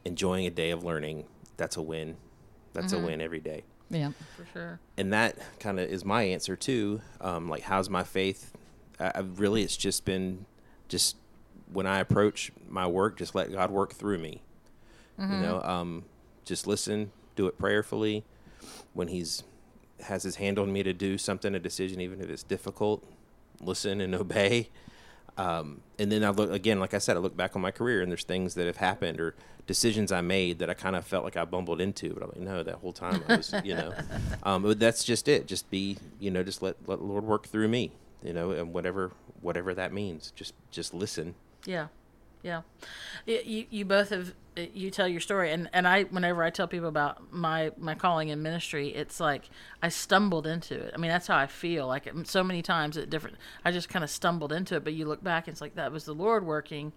enjoying 0.05 0.45
a 0.45 0.49
day 0.49 0.71
of 0.71 0.83
learning, 0.83 1.25
that's 1.57 1.77
a 1.77 1.81
win. 1.81 2.17
That's 2.73 2.93
Mhm. 2.93 3.03
a 3.03 3.05
win 3.05 3.21
every 3.21 3.39
day 3.39 3.63
yeah. 3.89 4.11
for 4.35 4.45
sure. 4.51 4.79
and 4.97 5.13
that 5.13 5.37
kind 5.59 5.79
of 5.79 5.87
is 5.89 6.03
my 6.03 6.23
answer 6.23 6.55
too. 6.55 7.01
Um, 7.21 7.47
like, 7.49 7.61
how's 7.63 7.89
my 7.89 8.03
faith? 8.03 8.51
I, 8.99 9.11
I 9.15 9.19
really, 9.19 9.61
it's 9.63 9.77
just 9.77 10.03
been 10.05 10.45
just 10.87 11.15
when 11.71 11.85
I 11.87 11.99
approach 11.99 12.51
my 12.67 12.85
work, 12.87 13.17
just 13.17 13.33
let 13.35 13.51
God 13.51 13.69
work 13.71 13.93
through 13.93 14.17
me. 14.17 14.41
Mm-hmm. 15.19 15.33
You 15.33 15.39
know, 15.41 15.61
um, 15.61 16.05
just 16.45 16.65
listen, 16.67 17.11
do 17.35 17.45
it 17.47 17.57
prayerfully. 17.57 18.23
When 18.93 19.07
He's 19.09 19.43
has 20.01 20.23
His 20.23 20.35
hand 20.35 20.59
on 20.59 20.71
me 20.71 20.83
to 20.83 20.93
do 20.93 21.17
something, 21.17 21.53
a 21.55 21.59
decision, 21.59 22.01
even 22.01 22.21
if 22.21 22.29
it's 22.29 22.43
difficult, 22.43 23.03
listen 23.61 24.01
and 24.01 24.13
obey. 24.23 24.69
Um, 25.37 25.81
and 25.97 26.11
then 26.11 26.23
I 26.23 26.29
look 26.29 26.51
again, 26.51 26.79
like 26.79 26.93
I 26.93 26.99
said, 26.99 27.17
I 27.17 27.19
look 27.19 27.35
back 27.35 27.55
on 27.55 27.61
my 27.61 27.71
career, 27.71 28.01
and 28.01 28.11
there's 28.11 28.23
things 28.23 28.53
that 28.55 28.67
have 28.67 28.77
happened 28.77 29.19
or 29.19 29.35
decisions 29.65 30.11
I 30.11 30.21
made 30.21 30.59
that 30.59 30.69
I 30.69 30.73
kind 30.73 30.95
of 30.95 31.05
felt 31.05 31.23
like 31.23 31.37
I 31.37 31.45
bumbled 31.45 31.81
into, 31.81 32.13
but 32.13 32.21
I'm 32.21 32.29
like, 32.29 32.39
no, 32.39 32.63
that 32.63 32.75
whole 32.75 32.93
time 32.93 33.23
I 33.27 33.37
was, 33.37 33.53
you 33.63 33.75
know, 33.75 33.93
um, 34.43 34.61
but 34.63 34.79
that's 34.79 35.03
just 35.03 35.27
it. 35.27 35.47
Just 35.47 35.69
be, 35.71 35.97
you 36.19 36.29
know, 36.31 36.43
just 36.43 36.61
let 36.61 36.75
let 36.87 36.99
the 36.99 37.05
Lord 37.05 37.23
work 37.23 37.47
through 37.47 37.67
me, 37.67 37.91
you 38.23 38.33
know, 38.33 38.51
and 38.51 38.73
whatever 38.73 39.11
whatever 39.41 39.73
that 39.73 39.91
means. 39.93 40.31
Just 40.35 40.53
just 40.69 40.93
listen. 40.93 41.35
Yeah, 41.65 41.87
yeah. 42.43 42.61
You 43.25 43.65
you 43.69 43.85
both 43.85 44.09
have 44.09 44.33
uh, 44.57 44.61
you 44.73 44.91
tell 44.91 45.07
your 45.07 45.21
story, 45.21 45.51
and 45.51 45.69
and 45.73 45.87
I 45.87 46.03
whenever 46.03 46.43
I 46.43 46.49
tell 46.49 46.67
people 46.67 46.89
about 46.89 47.31
my 47.33 47.71
my 47.77 47.95
calling 47.95 48.29
in 48.29 48.41
ministry, 48.43 48.89
it's 48.89 49.19
like 49.19 49.49
I 49.81 49.89
stumbled 49.89 50.45
into 50.45 50.75
it. 50.75 50.93
I 50.93 50.97
mean, 50.97 51.09
that's 51.09 51.27
how 51.27 51.37
I 51.37 51.47
feel. 51.47 51.87
Like 51.87 52.05
it- 52.07 52.27
so 52.27 52.43
many 52.43 52.61
times 52.61 52.97
at 52.97 53.09
different, 53.09 53.37
I 53.65 53.71
just 53.71 53.89
kind 53.89 54.03
of 54.03 54.09
stumbled 54.09 54.51
into 54.51 54.75
it. 54.75 54.83
But 54.83 54.93
you 54.93 55.05
look 55.05 55.23
back, 55.23 55.47
and 55.47 55.53
it's 55.53 55.61
like 55.61 55.75
that 55.75 55.91
was 55.91 56.05
the 56.05 56.13
Lord 56.13 56.45
working, 56.45 56.91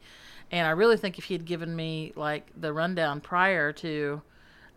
and 0.50 0.66
I 0.66 0.70
really 0.70 0.96
think 0.96 1.16
if 1.18 1.24
He 1.24 1.34
had 1.34 1.44
given 1.44 1.74
me 1.76 2.12
like 2.16 2.50
the 2.60 2.72
rundown 2.72 3.20
prior 3.20 3.72
to. 3.74 4.22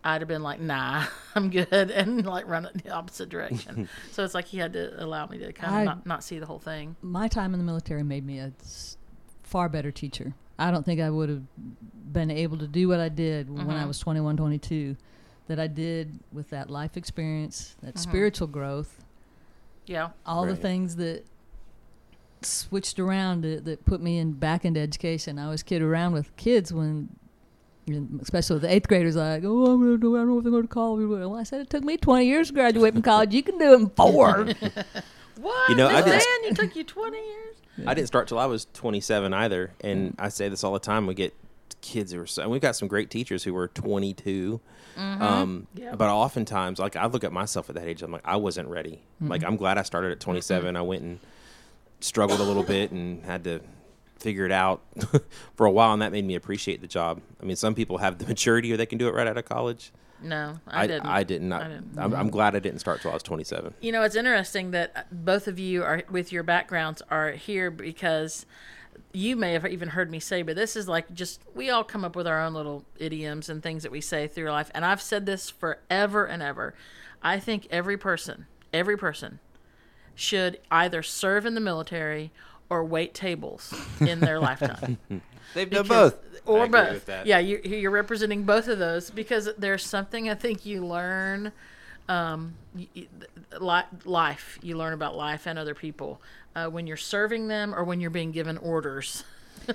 I'd 0.02 0.22
have 0.22 0.28
been 0.28 0.42
like, 0.42 0.60
nah, 0.60 1.04
I'm 1.34 1.50
good, 1.50 1.90
and 1.90 2.24
like 2.24 2.48
run 2.48 2.64
it 2.64 2.72
in 2.74 2.80
the 2.86 2.88
opposite 2.90 3.28
direction. 3.28 3.86
so 4.12 4.24
it's 4.24 4.32
like 4.32 4.46
he 4.46 4.56
had 4.56 4.72
to 4.72 4.94
allow 5.04 5.26
me 5.26 5.36
to 5.40 5.52
kind 5.52 5.74
of 5.74 5.78
I- 5.80 5.84
not, 5.84 6.06
not 6.06 6.24
see 6.24 6.38
the 6.38 6.46
whole 6.46 6.58
thing. 6.58 6.96
my 7.02 7.28
time 7.28 7.52
in 7.52 7.60
the 7.60 7.66
military 7.66 8.02
made 8.02 8.24
me 8.24 8.38
a 8.38 8.50
far 9.42 9.68
better 9.68 9.90
teacher. 9.90 10.32
I 10.60 10.70
don't 10.70 10.84
think 10.84 11.00
I 11.00 11.10
would 11.10 11.28
have 11.28 11.42
been 12.12 12.30
able 12.30 12.58
to 12.58 12.66
do 12.68 12.88
what 12.88 13.00
I 13.00 13.08
did 13.08 13.48
when 13.50 13.70
I 13.70 13.84
Mhm. 13.84 13.88
was 13.88 13.98
21, 13.98 14.36
22 14.36 14.96
that 15.48 15.58
I 15.58 15.66
did 15.66 16.20
with 16.32 16.50
that 16.50 16.70
life 16.70 16.96
experience, 16.96 17.76
that 17.82 17.94
Mhm. 17.94 17.98
spiritual 17.98 18.46
growth, 18.48 19.02
Yeah, 19.86 20.10
all 20.24 20.46
the 20.46 20.54
things 20.56 20.96
that 20.96 21.24
switched 22.42 22.98
around 22.98 23.42
that, 23.42 23.64
that 23.64 23.84
put 23.84 24.00
me 24.00 24.18
in 24.18 24.32
back 24.32 24.64
into 24.64 24.80
education. 24.80 25.38
I 25.38 25.48
was 25.50 25.62
kid 25.62 25.82
around 25.82 26.12
with 26.12 26.34
kids 26.36 26.72
when 26.72 27.08
especially 28.22 28.54
with 28.54 28.62
the 28.62 28.72
eighth 28.72 28.86
graders 28.86 29.16
like, 29.16 29.42
oh, 29.44 29.66
I'm 29.66 29.80
gonna 29.80 29.98
do, 29.98 30.14
I 30.16 30.20
don't 30.20 30.28
know 30.28 30.38
if 30.38 30.44
they're 30.44 30.52
going 30.52 30.62
to 30.62 30.68
college. 30.68 31.08
Well, 31.08 31.34
I 31.34 31.42
said 31.42 31.60
it 31.60 31.70
took 31.70 31.82
me 31.82 31.96
20 31.96 32.24
years 32.24 32.46
to 32.48 32.54
graduate 32.54 32.92
from 32.92 33.02
college. 33.02 33.34
You 33.34 33.42
can 33.42 33.58
do 33.58 33.72
it 33.72 33.80
in 33.80 33.88
four. 33.88 34.44
what? 35.40 35.68
You 35.70 35.74
know, 35.74 35.88
I 35.88 35.94
Miss 35.96 36.04
didn't- 36.04 36.14
Ann, 36.14 36.44
you 36.44 36.54
took 36.54 36.76
you 36.76 36.84
20 36.84 37.16
years. 37.18 37.56
I 37.86 37.94
didn't 37.94 38.08
start 38.08 38.28
till 38.28 38.38
I 38.38 38.46
was 38.46 38.66
27 38.74 39.32
either, 39.32 39.72
and 39.80 40.14
I 40.18 40.28
say 40.28 40.48
this 40.48 40.64
all 40.64 40.72
the 40.72 40.78
time. 40.78 41.06
We 41.06 41.14
get 41.14 41.34
kids 41.80 42.12
who 42.12 42.20
are 42.20 42.26
so, 42.26 42.42
and 42.42 42.50
we've 42.50 42.60
got 42.60 42.76
some 42.76 42.88
great 42.88 43.10
teachers 43.10 43.44
who 43.44 43.54
were 43.54 43.68
22. 43.68 44.60
Mm-hmm. 44.96 45.22
Um, 45.22 45.66
Yep. 45.74 45.98
But 45.98 46.10
oftentimes, 46.10 46.78
like 46.78 46.96
I 46.96 47.06
look 47.06 47.24
at 47.24 47.32
myself 47.32 47.68
at 47.68 47.76
that 47.76 47.86
age, 47.86 48.02
I'm 48.02 48.12
like, 48.12 48.22
I 48.24 48.36
wasn't 48.36 48.68
ready. 48.68 49.02
Mm-hmm. 49.16 49.28
Like 49.28 49.44
I'm 49.44 49.56
glad 49.56 49.78
I 49.78 49.82
started 49.82 50.12
at 50.12 50.18
mm-hmm. 50.18 50.30
27. 50.30 50.76
I 50.76 50.82
went 50.82 51.02
and 51.02 51.18
struggled 52.00 52.40
a 52.40 52.44
little 52.44 52.62
bit 52.62 52.90
and 52.90 53.24
had 53.24 53.44
to 53.44 53.60
figure 54.18 54.44
it 54.44 54.52
out 54.52 54.82
for 55.56 55.66
a 55.66 55.70
while, 55.70 55.92
and 55.92 56.02
that 56.02 56.12
made 56.12 56.24
me 56.24 56.34
appreciate 56.34 56.80
the 56.80 56.86
job. 56.86 57.20
I 57.42 57.46
mean, 57.46 57.56
some 57.56 57.74
people 57.74 57.98
have 57.98 58.18
the 58.18 58.26
maturity 58.26 58.72
or 58.72 58.76
they 58.76 58.86
can 58.86 58.98
do 58.98 59.08
it 59.08 59.14
right 59.14 59.26
out 59.26 59.36
of 59.36 59.44
college. 59.44 59.92
No, 60.22 60.58
I, 60.66 60.84
I, 60.84 60.86
didn't. 60.86 61.06
I 61.06 61.24
did 61.24 61.42
not. 61.42 61.62
I 61.62 61.68
didn't. 61.68 61.98
I'm, 61.98 62.14
I'm 62.14 62.30
glad 62.30 62.54
I 62.54 62.58
didn't 62.58 62.80
start 62.80 63.00
till 63.00 63.10
I 63.10 63.14
was 63.14 63.22
27. 63.22 63.74
You 63.80 63.92
know, 63.92 64.02
it's 64.02 64.16
interesting 64.16 64.70
that 64.72 65.06
both 65.24 65.48
of 65.48 65.58
you 65.58 65.82
are 65.82 66.02
with 66.10 66.32
your 66.32 66.42
backgrounds 66.42 67.02
are 67.10 67.32
here 67.32 67.70
because 67.70 68.46
you 69.12 69.36
may 69.36 69.52
have 69.52 69.66
even 69.66 69.88
heard 69.88 70.10
me 70.10 70.20
say, 70.20 70.42
but 70.42 70.56
this 70.56 70.76
is 70.76 70.88
like 70.88 71.12
just 71.12 71.42
we 71.54 71.70
all 71.70 71.84
come 71.84 72.04
up 72.04 72.14
with 72.14 72.26
our 72.26 72.40
own 72.40 72.54
little 72.54 72.84
idioms 72.98 73.48
and 73.48 73.62
things 73.62 73.82
that 73.82 73.92
we 73.92 74.00
say 74.00 74.26
through 74.26 74.50
life. 74.50 74.70
And 74.74 74.84
I've 74.84 75.02
said 75.02 75.26
this 75.26 75.50
forever 75.50 76.24
and 76.24 76.42
ever. 76.42 76.74
I 77.22 77.38
think 77.38 77.66
every 77.70 77.96
person, 77.96 78.46
every 78.72 78.96
person 78.96 79.40
should 80.14 80.60
either 80.70 81.02
serve 81.02 81.46
in 81.46 81.54
the 81.54 81.60
military 81.60 82.30
or 82.70 82.84
wait 82.84 83.12
tables 83.12 83.74
in 84.00 84.20
their 84.20 84.38
lifetime. 84.48 84.96
They've 85.54 85.68
done 85.68 85.82
Because- 85.82 86.12
both. 86.12 86.40
or 86.46 86.60
I 86.60 86.64
agree 86.64 86.80
both. 86.80 86.92
with 86.94 87.06
that. 87.06 87.26
Yeah, 87.26 87.38
you, 87.40 87.60
you're 87.64 87.90
representing 87.90 88.44
both 88.44 88.68
of 88.68 88.78
those 88.78 89.10
because 89.10 89.50
there's 89.58 89.84
something 89.84 90.30
I 90.30 90.34
think 90.34 90.64
you 90.64 90.86
learn, 90.86 91.52
um, 92.08 92.54
y- 92.74 92.86
y- 92.96 93.06
li- 93.60 93.98
life. 94.04 94.58
You 94.62 94.76
learn 94.78 94.92
about 94.94 95.16
life 95.16 95.46
and 95.46 95.58
other 95.58 95.74
people 95.74 96.20
uh, 96.56 96.68
when 96.68 96.86
you're 96.86 96.96
serving 96.96 97.48
them 97.48 97.74
or 97.74 97.84
when 97.84 98.00
you're 98.00 98.10
being 98.10 98.30
given 98.32 98.56
orders. 98.58 99.24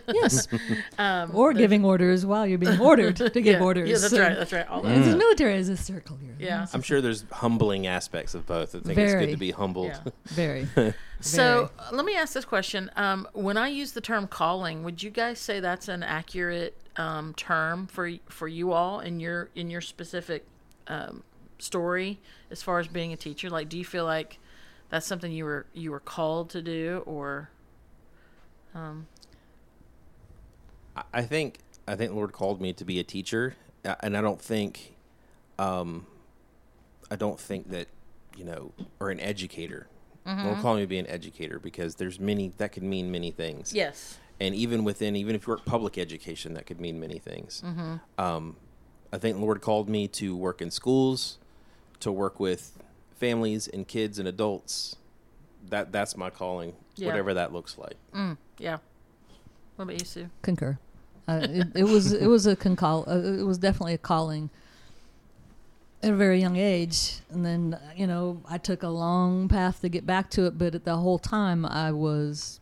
Yes. 0.07 0.47
Um, 0.97 1.31
or 1.33 1.53
giving 1.53 1.83
orders 1.83 2.25
while 2.25 2.47
you're 2.47 2.57
being 2.57 2.79
ordered 2.79 3.17
to 3.17 3.29
give 3.41 3.45
yeah, 3.45 3.63
orders. 3.63 3.89
Yeah, 3.89 3.97
that's 3.97 4.09
So- 4.13 4.19
right. 4.21 4.37
That's 4.37 4.53
right. 4.53 4.67
All 4.69 4.85
And 4.85 5.03
that. 5.03 5.09
the 5.11 5.17
military 5.17 5.55
is 5.57 5.67
a 5.69 5.75
circle 5.77 6.17
here. 6.17 6.35
Yeah. 6.39 6.65
I'm 6.73 6.81
sure 6.81 7.01
there's 7.01 7.25
humbling 7.31 7.85
aspects 7.87 8.33
of 8.33 8.45
both. 8.45 8.75
I 8.75 8.79
think 8.79 8.97
it's 8.97 9.13
good 9.13 9.31
to 9.31 9.37
be 9.37 9.51
humbled. 9.51 9.87
Yeah. 9.87 10.11
Very. 10.25 10.67
So 11.19 11.69
uh, 11.79 11.89
let 11.91 12.05
me 12.05 12.15
ask 12.15 12.33
this 12.33 12.45
question: 12.45 12.89
um, 12.95 13.27
When 13.33 13.57
I 13.57 13.67
use 13.69 13.91
the 13.93 14.01
term 14.01 14.27
calling, 14.27 14.83
would 14.83 15.01
you 15.03 15.09
guys 15.09 15.39
say 15.39 15.59
that's 15.59 15.87
an 15.87 16.03
accurate 16.03 16.75
um, 16.97 17.33
term 17.35 17.87
for 17.87 18.11
for 18.27 18.47
you 18.47 18.71
all 18.71 18.99
in 18.99 19.19
your 19.19 19.49
in 19.55 19.69
your 19.69 19.81
specific 19.81 20.45
um, 20.87 21.23
story 21.57 22.19
as 22.51 22.61
far 22.61 22.79
as 22.79 22.87
being 22.87 23.11
a 23.13 23.17
teacher? 23.17 23.49
Like, 23.49 23.69
do 23.69 23.77
you 23.77 23.85
feel 23.85 24.05
like 24.05 24.39
that's 24.89 25.05
something 25.07 25.31
you 25.31 25.45
were 25.45 25.65
you 25.73 25.91
were 25.91 25.99
called 25.99 26.49
to 26.51 26.61
do, 26.61 27.01
or 27.05 27.49
um, 28.75 29.07
I- 30.95 31.03
I 31.13 31.21
think 31.23 31.59
I 31.87 31.95
think 31.95 32.11
the 32.11 32.15
Lord 32.15 32.31
called 32.31 32.59
me 32.61 32.73
to 32.73 32.83
be 32.85 32.99
a 32.99 33.03
teacher, 33.03 33.55
uh, 33.83 33.93
and 34.01 34.17
I 34.17 34.21
don't 34.21 34.41
think, 34.41 34.95
um, 35.59 36.07
I 37.11 37.15
don't 37.15 37.39
think 37.39 37.69
that 37.69 37.87
you 38.35 38.43
know, 38.43 38.71
or 38.99 39.11
an 39.11 39.19
educator. 39.19 39.87
Mm-hmm. 40.25 40.45
Lord 40.45 40.59
called 40.59 40.77
me 40.77 40.83
to 40.83 40.87
be 40.87 40.97
an 40.97 41.07
educator 41.07 41.59
because 41.59 41.95
there's 41.95 42.19
many 42.19 42.51
that 42.57 42.71
could 42.71 42.83
mean 42.83 43.11
many 43.11 43.29
things. 43.31 43.73
yes, 43.73 44.17
and 44.39 44.53
even 44.55 44.83
within 44.83 45.15
even 45.15 45.35
if 45.35 45.45
you 45.47 45.53
work 45.53 45.65
public 45.65 45.97
education, 45.97 46.53
that 46.55 46.65
could 46.65 46.79
mean 46.81 46.99
many 46.99 47.19
things. 47.19 47.63
Um, 48.17 48.55
I 49.13 49.17
think 49.19 49.37
the 49.37 49.43
Lord 49.43 49.61
called 49.61 49.87
me 49.87 50.07
to 50.09 50.35
work 50.35 50.61
in 50.61 50.71
schools, 50.71 51.37
to 51.99 52.11
work 52.11 52.39
with 52.39 52.77
families 53.15 53.67
and 53.67 53.87
kids 53.87 54.17
and 54.19 54.27
adults. 54.27 54.95
That 55.69 55.91
that's 55.91 56.17
my 56.17 56.29
calling, 56.31 56.75
Yeah. 56.95 57.07
whatever 57.07 57.33
that 57.35 57.53
looks 57.53 57.77
like. 57.77 57.95
Yeah. 58.57 58.77
What 59.75 59.83
about 59.83 59.99
you, 59.99 60.05
Sue? 60.05 60.29
Concur. 60.41 60.79
Uh, 61.27 61.39
it, 61.49 61.67
it 61.75 61.83
was 61.83 62.13
it 62.13 62.27
was 62.27 62.45
a 62.45 62.55
concall. 62.55 63.03
Uh, 63.07 63.17
it 63.17 63.45
was 63.45 63.57
definitely 63.57 63.93
a 63.95 63.97
calling 63.97 64.49
at 66.03 66.11
a 66.13 66.15
very 66.15 66.39
young 66.39 66.55
age, 66.55 67.19
and 67.31 67.43
then 67.45 67.79
you 67.95 68.05
know 68.05 68.41
I 68.47 68.57
took 68.59 68.83
a 68.83 68.89
long 68.89 69.47
path 69.47 69.81
to 69.81 69.89
get 69.89 70.05
back 70.05 70.29
to 70.31 70.45
it. 70.45 70.57
But 70.57 70.75
at 70.75 70.85
the 70.85 70.97
whole 70.97 71.17
time, 71.17 71.65
I 71.65 71.91
was 71.91 72.59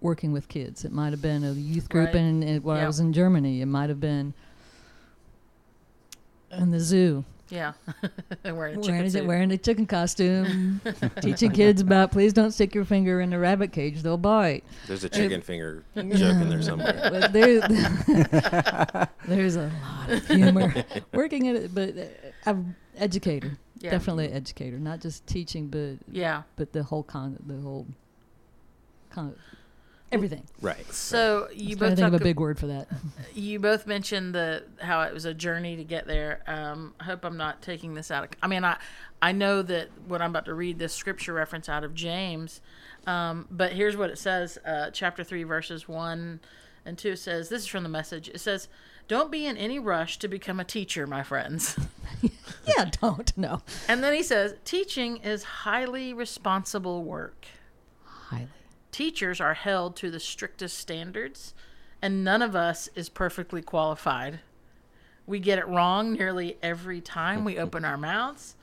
working 0.00 0.30
with 0.30 0.46
kids. 0.48 0.84
It 0.84 0.92
might 0.92 1.10
have 1.10 1.22
been 1.22 1.42
a 1.42 1.52
youth 1.52 1.88
group 1.88 2.08
Right. 2.08 2.16
in, 2.16 2.42
in 2.42 2.62
when 2.62 2.76
Yeah. 2.76 2.84
I 2.84 2.86
was 2.86 3.00
in 3.00 3.12
Germany. 3.12 3.60
It 3.62 3.66
might 3.66 3.88
have 3.88 3.98
been 4.00 4.34
in 6.52 6.70
the 6.70 6.80
zoo. 6.80 7.24
Yeah. 7.48 7.74
wearing 8.44 8.78
a 8.78 8.82
chicken 8.82 8.92
Wearing 8.92 9.06
a, 9.06 9.10
suit. 9.10 9.26
wearing 9.26 9.52
a 9.52 9.58
chicken 9.58 9.86
costume, 9.86 10.80
teaching 11.20 11.52
kids 11.52 11.80
about 11.80 12.10
please 12.10 12.32
don't 12.32 12.50
stick 12.50 12.74
your 12.74 12.84
finger 12.84 13.20
in 13.20 13.30
the 13.30 13.38
rabbit 13.38 13.72
cage; 13.72 14.02
they'll 14.02 14.16
bite. 14.18 14.64
There's 14.88 15.04
a 15.04 15.08
chicken 15.08 15.40
finger 15.42 15.84
joke 15.94 16.02
in 16.36 16.48
there 16.48 16.62
somewhere. 16.62 17.08
But 17.10 17.32
there, 17.32 17.60
there's 19.28 19.56
a 19.56 19.70
lot 19.82 20.10
of 20.10 20.26
humor 20.26 20.84
working 21.12 21.48
at 21.48 21.56
it. 21.56 21.74
But 21.74 21.96
uh, 21.96 22.02
I'm 22.46 22.74
educator, 22.96 23.58
Yeah. 23.78 23.90
definitely 23.90 24.32
educator, 24.32 24.78
not 24.78 25.00
just 25.00 25.26
teaching, 25.26 25.68
but 25.68 25.98
Yeah. 26.10 26.42
but 26.56 26.72
the 26.72 26.82
whole 26.82 27.02
con, 27.02 27.36
the 27.46 27.60
whole 27.60 27.86
con, 29.10 29.34
everything. 30.12 30.44
Right. 30.60 30.92
So 30.92 31.48
I 31.50 31.54
you 31.54 31.68
was 31.70 31.76
both 31.76 31.90
to 31.90 31.96
think 31.96 32.06
of 32.06 32.12
talk 32.12 32.20
a 32.20 32.24
big 32.24 32.40
word 32.40 32.58
for 32.58 32.66
that. 32.68 32.88
you 33.34 33.58
both 33.58 33.86
mentioned 33.86 34.34
the 34.34 34.64
how 34.80 35.02
it 35.02 35.12
was 35.12 35.24
a 35.24 35.34
journey 35.34 35.76
to 35.76 35.84
get 35.84 36.06
there. 36.06 36.42
Um, 36.46 36.94
I 37.00 37.04
hope 37.04 37.24
I'm 37.24 37.36
not 37.36 37.62
taking 37.62 37.94
this 37.94 38.10
out 38.10 38.24
of. 38.24 38.30
I 38.42 38.46
mean, 38.46 38.64
I 38.64 38.76
I 39.20 39.32
know 39.32 39.62
that 39.62 39.88
what 40.06 40.22
I'm 40.22 40.30
about 40.30 40.44
to 40.46 40.54
read 40.54 40.78
this 40.78 40.92
scripture 40.92 41.32
reference 41.32 41.68
out 41.68 41.84
of 41.84 41.94
James, 41.94 42.60
um, 43.06 43.46
but 43.50 43.72
here's 43.72 43.96
what 43.96 44.10
it 44.10 44.18
says, 44.18 44.58
uh, 44.64 44.90
chapter 44.90 45.24
three, 45.24 45.42
verses 45.42 45.88
one 45.88 46.40
and 46.84 46.96
two. 46.96 47.16
Says 47.16 47.48
this 47.48 47.62
is 47.62 47.68
from 47.68 47.82
the 47.82 47.88
message. 47.88 48.28
It 48.28 48.40
says, 48.40 48.68
"Don't 49.08 49.30
be 49.30 49.46
in 49.46 49.56
any 49.56 49.78
rush 49.78 50.18
to 50.18 50.28
become 50.28 50.60
a 50.60 50.64
teacher, 50.64 51.06
my 51.06 51.22
friends." 51.22 51.78
yeah, 52.66 52.90
don't 53.00 53.36
no. 53.36 53.62
and 53.88 54.02
then 54.02 54.14
he 54.14 54.22
says, 54.22 54.54
"Teaching 54.64 55.18
is 55.18 55.42
highly 55.42 56.12
responsible 56.12 57.02
work." 57.02 57.46
Highly. 58.04 58.48
Teachers 58.96 59.42
are 59.42 59.52
held 59.52 59.94
to 59.94 60.10
the 60.10 60.18
strictest 60.18 60.78
standards, 60.78 61.52
and 62.00 62.24
none 62.24 62.40
of 62.40 62.56
us 62.56 62.88
is 62.94 63.10
perfectly 63.10 63.60
qualified. 63.60 64.40
We 65.26 65.38
get 65.38 65.58
it 65.58 65.68
wrong 65.68 66.14
nearly 66.14 66.56
every 66.62 67.02
time 67.02 67.44
we 67.44 67.58
open 67.58 67.84
our 67.84 67.98
mouths. 67.98 68.56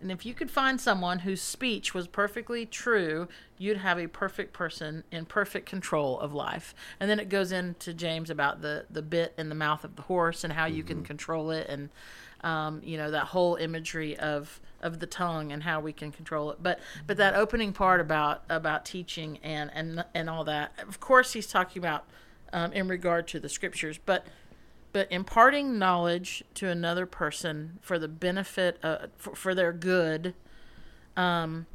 And 0.00 0.12
if 0.12 0.24
you 0.24 0.34
could 0.34 0.52
find 0.52 0.80
someone 0.80 1.20
whose 1.20 1.42
speech 1.42 1.94
was 1.94 2.06
perfectly 2.06 2.64
true, 2.64 3.26
you'd 3.58 3.78
have 3.78 3.98
a 3.98 4.06
perfect 4.06 4.52
person 4.52 5.02
in 5.10 5.24
perfect 5.24 5.66
control 5.66 6.20
of 6.20 6.32
life. 6.32 6.76
And 7.00 7.10
then 7.10 7.18
it 7.18 7.28
goes 7.28 7.50
into 7.50 7.92
James 7.92 8.30
about 8.30 8.62
the, 8.62 8.86
the 8.88 9.02
bit 9.02 9.34
in 9.36 9.48
the 9.48 9.56
mouth 9.56 9.82
of 9.82 9.96
the 9.96 10.02
horse 10.02 10.44
and 10.44 10.52
how 10.52 10.66
you 10.66 10.84
can 10.84 10.98
mm-hmm. 10.98 11.06
control 11.06 11.50
it 11.50 11.68
and 11.68 11.88
um, 12.42 12.80
you 12.84 12.96
know 12.96 13.10
that 13.10 13.26
whole 13.26 13.56
imagery 13.56 14.18
of 14.18 14.60
of 14.80 14.98
the 14.98 15.06
tongue 15.06 15.52
and 15.52 15.62
how 15.62 15.80
we 15.80 15.92
can 15.92 16.10
control 16.10 16.50
it. 16.50 16.58
But 16.62 16.80
but 17.06 17.16
that 17.16 17.34
opening 17.34 17.72
part 17.72 18.00
about 18.00 18.42
about 18.48 18.84
teaching 18.84 19.38
and 19.42 19.70
and 19.74 20.04
and 20.14 20.28
all 20.28 20.44
that. 20.44 20.72
Of 20.86 21.00
course, 21.00 21.32
he's 21.32 21.46
talking 21.46 21.80
about 21.80 22.04
um, 22.52 22.72
in 22.72 22.88
regard 22.88 23.26
to 23.28 23.40
the 23.40 23.48
scriptures, 23.48 23.98
but 24.04 24.26
but 24.92 25.10
imparting 25.10 25.78
knowledge 25.78 26.44
to 26.54 26.68
another 26.68 27.06
person 27.06 27.78
for 27.80 27.98
the 27.98 28.08
benefit 28.08 28.78
uh, 28.82 29.06
for, 29.16 29.34
for 29.34 29.54
their 29.54 29.72
good. 29.72 30.34
Um, 31.16 31.66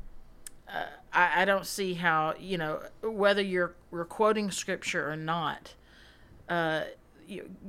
uh, 0.68 0.84
I, 1.14 1.42
I 1.42 1.46
don't 1.46 1.66
see 1.66 1.96
how 1.96 2.36
you 2.40 2.58
know 2.58 2.82
whether 3.02 3.42
you're 3.42 3.74
we're 3.90 4.06
quoting 4.06 4.52
scripture 4.52 5.10
or 5.10 5.16
not. 5.16 5.74
Uh, 6.48 6.84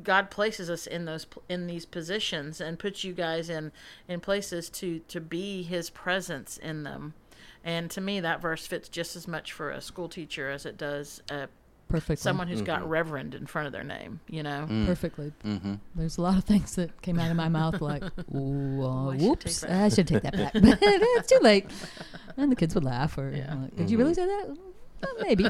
God 0.02 0.30
places 0.30 0.70
us 0.70 0.86
in 0.86 1.04
those 1.04 1.26
in 1.48 1.66
these 1.66 1.84
positions 1.86 2.60
and 2.60 2.78
puts 2.78 3.04
you 3.04 3.12
guys 3.12 3.48
in 3.50 3.72
in 4.06 4.20
places 4.20 4.68
to 4.70 5.00
to 5.08 5.20
be 5.20 5.62
His 5.62 5.90
presence 5.90 6.56
in 6.58 6.82
them. 6.84 7.14
And 7.64 7.90
to 7.90 8.00
me, 8.00 8.20
that 8.20 8.40
verse 8.40 8.66
fits 8.66 8.88
just 8.88 9.16
as 9.16 9.26
much 9.26 9.52
for 9.52 9.70
a 9.70 9.80
school 9.80 10.08
teacher 10.08 10.48
as 10.48 10.64
it 10.64 10.78
does 10.78 11.20
uh, 11.30 11.46
Perfectly. 11.88 12.16
someone 12.16 12.46
who's 12.48 12.62
got 12.62 12.88
reverend 12.88 13.34
in 13.34 13.46
front 13.46 13.66
of 13.66 13.72
their 13.72 13.82
name. 13.82 14.20
You 14.28 14.42
know. 14.44 14.66
Perfectly. 14.86 15.32
Mm-hmm. 15.44 15.74
There's 15.96 16.18
a 16.18 16.22
lot 16.22 16.38
of 16.38 16.44
things 16.44 16.76
that 16.76 17.02
came 17.02 17.18
out 17.18 17.30
of 17.30 17.36
my 17.36 17.48
mouth 17.48 17.80
like, 17.80 18.02
Ooh, 18.34 18.84
uh, 18.84 19.08
I 19.10 19.18
should 19.18 19.22
whoops, 19.28 19.60
take 19.60 19.68
that 19.70 19.82
I 19.84 19.88
should 19.88 20.06
take 20.08 20.22
that 20.22 20.36
back. 20.36 20.52
but 20.54 20.78
it's 20.80 21.28
too 21.28 21.40
late. 21.42 21.66
And 22.36 22.52
the 22.52 22.56
kids 22.56 22.74
would 22.74 22.84
laugh 22.84 23.18
or, 23.18 23.32
Yeah. 23.34 23.54
like, 23.54 23.76
did 23.76 23.90
you 23.90 23.98
really 23.98 24.14
say 24.14 24.24
that? 24.26 24.56
Uh, 25.02 25.06
maybe. 25.20 25.46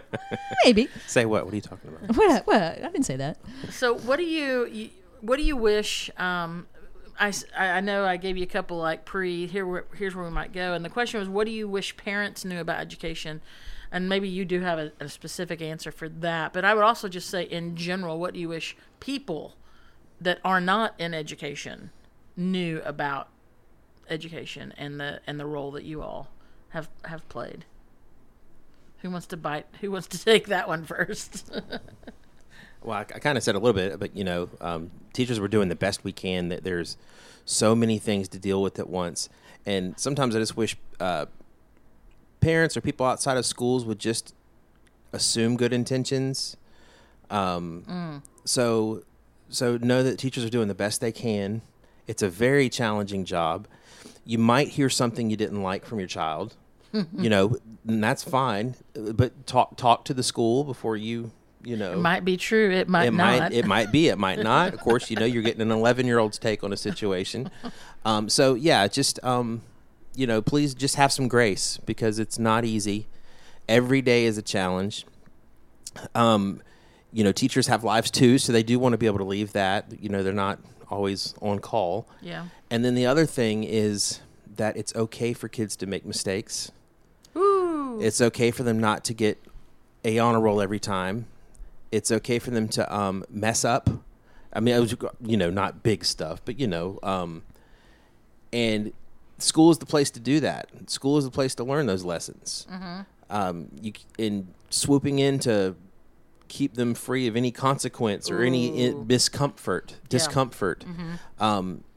maybe. 0.64 0.88
Say 1.06 1.24
what? 1.24 1.44
What 1.44 1.52
are 1.52 1.56
you 1.56 1.62
talking 1.62 1.90
about? 1.90 2.16
What, 2.16 2.46
what? 2.46 2.62
I 2.62 2.74
didn't 2.90 3.04
say 3.04 3.16
that. 3.16 3.38
So, 3.70 3.94
what 3.94 4.16
do 4.18 4.24
you, 4.24 4.66
you 4.66 4.90
what 5.20 5.36
do 5.36 5.42
you 5.42 5.56
wish? 5.56 6.10
Um, 6.18 6.66
I, 7.18 7.28
s- 7.28 7.44
I- 7.56 7.68
I 7.70 7.80
know 7.80 8.04
I 8.04 8.16
gave 8.16 8.36
you 8.36 8.42
a 8.42 8.46
couple 8.46 8.78
like 8.78 9.04
pre 9.04 9.46
here 9.46 9.66
where- 9.66 9.84
here's 9.96 10.14
where 10.14 10.24
we 10.24 10.30
might 10.30 10.52
go, 10.52 10.74
and 10.74 10.84
the 10.84 10.88
question 10.90 11.20
was, 11.20 11.28
what 11.28 11.46
do 11.46 11.52
you 11.52 11.68
wish 11.68 11.96
parents 11.96 12.44
knew 12.44 12.60
about 12.60 12.80
education? 12.80 13.40
And 13.90 14.08
maybe 14.08 14.26
you 14.28 14.44
do 14.46 14.60
have 14.60 14.78
a, 14.78 14.92
a 15.00 15.08
specific 15.08 15.60
answer 15.60 15.92
for 15.92 16.08
that, 16.08 16.52
but 16.54 16.64
I 16.64 16.72
would 16.74 16.82
also 16.82 17.08
just 17.08 17.28
say, 17.28 17.42
in 17.42 17.76
general, 17.76 18.18
what 18.18 18.32
do 18.34 18.40
you 18.40 18.48
wish 18.48 18.74
people 19.00 19.54
that 20.20 20.38
are 20.44 20.60
not 20.60 20.94
in 20.98 21.12
education 21.12 21.90
knew 22.36 22.80
about 22.86 23.28
education 24.08 24.72
and 24.76 24.98
the 25.00 25.20
and 25.26 25.38
the 25.38 25.46
role 25.46 25.70
that 25.72 25.84
you 25.84 26.02
all 26.02 26.28
have 26.70 26.88
have 27.04 27.28
played? 27.28 27.64
Who 29.02 29.10
wants 29.10 29.26
to 29.28 29.36
bite? 29.36 29.66
Who 29.80 29.90
wants 29.90 30.06
to 30.08 30.24
take 30.24 30.46
that 30.48 30.68
one 30.68 30.84
first? 30.84 31.50
Well, 32.84 32.98
I, 32.98 33.02
I 33.02 33.18
kind 33.20 33.38
of 33.38 33.44
said 33.44 33.54
a 33.54 33.58
little 33.60 33.74
bit, 33.74 33.98
but 34.00 34.16
you 34.16 34.24
know, 34.24 34.48
um, 34.60 34.90
teachers 35.12 35.38
were 35.38 35.46
doing 35.46 35.68
the 35.68 35.76
best 35.76 36.02
we 36.02 36.10
can. 36.10 36.48
That 36.48 36.64
there's 36.64 36.96
so 37.44 37.76
many 37.76 37.98
things 37.98 38.26
to 38.30 38.40
deal 38.40 38.60
with 38.60 38.76
at 38.80 38.88
once, 38.90 39.28
and 39.64 39.96
sometimes 39.98 40.34
I 40.34 40.40
just 40.40 40.56
wish 40.56 40.76
uh, 40.98 41.26
parents 42.40 42.76
or 42.76 42.80
people 42.80 43.06
outside 43.06 43.36
of 43.36 43.46
schools 43.46 43.84
would 43.84 44.00
just 44.00 44.34
assume 45.12 45.56
good 45.56 45.72
intentions. 45.72 46.56
Um, 47.30 48.22
So, 48.44 49.04
so 49.48 49.76
know 49.76 50.02
that 50.02 50.18
teachers 50.18 50.44
are 50.44 50.50
doing 50.50 50.66
the 50.66 50.74
best 50.74 51.00
they 51.00 51.12
can. 51.12 51.62
It's 52.08 52.22
a 52.22 52.28
very 52.28 52.68
challenging 52.68 53.24
job. 53.24 53.68
You 54.24 54.38
might 54.38 54.68
hear 54.70 54.90
something 54.90 55.30
you 55.30 55.36
didn't 55.36 55.62
like 55.62 55.86
from 55.86 56.00
your 56.00 56.08
child, 56.08 56.56
you 56.92 57.30
know, 57.30 57.56
and 57.86 58.02
that's 58.02 58.22
fine. 58.22 58.74
But 58.94 59.46
talk 59.46 59.76
talk 59.76 60.04
to 60.06 60.14
the 60.14 60.22
school 60.22 60.64
before 60.64 60.96
you, 60.96 61.30
you 61.64 61.76
know, 61.76 61.92
It 61.92 61.98
might 61.98 62.24
be 62.24 62.36
true. 62.36 62.70
It 62.70 62.88
might 62.88 63.06
it 63.06 63.10
not. 63.12 63.38
might 63.38 63.52
it 63.52 63.66
might 63.66 63.92
be 63.92 64.08
it 64.08 64.18
might 64.18 64.40
not 64.40 64.74
of 64.74 64.80
course 64.80 65.10
you 65.10 65.16
know 65.16 65.24
you're 65.24 65.42
getting 65.42 65.62
an 65.62 65.70
11 65.70 66.06
year 66.06 66.18
old's 66.18 66.38
take 66.38 66.64
on 66.64 66.72
a 66.72 66.76
situation 66.76 67.50
um, 68.04 68.28
so 68.28 68.54
yeah 68.54 68.86
just 68.88 69.22
um, 69.24 69.62
you 70.14 70.26
know 70.26 70.42
please 70.42 70.74
just 70.74 70.96
have 70.96 71.12
some 71.12 71.28
grace 71.28 71.78
because 71.84 72.18
it's 72.18 72.38
not 72.38 72.64
easy 72.64 73.06
every 73.68 74.02
day 74.02 74.24
is 74.24 74.36
a 74.38 74.42
challenge 74.42 75.06
um, 76.14 76.60
you 77.12 77.22
know 77.22 77.32
teachers 77.32 77.66
have 77.66 77.84
lives 77.84 78.10
too 78.10 78.38
so 78.38 78.52
they 78.52 78.62
do 78.62 78.78
want 78.78 78.92
to 78.92 78.98
be 78.98 79.06
able 79.06 79.18
to 79.18 79.24
leave 79.24 79.52
that 79.52 79.86
you 80.00 80.08
know 80.08 80.22
they're 80.22 80.32
not 80.32 80.58
always 80.90 81.34
on 81.40 81.58
call 81.58 82.06
yeah. 82.20 82.46
and 82.70 82.84
then 82.84 82.94
the 82.94 83.06
other 83.06 83.24
thing 83.24 83.64
is 83.64 84.20
that 84.56 84.76
it's 84.76 84.94
okay 84.94 85.32
for 85.32 85.48
kids 85.48 85.76
to 85.76 85.86
make 85.86 86.04
mistakes 86.04 86.70
Ooh. 87.36 88.00
it's 88.00 88.20
okay 88.20 88.50
for 88.50 88.62
them 88.62 88.78
not 88.80 89.04
to 89.04 89.14
get 89.14 89.38
a 90.04 90.18
honor 90.18 90.40
roll 90.40 90.60
every 90.60 90.80
time. 90.80 91.26
It's 91.90 92.10
okay 92.10 92.38
for 92.38 92.50
them 92.50 92.68
to 92.68 92.94
um, 92.96 93.24
mess 93.30 93.64
up. 93.64 93.88
I 94.52 94.60
mean, 94.60 94.74
it 94.74 94.80
was 94.80 94.94
you 95.24 95.36
know 95.36 95.50
not 95.50 95.82
big 95.82 96.04
stuff, 96.04 96.40
but 96.44 96.58
you 96.58 96.66
know, 96.66 96.98
um, 97.02 97.42
and 98.52 98.92
school 99.38 99.70
is 99.70 99.78
the 99.78 99.86
place 99.86 100.10
to 100.12 100.20
do 100.20 100.40
that. 100.40 100.68
School 100.90 101.18
is 101.18 101.24
the 101.24 101.30
place 101.30 101.54
to 101.56 101.64
learn 101.64 101.86
those 101.86 102.04
lessons. 102.04 102.66
Um, 103.30 103.68
you 103.80 103.92
in 104.18 104.48
swooping 104.70 105.18
in 105.18 105.38
to 105.40 105.74
keep 106.48 106.74
them 106.74 106.92
free 106.94 107.26
of 107.28 107.36
any 107.36 107.50
consequence 107.50 108.30
or 108.30 108.42
any 108.42 108.90
Ooh. 108.90 109.00
i- 109.02 109.04
discomfort. 109.06 109.96
Discomfort. 110.10 110.84
Um, 111.40 111.78
It 111.78 111.91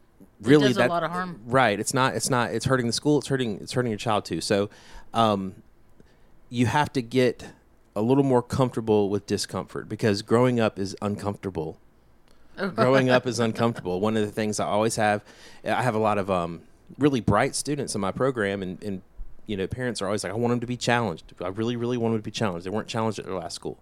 really, 0.47 0.67
does 0.67 0.77
a 0.77 0.79
that 0.79 0.89
lot 0.89 1.03
of 1.03 1.11
harm. 1.11 1.41
right 1.45 1.79
it's 1.79 1.93
not 1.93 2.15
it's 2.15 2.29
not 2.29 2.51
it's 2.51 2.65
hurting 2.65 2.87
the 2.87 2.93
school 2.93 3.17
it's 3.17 3.27
hurting 3.27 3.59
it's 3.61 3.73
hurting 3.73 3.91
your 3.91 3.97
child 3.97 4.25
too 4.25 4.41
so 4.41 4.69
um, 5.13 5.55
you 6.49 6.65
have 6.65 6.91
to 6.93 7.01
get 7.01 7.47
a 7.95 8.01
little 8.01 8.23
more 8.23 8.41
comfortable 8.41 9.09
with 9.09 9.25
discomfort 9.25 9.87
because 9.87 10.21
growing 10.21 10.59
up 10.59 10.77
is 10.77 10.95
uncomfortable 11.01 11.77
growing 12.75 13.09
up 13.09 13.25
is 13.27 13.39
uncomfortable 13.39 13.99
one 13.99 14.15
of 14.15 14.25
the 14.25 14.31
things 14.31 14.59
i 14.59 14.65
always 14.65 14.95
have 14.95 15.23
i 15.65 15.81
have 15.81 15.95
a 15.95 15.99
lot 15.99 16.17
of 16.17 16.29
um, 16.31 16.61
really 16.97 17.19
bright 17.21 17.55
students 17.55 17.95
in 17.95 18.01
my 18.01 18.11
program 18.11 18.61
and, 18.61 18.81
and 18.83 19.01
you 19.47 19.55
know, 19.55 19.67
parents 19.67 20.01
are 20.01 20.05
always 20.07 20.23
like, 20.23 20.33
I 20.33 20.35
want 20.35 20.53
them 20.53 20.59
to 20.61 20.67
be 20.67 20.77
challenged. 20.77 21.33
I 21.39 21.49
really, 21.49 21.75
really 21.75 21.97
want 21.97 22.13
them 22.13 22.19
to 22.19 22.23
be 22.25 22.31
challenged. 22.31 22.65
They 22.65 22.71
weren't 22.71 22.87
challenged 22.87 23.19
at 23.19 23.25
their 23.25 23.35
last 23.35 23.53
school. 23.53 23.77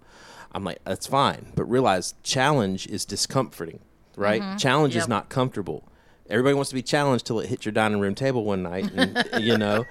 I'm 0.51 0.63
like, 0.63 0.83
that's 0.83 1.07
fine, 1.07 1.53
but 1.55 1.63
realize 1.65 2.13
challenge 2.21 2.85
is 2.87 3.05
discomforting, 3.05 3.79
right? 4.15 4.41
Challenge 4.59 4.95
is 4.95 5.07
not 5.07 5.29
comfortable. 5.29 5.83
Everybody 6.33 6.55
wants 6.55 6.69
to 6.69 6.75
be 6.75 6.81
challenged 6.81 7.27
till 7.27 7.39
it 7.39 7.47
hits 7.47 7.63
your 7.63 7.73
dining 7.73 7.99
room 7.99 8.15
table 8.15 8.43
one 8.43 8.63
night, 8.63 8.91
and, 8.95 9.23
you 9.39 9.55
know. 9.55 9.85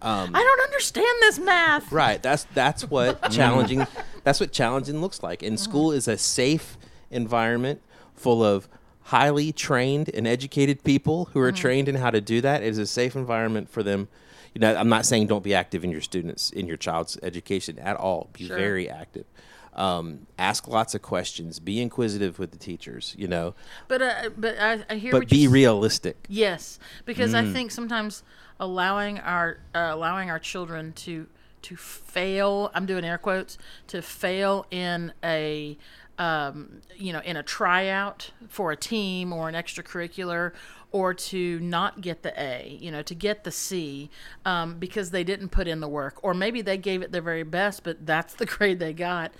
Um, 0.00 0.34
I 0.34 0.42
don't 0.42 0.60
understand 0.62 1.14
this 1.20 1.38
math. 1.38 1.92
Right. 1.92 2.22
That's 2.22 2.44
that's 2.54 2.88
what 2.88 3.20
mm. 3.20 3.30
challenging. 3.30 3.86
That's 4.24 4.40
what 4.40 4.52
challenging 4.52 5.02
looks 5.02 5.22
like. 5.22 5.42
And 5.42 5.58
uh-huh. 5.58 5.62
school 5.62 5.92
is 5.92 6.08
a 6.08 6.16
safe 6.16 6.78
environment 7.10 7.82
full 8.14 8.42
of 8.42 8.70
highly 9.02 9.52
trained 9.52 10.08
and 10.14 10.26
educated 10.26 10.82
people 10.82 11.26
who 11.34 11.40
are 11.40 11.52
mm. 11.52 11.56
trained 11.56 11.90
in 11.90 11.96
how 11.96 12.08
to 12.08 12.22
do 12.22 12.40
that. 12.40 12.62
It 12.62 12.68
is 12.68 12.78
a 12.78 12.86
safe 12.86 13.14
environment 13.14 13.68
for 13.68 13.82
them. 13.82 14.08
You 14.54 14.60
know, 14.62 14.74
I'm 14.74 14.88
not 14.88 15.04
saying 15.04 15.26
don't 15.26 15.44
be 15.44 15.54
active 15.54 15.84
in 15.84 15.90
your 15.90 16.00
students 16.00 16.50
in 16.50 16.66
your 16.66 16.78
child's 16.78 17.18
education 17.22 17.78
at 17.78 17.96
all. 17.98 18.30
Be 18.32 18.46
Sure. 18.46 18.56
very 18.56 18.88
active. 18.88 19.26
Um, 19.74 20.26
ask 20.38 20.68
lots 20.68 20.94
of 20.94 21.00
questions. 21.02 21.58
Be 21.58 21.80
inquisitive 21.80 22.38
with 22.38 22.50
the 22.50 22.58
teachers. 22.58 23.14
You 23.18 23.28
know, 23.28 23.54
But 23.88 24.02
uh, 24.02 24.30
but 24.36 24.58
I, 24.58 24.84
I 24.90 24.96
hear 24.96 25.12
but 25.12 25.28
be 25.28 25.48
realistic. 25.48 26.26
Yes, 26.28 26.78
because 27.04 27.32
Mm. 27.32 27.48
I 27.48 27.52
think 27.52 27.70
sometimes 27.70 28.22
allowing 28.60 29.18
our 29.18 29.58
uh, 29.74 29.88
allowing 29.92 30.30
our 30.30 30.38
children 30.38 30.92
to 30.94 31.26
to 31.62 31.76
fail. 31.76 32.70
I'm 32.74 32.86
doing 32.86 33.04
air 33.04 33.18
quotes 33.18 33.56
to 33.88 34.02
fail 34.02 34.66
in 34.70 35.12
a 35.24 35.78
um, 36.18 36.82
you 36.96 37.12
know 37.12 37.20
in 37.20 37.36
a 37.36 37.42
tryout 37.42 38.30
for 38.48 38.72
a 38.72 38.76
team 38.76 39.32
or 39.32 39.48
an 39.48 39.54
extracurricular 39.54 40.52
or 40.92 41.14
to 41.14 41.58
not 41.60 42.00
get 42.00 42.22
the 42.22 42.32
A, 42.40 42.78
you 42.80 42.90
know, 42.90 43.02
to 43.02 43.14
get 43.14 43.44
the 43.44 43.50
C 43.50 44.10
um, 44.44 44.78
because 44.78 45.10
they 45.10 45.24
didn't 45.24 45.48
put 45.48 45.66
in 45.66 45.80
the 45.80 45.88
work, 45.88 46.22
or 46.22 46.34
maybe 46.34 46.62
they 46.62 46.76
gave 46.76 47.02
it 47.02 47.10
their 47.10 47.22
very 47.22 47.42
best, 47.42 47.82
but 47.82 48.06
that's 48.06 48.34
the 48.34 48.46
grade 48.46 48.78
they 48.78 48.92
got. 48.92 49.32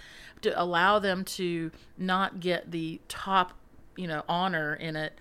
To 0.42 0.60
allow 0.60 0.98
them 0.98 1.24
to 1.24 1.70
not 1.96 2.40
get 2.40 2.72
the 2.72 3.00
top, 3.06 3.52
you 3.96 4.08
know, 4.08 4.24
honor 4.28 4.74
in 4.74 4.96
it 4.96 5.16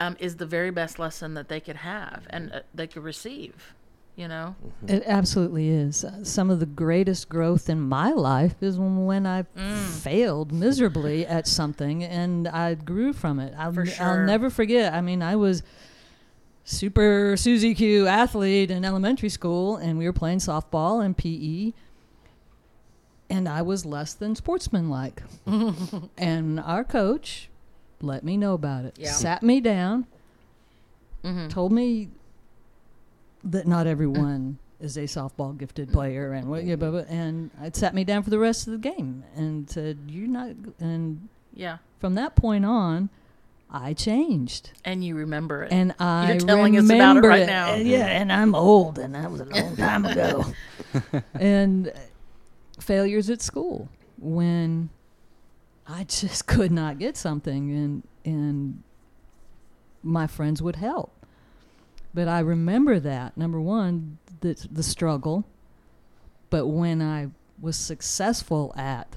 um, 0.00 0.16
is 0.18 0.36
the 0.36 0.46
very 0.46 0.70
best 0.70 0.98
lesson 0.98 1.34
that 1.34 1.48
they 1.48 1.60
could 1.60 1.76
have 1.76 2.26
and 2.30 2.52
uh, 2.52 2.60
they 2.74 2.86
could 2.86 3.04
receive. 3.04 3.74
You 4.14 4.28
know, 4.28 4.54
It 4.86 5.02
absolutely 5.06 5.70
is. 5.70 6.04
Uh, 6.04 6.22
Some 6.22 6.50
of 6.50 6.60
the 6.60 6.66
greatest 6.66 7.30
growth 7.30 7.70
in 7.70 7.80
my 7.80 8.10
life 8.10 8.54
is 8.62 8.78
when, 8.78 9.06
when 9.06 9.26
I 9.26 9.44
failed 10.02 10.52
miserably 10.52 11.26
at 11.26 11.46
something 11.46 12.04
and 12.04 12.46
I 12.46 12.74
grew 12.74 13.14
from 13.14 13.40
it. 13.40 13.54
I'll, 13.56 13.72
For 13.72 13.86
I'll 14.00 14.18
never 14.26 14.50
forget. 14.50 14.92
I 14.92 15.00
mean, 15.00 15.22
I 15.22 15.36
was 15.36 15.62
super 16.64 17.36
Susie 17.38 17.74
Q 17.74 18.06
athlete 18.06 18.70
in 18.70 18.84
elementary 18.84 19.30
school, 19.30 19.76
and 19.76 19.96
we 19.96 20.04
were 20.04 20.12
playing 20.12 20.38
softball 20.38 21.02
and 21.02 21.16
PE, 21.16 21.72
and 23.30 23.48
I 23.48 23.62
was 23.62 23.86
less 23.86 24.12
than 24.12 24.36
sportsmanlike. 24.36 25.22
and 26.18 26.60
our 26.60 26.84
coach 26.84 27.48
let 28.02 28.24
me 28.24 28.36
know 28.36 28.52
about 28.52 28.84
it. 28.84 28.94
Yeah. 28.98 29.12
Sat 29.12 29.42
me 29.42 29.60
down, 29.62 30.06
Mhm. 31.24 31.48
told 31.48 31.72
me 31.72 32.10
that 33.44 33.66
not 33.66 33.86
mm. 33.86 33.90
everyone 33.90 34.58
is 34.80 34.96
a 34.96 35.02
softball 35.02 35.56
gifted 35.56 35.88
mm. 35.88 35.92
player, 35.92 36.32
and 36.32 36.48
what, 36.48 36.64
yeah, 36.64 36.76
blah, 36.76 36.90
blah, 36.90 37.04
and 37.08 37.50
it 37.62 37.76
sat 37.76 37.94
me 37.94 38.04
down 38.04 38.22
for 38.22 38.30
the 38.30 38.38
rest 38.38 38.66
of 38.66 38.72
the 38.72 38.78
game 38.78 39.24
and 39.36 39.68
said, 39.68 39.98
"You're 40.08 40.28
not." 40.28 40.50
And 40.80 41.28
yeah, 41.54 41.78
from 42.00 42.14
that 42.14 42.36
point 42.36 42.64
on, 42.64 43.10
I 43.70 43.94
changed, 43.94 44.72
and 44.84 45.04
you 45.04 45.14
remember 45.14 45.64
it. 45.64 45.72
and 45.72 45.94
I 45.98 46.32
You're 46.32 46.40
telling 46.40 46.76
us 46.76 46.84
about 46.84 46.92
it 46.92 46.98
remember 46.98 47.28
right 47.28 47.46
now. 47.46 47.74
And 47.74 47.88
yeah, 47.88 48.00
mm-hmm. 48.00 48.22
and 48.22 48.32
I'm 48.32 48.54
old, 48.54 48.98
and 48.98 49.14
that 49.14 49.30
was 49.30 49.40
a 49.40 49.46
long 49.46 49.76
time 49.76 50.04
ago. 50.04 50.44
and 51.34 51.92
failures 52.80 53.30
at 53.30 53.40
school 53.40 53.88
when 54.18 54.90
I 55.86 56.04
just 56.04 56.46
could 56.46 56.70
not 56.70 56.98
get 56.98 57.16
something, 57.16 57.70
and 57.70 58.02
and 58.24 58.82
my 60.02 60.26
friends 60.26 60.60
would 60.60 60.76
help. 60.76 61.21
But 62.14 62.28
I 62.28 62.40
remember 62.40 63.00
that 63.00 63.36
number 63.36 63.60
one, 63.60 64.18
the 64.40 64.54
the 64.70 64.82
struggle. 64.82 65.44
But 66.50 66.66
when 66.66 67.00
I 67.00 67.28
was 67.60 67.76
successful 67.76 68.74
at 68.76 69.16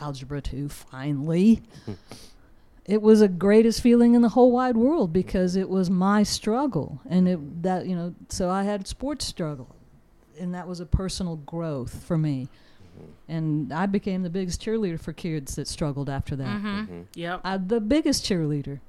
algebra 0.00 0.40
two, 0.40 0.68
finally, 0.68 1.62
it 2.86 3.02
was 3.02 3.20
the 3.20 3.28
greatest 3.28 3.82
feeling 3.82 4.14
in 4.14 4.22
the 4.22 4.30
whole 4.30 4.50
wide 4.52 4.76
world 4.76 5.12
because 5.12 5.56
it 5.56 5.68
was 5.68 5.90
my 5.90 6.22
struggle, 6.22 7.00
and 7.08 7.28
it 7.28 7.62
that 7.62 7.86
you 7.86 7.94
know. 7.94 8.14
So 8.28 8.48
I 8.48 8.62
had 8.62 8.86
sports 8.86 9.26
struggle, 9.26 9.74
and 10.40 10.54
that 10.54 10.66
was 10.66 10.80
a 10.80 10.86
personal 10.86 11.36
growth 11.36 12.04
for 12.04 12.16
me. 12.16 12.48
And 13.28 13.72
I 13.72 13.86
became 13.86 14.22
the 14.22 14.30
biggest 14.30 14.62
cheerleader 14.62 15.00
for 15.00 15.12
kids 15.12 15.56
that 15.56 15.66
struggled 15.66 16.08
after 16.08 16.36
that. 16.36 16.46
mm-hmm. 16.46 17.02
Yep. 17.14 17.40
I, 17.42 17.56
the 17.56 17.80
biggest 17.80 18.24
cheerleader. 18.24 18.80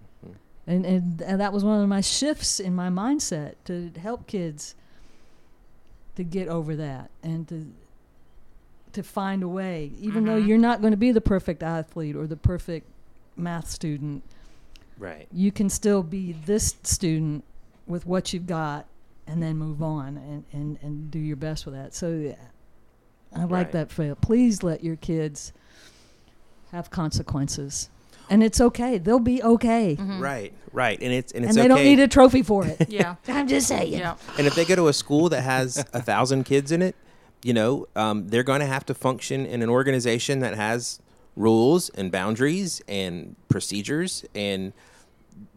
And, 0.67 0.85
and 0.85 1.21
and 1.21 1.39
that 1.39 1.53
was 1.53 1.63
one 1.63 1.81
of 1.81 1.87
my 1.87 2.01
shifts 2.01 2.59
in 2.59 2.73
my 2.75 2.89
mindset 2.89 3.53
to 3.65 3.91
help 3.99 4.25
kids 4.25 4.73
to 6.15 6.23
get 6.23 6.47
over 6.47 6.75
that 6.75 7.11
and 7.21 7.47
to 7.49 7.67
to 8.93 9.03
find 9.03 9.43
a 9.43 9.47
way 9.47 9.91
even 9.99 10.25
though 10.25 10.41
Mhm. 10.41 10.47
you're 10.47 10.57
not 10.57 10.79
going 10.81 10.91
to 10.91 10.97
be 10.97 11.11
the 11.11 11.21
perfect 11.21 11.61
athlete 11.61 12.15
or 12.15 12.25
the 12.25 12.37
perfect 12.37 12.87
math 13.35 13.69
student 13.69 14.23
Right. 14.97 15.27
you 15.31 15.51
can 15.51 15.69
still 15.69 16.01
be 16.01 16.31
this 16.31 16.77
student 16.83 17.43
with 17.85 18.05
what 18.07 18.31
you've 18.33 18.47
got 18.47 18.85
and 19.27 19.43
then 19.43 19.57
move 19.57 19.83
on 19.83 20.15
and, 20.17 20.45
and, 20.53 20.79
and 20.81 21.11
do 21.11 21.19
your 21.19 21.35
best 21.35 21.65
with 21.65 21.75
that. 21.75 21.93
So 21.93 22.11
yeah, 22.11 22.35
I 23.35 23.39
like 23.41 23.49
Right. 23.51 23.71
that 23.73 23.91
fail. 23.91 24.15
Please 24.15 24.63
let 24.63 24.83
your 24.83 24.95
kids 24.95 25.51
have 26.71 26.89
consequences. 26.89 27.89
And 28.29 28.43
it's 28.43 28.59
okay. 28.61 28.97
They'll 28.97 29.19
be 29.19 29.41
okay. 29.43 29.95
Right. 29.99 30.53
Right. 30.71 30.97
And 31.01 31.13
it's 31.13 31.31
and 31.31 31.45
it's 31.45 31.55
And 31.55 31.57
they 31.57 31.73
okay. 31.73 31.83
don't 31.83 31.83
need 31.89 31.99
a 31.99 32.07
trophy 32.07 32.43
for 32.43 32.65
it. 32.65 32.89
Yeah. 32.89 33.15
I'm 33.27 33.47
just 33.47 33.67
saying. 33.67 33.93
Yeah. 33.93 34.15
And 34.37 34.47
if 34.47 34.55
they 34.55 34.65
go 34.65 34.75
to 34.75 34.87
a 34.87 34.93
school 34.93 35.29
that 35.29 35.41
has 35.41 35.77
a 35.93 36.01
thousand 36.01 36.43
kids 36.45 36.71
in 36.71 36.81
it, 36.81 36.95
you 37.43 37.53
know, 37.53 37.87
um, 37.95 38.27
they're 38.29 38.43
going 38.43 38.59
to 38.61 38.65
have 38.65 38.85
to 38.87 38.93
function 38.93 39.45
in 39.45 39.61
an 39.61 39.69
organization 39.69 40.39
that 40.39 40.55
has 40.55 40.99
rules 41.35 41.89
and 41.89 42.11
boundaries 42.11 42.81
and 42.87 43.35
procedures, 43.49 44.25
and 44.33 44.73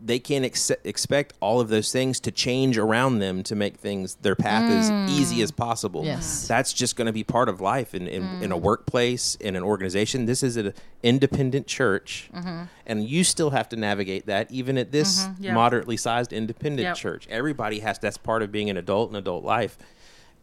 they 0.05 0.18
can't 0.18 0.44
ex- 0.44 0.70
expect 0.84 1.34
all 1.40 1.61
of 1.61 1.68
those 1.68 1.90
things 1.90 2.20
to 2.20 2.30
change 2.30 2.78
around 2.78 3.18
them 3.18 3.42
to 3.42 3.57
make 3.57 3.76
things 3.76 4.14
their 4.22 4.36
path 4.36 4.70
as 4.70 4.90
mm. 4.90 5.09
easy 5.09 5.42
as 5.42 5.51
possible. 5.51 6.05
Yes. 6.05 6.46
That's 6.46 6.72
just 6.72 6.96
going 6.96 7.07
to 7.07 7.12
be 7.12 7.24
part 7.24 7.49
of 7.49 7.61
life 7.61 7.94
in, 7.94 8.07
in, 8.07 8.22
in 8.42 8.53
a 8.53 8.57
mm. 8.57 8.61
workplace, 8.61 9.34
in 9.36 9.57
an 9.57 9.62
organization. 9.62 10.26
This 10.26 10.42
is 10.42 10.57
an 10.57 10.72
independent 11.03 11.66
church, 11.66 12.30
mm-hmm. 12.34 12.64
and 12.86 13.09
you 13.09 13.24
still 13.24 13.51
have 13.51 13.68
to 13.70 13.76
navigate 13.76 14.26
that, 14.26 14.51
even 14.51 14.78
at 14.78 14.92
this 14.92 15.24
mm-hmm. 15.24 15.44
yeah. 15.44 15.55
moderately 15.55 15.96
sized 15.96 16.32
independent 16.32 16.86
Yep. 16.86 16.96
church. 16.96 17.28
Everybody 17.28 17.80
has 17.80 17.99
that's 17.99 18.18
part 18.18 18.42
of 18.42 18.53
being 18.53 18.70
an 18.70 18.76
adult 18.76 19.11
in 19.11 19.16
adult 19.16 19.44
life. 19.44 19.76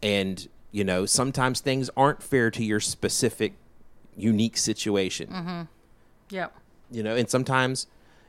And, 0.02 0.46
you 0.70 0.84
know, 0.84 1.06
sometimes 1.06 1.60
things 1.60 1.88
aren't 1.96 2.22
fair 2.22 2.50
to 2.50 2.62
your 2.62 2.80
specific 2.80 3.54
unique 4.16 4.56
situation. 4.56 5.28
Mm-hmm. 5.28 5.62
Yep. 6.30 6.56
You 6.90 7.02
know, 7.02 7.16
and 7.16 7.28
sometimes 7.28 7.86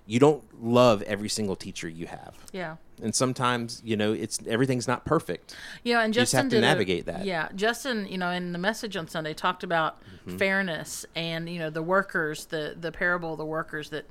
you 0.08 0.20
don't 0.20 0.43
love 0.64 1.01
every 1.03 1.30
single 1.30 1.55
teacher 1.55 1.88
you 1.89 2.08
have. 2.08 2.36
Yeah. 2.53 2.78
And 3.03 3.14
sometimes, 3.14 3.82
you 3.86 3.95
know, 3.95 4.14
it's 4.14 4.39
everything's 4.47 4.88
not 4.88 5.05
perfect. 5.05 5.55
Yeah, 5.84 5.99
and 6.01 6.16
You 6.16 6.22
just 6.22 6.32
Justin 6.32 6.45
have 6.45 6.49
to 6.51 6.55
did 6.55 6.64
a- 6.64 6.68
navigate 6.68 7.05
that. 7.05 7.26
Yeah, 7.26 7.49
Justin, 7.55 8.08
you 8.08 8.18
know, 8.18 8.32
in 8.32 8.53
the 8.53 8.58
message 8.58 8.95
on 8.97 9.08
Sunday 9.08 9.34
talked 9.34 9.64
about 9.64 9.99
Mm-hmm. 10.28 10.38
fairness 10.39 11.05
and 11.16 11.47
you 11.47 11.58
know 11.58 11.70
the 11.70 11.82
workers, 11.84 12.47
the 12.47 12.76
the 12.78 12.91
parable 12.91 13.32
of 13.34 13.38
the 13.38 13.45
workers 13.45 13.91
that 13.91 14.05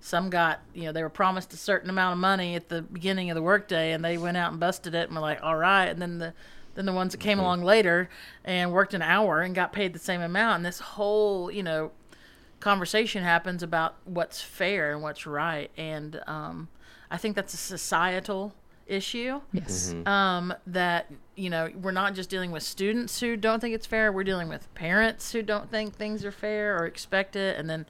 some 0.00 0.28
got, 0.30 0.60
you 0.74 0.84
know, 0.84 0.92
they 0.92 1.02
were 1.02 1.08
promised 1.10 1.52
a 1.52 1.56
certain 1.56 1.90
amount 1.90 2.14
of 2.14 2.18
money 2.18 2.54
at 2.56 2.68
the 2.70 2.82
beginning 2.82 3.30
of 3.30 3.34
the 3.36 3.42
workday, 3.42 3.92
and 3.92 4.04
they 4.04 4.16
went 4.18 4.36
out 4.36 4.50
and 4.50 4.58
busted 4.58 4.94
it, 4.96 5.06
and 5.08 5.14
were 5.14 5.20
like, 5.20 5.40
all 5.44 5.56
right, 5.56 5.86
and 5.86 6.00
then 6.02 6.18
the 6.18 6.32
then 6.74 6.86
the 6.86 6.92
ones 6.92 7.12
that 7.12 7.18
Mm-hmm. 7.18 7.28
came 7.28 7.38
along 7.38 7.62
later 7.62 8.08
and 8.44 8.72
worked 8.72 8.94
an 8.94 9.02
hour 9.02 9.42
and 9.42 9.54
got 9.54 9.72
paid 9.72 9.92
the 9.92 9.98
same 10.00 10.20
amount, 10.22 10.56
and 10.56 10.64
this 10.66 10.80
whole, 10.80 11.50
you 11.52 11.62
know, 11.62 11.92
conversation 12.60 13.22
happens 13.24 13.62
about 13.62 13.94
what's 14.04 14.40
fair 14.40 14.92
and 14.92 15.02
what's 15.02 15.26
right, 15.26 15.70
and 15.76 16.20
um, 16.26 16.68
I 17.10 17.16
think 17.16 17.34
that's 17.36 17.54
a 17.54 17.58
societal 17.58 18.54
issue 18.86 19.40
Yes. 19.52 19.94
um, 20.04 20.52
that 20.66 21.06
you 21.36 21.48
know 21.48 21.70
we're 21.80 21.92
not 21.92 22.14
just 22.14 22.28
dealing 22.28 22.50
with 22.50 22.62
students 22.64 23.20
who 23.20 23.36
don't 23.36 23.60
think 23.60 23.74
it's 23.74 23.86
fair. 23.86 24.10
We're 24.12 24.24
dealing 24.24 24.48
with 24.48 24.72
parents 24.74 25.32
who 25.32 25.42
don't 25.42 25.70
think 25.70 25.94
things 25.94 26.24
are 26.24 26.32
fair 26.32 26.76
or 26.76 26.86
expect 26.86 27.36
it, 27.36 27.56
and 27.56 27.70
then 27.70 27.86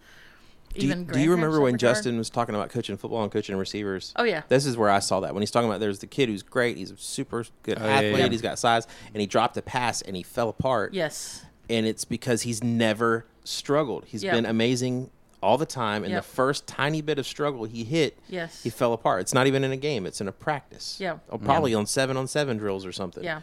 Do 0.75 0.85
you, 0.87 0.93
even 0.93 1.05
do 1.07 1.19
you 1.19 1.31
remember 1.31 1.61
when 1.61 1.73
in. 1.75 1.79
Justin 1.79 2.19
was 2.19 2.29
talking 2.31 2.55
about 2.55 2.69
coaching 2.69 2.97
football 2.99 3.23
and 3.23 3.33
coaching 3.33 3.57
receivers? 3.57 4.13
Oh 4.17 4.25
yeah, 4.25 4.43
This 4.49 4.67
is 4.67 4.77
where 4.77 4.91
I 4.91 4.99
saw 4.99 5.21
that 5.21 5.33
when 5.35 5.41
he's 5.43 5.51
talking 5.51 5.69
about 5.71 5.81
there's 5.81 6.01
the 6.01 6.07
kid 6.07 6.29
who's 6.29 6.43
great, 6.43 6.77
he's 6.77 6.91
a 6.91 6.97
super 6.99 7.45
good 7.63 7.79
Oh, 7.81 7.85
yeah, 7.87 7.93
athlete, 7.95 8.19
yeah. 8.19 8.29
he's 8.29 8.43
got 8.43 8.59
size, 8.59 8.87
and 9.15 9.21
he 9.23 9.27
dropped 9.27 9.57
a 9.57 9.63
pass 9.63 10.03
and 10.03 10.15
he 10.17 10.23
fell 10.23 10.49
apart. 10.51 10.93
yes, 10.95 11.45
and 11.71 11.87
it's 11.87 12.05
because 12.05 12.43
he's 12.43 12.63
never 12.63 13.25
struggled. 13.45 14.05
He's 14.07 14.23
Yep. 14.23 14.35
been 14.35 14.47
amazing 14.47 15.09
all 15.43 15.57
the 15.57 15.65
time, 15.67 16.05
and 16.05 16.13
Yep. 16.13 16.23
the 16.23 16.29
first 16.29 16.67
tiny 16.67 17.01
bit 17.01 17.19
of 17.19 17.27
struggle 17.27 17.65
he 17.65 17.85
hit, 17.85 18.19
yes, 18.29 18.63
he 18.63 18.69
fell 18.69 18.93
apart. 18.93 19.23
It's 19.23 19.33
not 19.33 19.47
even 19.47 19.65
in 19.65 19.73
a 19.73 19.77
game; 19.79 20.05
it's 20.05 20.21
in 20.21 20.29
a 20.29 20.33
practice. 20.33 20.99
Yeah. 21.01 21.19
Or 21.31 21.39
probably 21.39 21.73
on 21.75 21.87
seven 21.87 22.17
on 22.19 22.27
seven 22.29 22.59
drills 22.59 22.85
or 22.85 22.93
something. 22.93 23.25
yeah, 23.25 23.41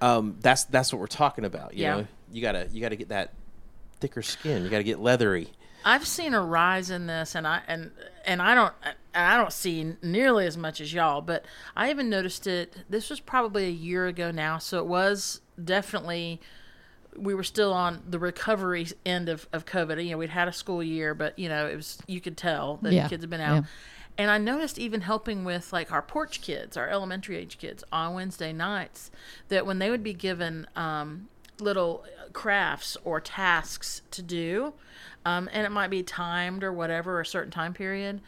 um, 0.00 0.36
that's 0.40 0.64
that's 0.64 0.92
what 0.92 1.00
we're 1.00 1.06
talking 1.08 1.44
about. 1.44 1.74
You 1.74 1.82
Yeah. 1.82 1.96
know, 1.96 2.06
you 2.32 2.40
gotta 2.42 2.68
you 2.70 2.80
gotta 2.80 2.96
get 2.96 3.08
that 3.08 3.32
thicker 3.98 4.22
skin. 4.22 4.62
You 4.62 4.70
gotta 4.70 4.84
get 4.84 5.00
leathery. 5.00 5.48
I've 5.84 6.06
seen 6.06 6.34
a 6.34 6.42
rise 6.42 6.90
in 6.90 7.06
this, 7.06 7.34
and 7.34 7.46
I 7.48 7.62
and 7.66 7.90
and 8.26 8.40
I 8.42 8.54
don't 8.54 8.72
and 8.84 8.94
I 9.26 9.36
don't 9.36 9.52
see 9.52 9.96
nearly 10.02 10.46
as 10.46 10.56
much 10.56 10.80
as 10.80 10.92
y'all, 10.92 11.20
but 11.22 11.44
I 11.74 11.90
even 11.90 12.08
noticed 12.10 12.46
it. 12.46 12.76
This 12.88 13.10
was 13.10 13.18
probably 13.18 13.64
a 13.66 13.70
year 13.70 14.06
ago 14.06 14.30
now, 14.30 14.58
so 14.58 14.78
it 14.78 14.86
was 14.86 15.40
definitely. 15.62 16.40
We 17.16 17.34
were 17.34 17.42
still 17.44 17.72
on 17.72 18.02
the 18.08 18.18
recovery 18.18 18.86
end 19.04 19.28
of, 19.28 19.48
of 19.52 19.66
COVID. 19.66 20.02
You 20.04 20.12
know, 20.12 20.18
we'd 20.18 20.30
had 20.30 20.48
a 20.48 20.52
school 20.52 20.82
year, 20.82 21.14
but 21.14 21.38
you 21.38 21.48
know, 21.48 21.66
it 21.66 21.76
was 21.76 21.98
you 22.06 22.20
could 22.20 22.36
tell 22.36 22.78
that 22.82 22.92
Yeah, 22.92 23.08
kids 23.08 23.22
had 23.22 23.30
been 23.30 23.40
out. 23.40 23.54
yeah. 23.54 23.68
And 24.18 24.30
I 24.30 24.38
noticed 24.38 24.78
even 24.78 25.00
helping 25.02 25.44
with 25.44 25.72
like 25.72 25.92
our 25.92 26.02
porch 26.02 26.42
kids, 26.42 26.76
our 26.76 26.88
elementary 26.88 27.36
age 27.36 27.58
kids 27.58 27.82
on 27.90 28.14
Wednesday 28.14 28.52
nights, 28.52 29.10
that 29.48 29.64
when 29.64 29.78
they 29.78 29.88
would 29.90 30.02
be 30.02 30.12
given 30.12 30.66
um, 30.76 31.28
little 31.58 32.04
crafts 32.32 32.96
or 33.04 33.20
tasks 33.20 34.02
to 34.10 34.20
do, 34.22 34.74
um, 35.24 35.48
and 35.52 35.64
it 35.64 35.70
might 35.70 35.88
be 35.90 36.02
timed 36.02 36.62
or 36.62 36.72
whatever, 36.72 37.20
a 37.20 37.26
certain 37.26 37.50
time 37.50 37.72
period, 37.72 38.20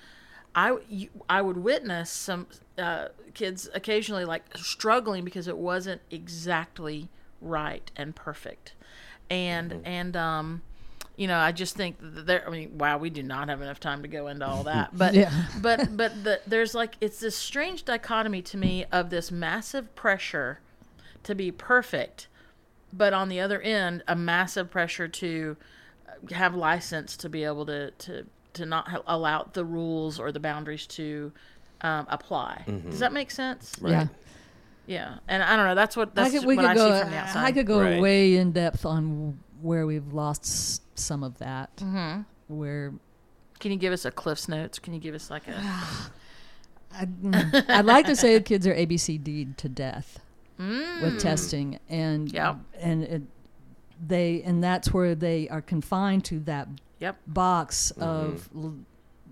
I, 0.55 0.77
you, 0.89 1.09
I 1.29 1.43
would 1.43 1.59
witness 1.59 2.11
some 2.11 2.47
uh, 2.79 3.09
kids 3.35 3.69
occasionally 3.75 4.25
like 4.25 4.45
struggling 4.57 5.25
because 5.25 5.47
it 5.47 5.59
wasn't 5.59 6.01
exactly 6.11 7.09
right 7.43 7.91
and 7.97 8.15
perfect. 8.15 8.75
And, 9.31 9.81
and, 9.85 10.17
um, 10.17 10.63
you 11.17 11.27
know, 11.27 11.37
I 11.39 11.53
just 11.53 11.77
think 11.77 11.97
that 12.01 12.27
there. 12.27 12.45
I 12.47 12.51
mean, 12.51 12.79
wow, 12.79 12.97
we 12.99 13.11
do 13.11 13.23
not 13.23 13.49
have 13.49 13.61
enough 13.61 13.79
time 13.81 14.03
to 14.03 14.09
go 14.09 14.29
into 14.29 14.47
all 14.47 14.65
that. 14.65 14.91
But 14.97 15.15
Yeah. 15.15 15.31
but 15.61 15.95
but 15.97 16.25
the, 16.25 16.41
there's 16.47 16.75
like 16.75 16.95
it's 17.03 17.21
this 17.21 17.37
strange 17.37 17.85
dichotomy 17.85 18.41
to 18.43 18.57
me 18.57 18.87
of 18.91 19.11
this 19.11 19.31
massive 19.31 19.95
pressure 19.95 20.61
to 21.25 21.35
be 21.35 21.51
perfect, 21.53 22.29
but 22.95 23.13
on 23.13 23.29
the 23.29 23.41
other 23.41 23.61
end, 23.61 24.03
a 24.09 24.17
massive 24.17 24.71
pressure 24.71 25.07
to 25.07 25.57
have 26.31 26.55
license 26.55 27.17
to 27.19 27.29
be 27.29 27.45
able 27.45 27.67
to 27.67 27.91
to 27.91 28.27
to 28.55 28.65
not 28.67 28.89
ha- 28.89 29.03
allow 29.07 29.49
the 29.53 29.65
rules 29.67 30.19
or 30.19 30.33
the 30.33 30.41
boundaries 30.41 30.87
to 30.87 31.31
um, 31.83 32.07
apply. 32.09 32.65
Does 32.91 33.01
that 33.01 33.13
make 33.13 33.31
sense? 33.31 33.77
Yeah. 33.85 34.07
Yeah, 34.87 35.19
and 35.29 35.43
I 35.43 35.57
don't 35.57 35.67
know. 35.67 35.75
That's 35.75 35.97
what 35.97 36.15
that's 36.15 36.35
I 36.35 36.39
could, 36.39 36.47
we 36.47 36.57
what 36.57 36.63
could 36.63 36.71
I 36.71 36.75
go. 36.75 36.93
see 36.97 37.01
from 37.03 37.11
the 37.11 37.17
outside. 37.19 37.45
I 37.45 37.53
could 37.53 37.67
go 37.67 37.81
Right. 37.81 38.01
way 38.01 38.37
in 38.37 38.53
depth 38.53 38.85
on 38.85 39.39
where 39.61 39.87
we've 39.87 40.13
lost 40.13 40.83
some 40.99 41.23
of 41.23 41.39
that. 41.39 41.77
Mm-hmm. 41.77 42.23
Where 42.49 42.93
Can 43.61 43.71
you 43.71 43.79
give 43.79 43.93
us 43.93 44.05
a 44.05 44.11
Cliff's 44.11 44.49
notes? 44.49 44.79
Can 44.81 44.93
you 44.93 44.99
give 45.01 45.15
us 45.15 45.31
like 45.31 45.47
a 45.49 45.55
I, 46.95 47.07
mm, 47.07 47.65
I'd 47.71 47.87
like 47.87 48.07
to 48.07 48.17
say 48.17 48.39
kids 48.43 48.67
are 48.67 48.75
ABCD 48.75 49.57
to 49.57 49.69
death 49.69 50.19
Mm. 50.61 51.03
with 51.03 51.19
testing, 51.21 51.79
and 51.89 52.31
Yeah. 52.31 52.57
and 52.79 53.03
it, 53.05 53.23
they 54.07 54.43
and 54.43 54.63
that's 54.63 54.93
where 54.93 55.15
they 55.15 55.49
are 55.49 55.63
confined 55.63 56.25
to 56.27 56.41
that 56.41 56.69
Yep. 57.01 57.17
box 57.27 57.91
of 57.93 58.49
l- 58.55 58.77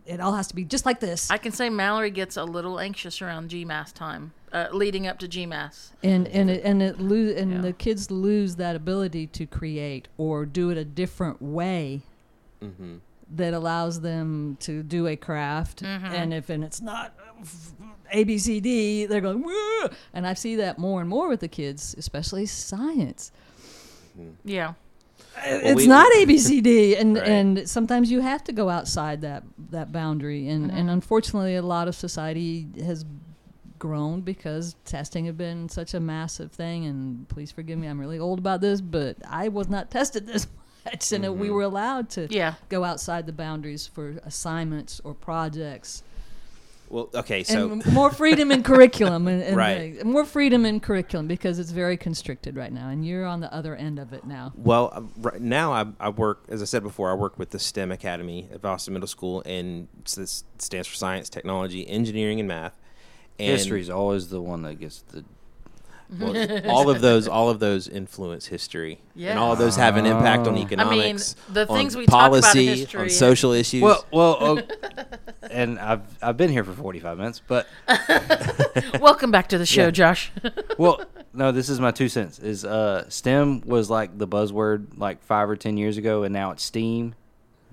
it 0.07 0.19
all 0.19 0.33
has 0.33 0.47
to 0.49 0.55
be 0.57 0.65
just 0.65 0.87
like 0.87 0.99
this. 1.01 1.31
I 1.31 1.37
can 1.39 1.53
say 1.53 1.69
Mallory 1.69 2.11
gets 2.11 2.37
a 2.39 2.45
little 2.45 2.81
anxious 2.81 3.21
around 3.21 3.51
GMAS 3.51 3.93
time, 3.93 4.33
uh, 4.53 4.69
leading 4.73 5.07
up 5.07 5.19
to 5.21 5.29
GMAS. 5.29 5.91
and 6.03 6.27
and 6.29 6.51
it, 6.51 6.65
and 6.65 6.83
it 6.83 6.99
lo- 7.01 7.35
and 7.37 7.53
Yeah. 7.53 7.61
the 7.61 7.73
kids 7.73 8.11
lose 8.11 8.57
that 8.57 8.75
ability 8.77 9.27
to 9.29 9.47
create 9.47 10.09
or 10.19 10.45
do 10.47 10.71
it 10.71 10.79
a 10.79 10.85
different 10.85 11.41
way 11.41 12.03
Mm-hmm. 12.63 12.97
that 13.37 13.55
allows 13.55 14.01
them 14.03 14.57
to 14.61 14.83
do 14.83 15.07
a 15.07 15.17
craft 15.17 15.83
Mm-hmm. 15.83 16.05
and 16.07 16.35
if 16.35 16.51
and 16.51 16.63
it's 16.65 16.81
not 16.83 17.15
abcd 18.15 19.09
they're 19.09 19.21
going 19.21 19.43
Woo! 19.43 19.89
and 20.13 20.27
i 20.27 20.35
see 20.35 20.57
that 20.57 20.79
more 20.79 21.01
and 21.01 21.09
more 21.09 21.29
with 21.29 21.41
the 21.41 21.49
kids 21.49 21.95
especially 21.97 22.45
science 22.47 23.31
Yeah. 24.45 24.75
it's 25.45 25.77
we- 25.83 25.87
not 25.87 26.11
abcd 26.13 26.99
and 27.01 27.17
Right. 27.17 27.29
and 27.29 27.69
sometimes 27.69 28.11
you 28.11 28.21
have 28.21 28.43
to 28.45 28.53
go 28.53 28.69
outside 28.69 29.21
that 29.23 29.45
that 29.71 29.93
boundary 29.93 30.49
and 30.49 30.69
Mm-hmm. 30.69 30.77
and 30.77 30.91
unfortunately 30.91 31.55
a 31.57 31.63
lot 31.63 31.89
of 31.89 31.95
society 31.95 32.67
has 32.85 33.05
grown 33.81 34.21
because 34.21 34.77
testing 34.85 35.25
had 35.25 35.37
been 35.37 35.69
such 35.69 35.95
a 35.95 35.99
massive 35.99 36.53
thing 36.53 36.85
and 36.87 37.29
please 37.29 37.51
forgive 37.51 37.77
me 37.79 37.89
i'm 37.89 37.99
really 37.99 38.19
old 38.21 38.39
about 38.39 38.61
this 38.61 38.81
but 38.81 39.17
i 39.29 39.49
was 39.49 39.69
not 39.69 39.91
tested 39.91 40.25
this 40.27 40.47
much 40.85 41.11
and 41.11 41.27
we 41.39 41.51
were 41.51 41.63
allowed 41.63 42.09
to 42.11 42.29
Yeah. 42.31 42.55
go 42.69 42.85
outside 42.85 43.27
the 43.27 43.33
boundaries 43.33 43.87
for 43.89 44.21
assignments 44.25 45.01
or 45.03 45.15
projects 45.15 46.03
Well, 46.91 47.09
okay, 47.15 47.43
so 47.45 47.71
and 47.73 47.87
more 47.93 48.11
freedom 48.11 48.51
in 48.51 48.63
curriculum 48.63 49.29
and, 49.29 49.43
and 49.43 49.57
Right. 49.57 49.99
the- 49.99 50.05
more 50.05 50.25
freedom 50.25 50.65
in 50.67 50.81
curriculum 50.81 51.27
because 51.27 51.59
it's 51.59 51.71
very 51.71 51.97
constricted 51.97 52.57
right 52.57 52.73
now 52.73 52.89
and 52.89 53.07
you're 53.07 53.25
on 53.27 53.41
the 53.41 53.53
other 53.55 53.75
end 53.77 53.99
of 53.99 54.13
it 54.13 54.25
now 54.25 54.53
Well, 54.57 54.91
uh, 54.93 55.03
right 55.19 55.41
now 55.41 55.73
I, 55.73 55.87
I 56.01 56.09
work, 56.11 56.45
as 56.49 56.61
I 56.63 56.65
said 56.67 56.83
before, 56.83 57.11
I 57.11 57.15
work 57.15 57.39
with 57.39 57.51
the 57.51 57.59
STEM 57.59 57.93
Academy 57.93 58.49
at 58.53 58.61
Boston 58.61 58.93
Middle 58.95 59.07
School, 59.09 59.43
and 59.47 59.89
it's- 60.01 60.15
this 60.17 60.45
stands 60.59 60.89
for 60.89 60.97
Science, 60.97 61.29
Technology, 61.31 61.89
Engineering, 61.89 62.41
and 62.41 62.49
Math. 62.49 62.75
And 63.41 63.51
History's 63.51 63.91
always 63.91 64.29
the 64.29 64.41
one 64.41 64.63
that 64.63 64.75
gets 64.81 65.03
the. 65.03 65.25
well, 66.19 66.71
all 66.71 66.91
of 66.91 67.01
those, 67.01 67.29
all 67.29 67.49
of 67.51 67.61
those 67.61 67.87
influence 67.89 68.47
history, 68.47 68.99
and 69.19 69.39
all 69.39 69.53
of 69.53 69.59
those 69.59 69.77
have 69.77 69.97
an 69.97 70.07
impact 70.07 70.47
on 70.47 70.57
economics. 70.59 71.37
the 71.49 71.69
on 71.69 71.77
things 71.77 71.97
we 71.97 72.07
talk 72.07 72.29
about 72.29 72.37
in 72.37 72.43
policy, 72.43 72.67
history- 72.67 73.01
on 73.03 73.11
social 73.11 73.53
issues. 73.53 73.83
Well, 73.83 74.05
well, 74.13 74.37
oh, 74.41 74.61
and 75.51 75.79
I've 75.79 76.03
I've 76.23 76.37
been 76.37 76.51
here 76.51 76.65
for 76.65 76.73
forty 76.73 76.99
five 77.01 77.17
minutes, 77.19 77.41
but 77.47 77.67
Welcome 79.01 79.31
back 79.31 79.49
to 79.51 79.59
the 79.59 79.67
show, 79.67 79.85
Yeah. 79.85 79.91
Josh. 79.91 80.33
well, 80.79 81.03
no, 81.33 81.53
this 81.53 81.69
is 81.69 81.81
my 81.81 81.91
two 81.91 82.09
cents. 82.09 82.39
Is 82.39 82.65
uh, 82.65 83.09
STEM 83.09 83.63
was 83.63 83.89
like 83.91 84.17
the 84.19 84.27
buzzword 84.27 84.99
like 84.99 85.23
five 85.23 85.49
or 85.49 85.57
ten 85.57 85.77
years 85.77 85.97
ago, 85.97 86.25
and 86.25 86.33
now 86.33 86.51
it's 86.51 86.63
STEAM 86.65 87.15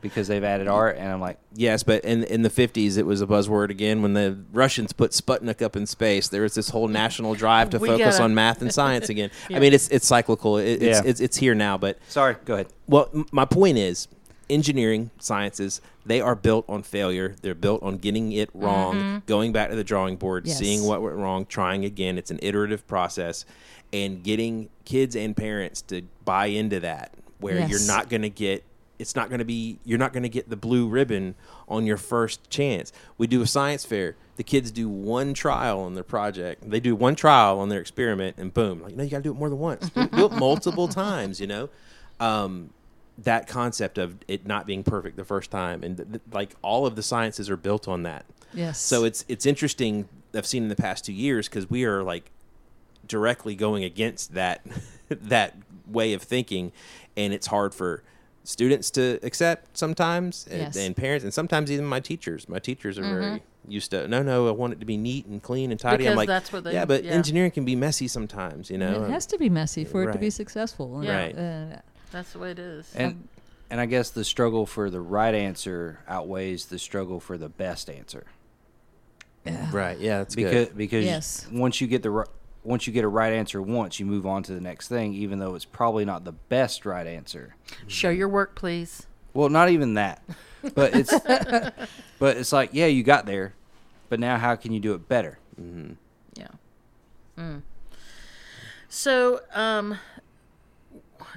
because 0.01 0.27
they've 0.27 0.43
added 0.43 0.67
art, 0.67 0.97
and 0.97 1.07
I'm 1.11 1.19
like, 1.21 1.37
Yes, 1.55 1.83
but 1.83 2.03
in 2.05 2.23
in 2.23 2.41
the 2.43 2.49
fifties, 2.49 2.97
it 2.97 3.05
was 3.05 3.21
a 3.21 3.27
buzzword 3.27 3.69
again. 3.69 4.01
When 4.01 4.13
the 4.13 4.37
Russians 4.53 4.93
put 4.93 5.11
Sputnik 5.11 5.61
up 5.61 5.75
in 5.75 5.85
space, 5.87 6.27
there 6.27 6.43
was 6.43 6.53
this 6.55 6.69
whole 6.69 6.87
national 6.87 7.33
drive 7.35 7.69
to 7.71 7.79
We 7.79 7.87
focus 7.89 8.15
gotta- 8.17 8.23
on 8.25 8.35
math 8.43 8.61
and 8.61 8.71
science 8.73 9.09
again. 9.09 9.31
Yeah. 9.49 9.57
I 9.57 9.59
mean, 9.59 9.73
it's 9.73 9.87
it's 9.89 10.05
cyclical. 10.07 10.57
It, 10.57 10.81
it's, 10.83 10.83
Yeah. 10.83 11.01
it's 11.09 11.19
it's 11.19 11.37
here 11.37 11.55
now. 11.55 11.77
But 11.77 11.97
sorry, 12.07 12.35
go 12.45 12.53
ahead. 12.55 12.67
well, 12.87 13.09
m- 13.13 13.25
my 13.31 13.45
point 13.45 13.77
is, 13.77 14.07
engineering 14.49 15.11
sciences 15.19 15.81
they 16.05 16.21
are 16.21 16.35
built 16.35 16.63
on 16.69 16.83
failure. 16.83 17.35
They're 17.41 17.53
built 17.53 17.83
on 17.83 17.97
getting 17.97 18.31
it 18.31 18.49
wrong, 18.53 18.95
Mm-hmm. 18.95 19.17
going 19.25 19.51
back 19.51 19.69
to 19.71 19.75
the 19.75 19.83
drawing 19.83 20.15
board, 20.15 20.47
Yes. 20.47 20.57
seeing 20.57 20.83
what 20.85 21.01
went 21.01 21.17
wrong, 21.17 21.45
trying 21.45 21.83
again. 21.83 22.17
It's 22.17 22.31
an 22.31 22.39
iterative 22.41 22.87
process, 22.87 23.43
and 23.91 24.23
getting 24.23 24.69
kids 24.85 25.17
and 25.17 25.35
parents 25.35 25.81
to 25.83 26.03
buy 26.23 26.45
into 26.45 26.79
that, 26.79 27.13
where 27.39 27.67
you're 27.67 27.85
not 27.87 28.07
going 28.09 28.21
to 28.21 28.29
get 28.29 28.63
it's 28.99 29.15
not 29.15 29.29
going 29.29 29.39
to 29.39 29.45
be 29.45 29.79
you're 29.83 29.97
not 29.97 30.13
going 30.13 30.23
to 30.23 30.29
get 30.29 30.49
the 30.49 30.55
blue 30.55 30.87
ribbon 30.87 31.35
on 31.67 31.85
your 31.85 31.97
first 31.97 32.49
chance. 32.49 32.91
We 33.17 33.27
do 33.27 33.41
a 33.41 33.47
science 33.47 33.85
fair. 33.85 34.15
The 34.35 34.43
kids 34.43 34.71
do 34.71 34.89
one 34.89 35.33
trial 35.33 35.79
on 35.79 35.95
their 35.95 36.03
project. 36.03 36.69
They 36.69 36.79
do 36.79 36.95
one 36.95 37.15
trial 37.15 37.59
on 37.59 37.69
their 37.69 37.79
experiment 37.79 38.37
and 38.37 38.53
boom 38.53 38.81
like 38.81 38.95
no 38.95 39.03
you 39.03 39.09
got 39.09 39.17
to 39.17 39.23
do 39.23 39.31
it 39.31 39.37
more 39.37 39.49
than 39.49 39.59
once. 39.59 39.89
Do 39.89 40.25
it 40.25 40.31
multiple 40.33 40.87
times 40.87 41.39
you 41.39 41.47
know? 41.47 41.69
Um, 42.19 42.71
that 43.19 43.47
concept 43.47 43.97
of 43.97 44.15
it 44.27 44.45
not 44.45 44.67
being 44.67 44.83
perfect 44.83 45.17
the 45.17 45.25
first 45.25 45.49
time 45.49 45.83
and 45.83 45.97
th- 45.97 46.09
th- 46.09 46.21
like 46.31 46.55
all 46.61 46.85
of 46.85 46.95
the 46.95 47.03
sciences 47.03 47.49
are 47.49 47.57
built 47.57 47.87
on 47.87 48.03
that. 48.03 48.25
Yes. 48.53 48.79
So 48.79 49.03
it's 49.03 49.25
it's 49.27 49.45
interesting 49.45 50.07
i've 50.33 50.45
seen 50.45 50.63
in 50.63 50.69
the 50.69 50.75
past 50.75 51.05
two 51.05 51.13
years 51.13 51.47
because 51.47 51.69
we 51.69 51.85
are 51.85 52.03
like 52.03 52.31
directly 53.07 53.55
going 53.55 53.83
against 53.83 54.33
that 54.33 54.65
that 55.09 55.55
way 55.87 56.13
of 56.13 56.21
thinking 56.21 56.71
and 57.15 57.33
it's 57.33 57.47
hard 57.47 57.73
for 57.73 58.03
students 58.47 58.89
to 58.91 59.19
accept 59.23 59.77
sometimes 59.77 60.47
and, 60.49 60.61
Yes. 60.61 60.77
and 60.77 60.95
parents 60.95 61.25
and 61.25 61.33
sometimes 61.33 61.69
even 61.69 61.83
my 61.83 61.99
teachers 61.99 62.47
my 62.47 62.59
teachers 62.59 62.97
are 62.97 63.01
very 63.03 63.43
used 63.67 63.91
to 63.91 64.07
no 64.07 64.23
no 64.23 64.47
i 64.47 64.51
want 64.51 64.71
it 64.71 64.79
to 64.79 64.85
be 64.85 64.95
neat 64.95 65.25
and 65.25 65.43
clean 65.43 65.69
and 65.69 65.77
tidy 65.77 66.05
i'm 66.07 66.11
Because 66.11 66.17
like 66.17 66.27
that's 66.29 66.53
what 66.53 66.63
they- 66.63 66.71
yeah 66.71 66.85
but 66.85 67.03
yeah. 67.03 67.11
engineering 67.11 67.51
can 67.51 67.65
be 67.65 67.75
messy 67.75 68.07
sometimes 68.07 68.69
you 68.71 68.77
know 68.77 69.03
it 69.03 69.09
has 69.09 69.25
to 69.25 69.37
be 69.37 69.49
messy 69.49 69.83
for 69.83 70.07
it 70.09 70.13
to 70.13 70.17
be 70.17 70.29
successful 70.29 71.03
Yeah. 71.03 71.17
Right. 71.17 71.37
uh, 71.37 71.75
That's 72.13 72.31
the 72.31 72.39
way 72.39 72.51
it 72.51 72.59
is. 72.59 72.89
And 72.95 73.27
and 73.69 73.81
I 73.81 73.85
guess 73.85 74.11
the 74.11 74.23
struggle 74.23 74.65
for 74.65 74.89
the 74.89 75.01
right 75.01 75.35
answer 75.35 75.99
outweighs 76.07 76.67
the 76.67 76.79
struggle 76.79 77.19
for 77.19 77.37
the 77.37 77.49
best 77.49 77.89
answer 77.89 78.23
yeah. 79.45 79.69
right 79.73 79.97
yeah 79.99 80.19
that's 80.19 80.35
because 80.35 80.67
good 80.67 80.77
because 80.77 81.03
Yes. 81.03 81.47
once 81.51 81.81
you 81.81 81.87
get 81.87 82.01
the 82.01 82.11
ri- 82.11 82.25
once 82.67 82.85
you 82.85 82.91
get 82.91 83.05
a 83.05 83.07
right 83.07 83.31
answer 83.31 83.61
once, 83.61 83.97
you 83.97 84.05
move 84.05 84.25
on 84.25 84.43
to 84.43 84.53
the 84.53 84.59
next 84.59 84.89
thing, 84.89 85.13
even 85.13 85.39
though 85.39 85.55
it's 85.55 85.63
probably 85.65 86.03
not 86.03 86.25
the 86.25 86.33
best 86.33 86.85
right 86.85 87.07
answer. 87.07 87.55
Show 87.87 88.09
your 88.09 88.27
work, 88.27 88.55
please. 88.55 89.07
Well, 89.33 89.47
not 89.49 89.69
even 89.69 89.93
that, 89.93 90.21
but 90.75 90.93
it's 90.93 91.17
but 92.19 92.37
it's 92.37 92.51
like 92.51 92.71
yeah, 92.73 92.87
you 92.87 93.03
got 93.03 93.25
there, 93.25 93.53
but 94.09 94.19
now 94.19 94.37
how 94.37 94.55
can 94.55 94.73
you 94.73 94.79
do 94.81 94.93
it 94.93 95.07
better? 95.07 95.39
Yeah. 96.35 96.47
Mm. 97.37 97.61
So, 98.89 99.41
um, 99.53 99.97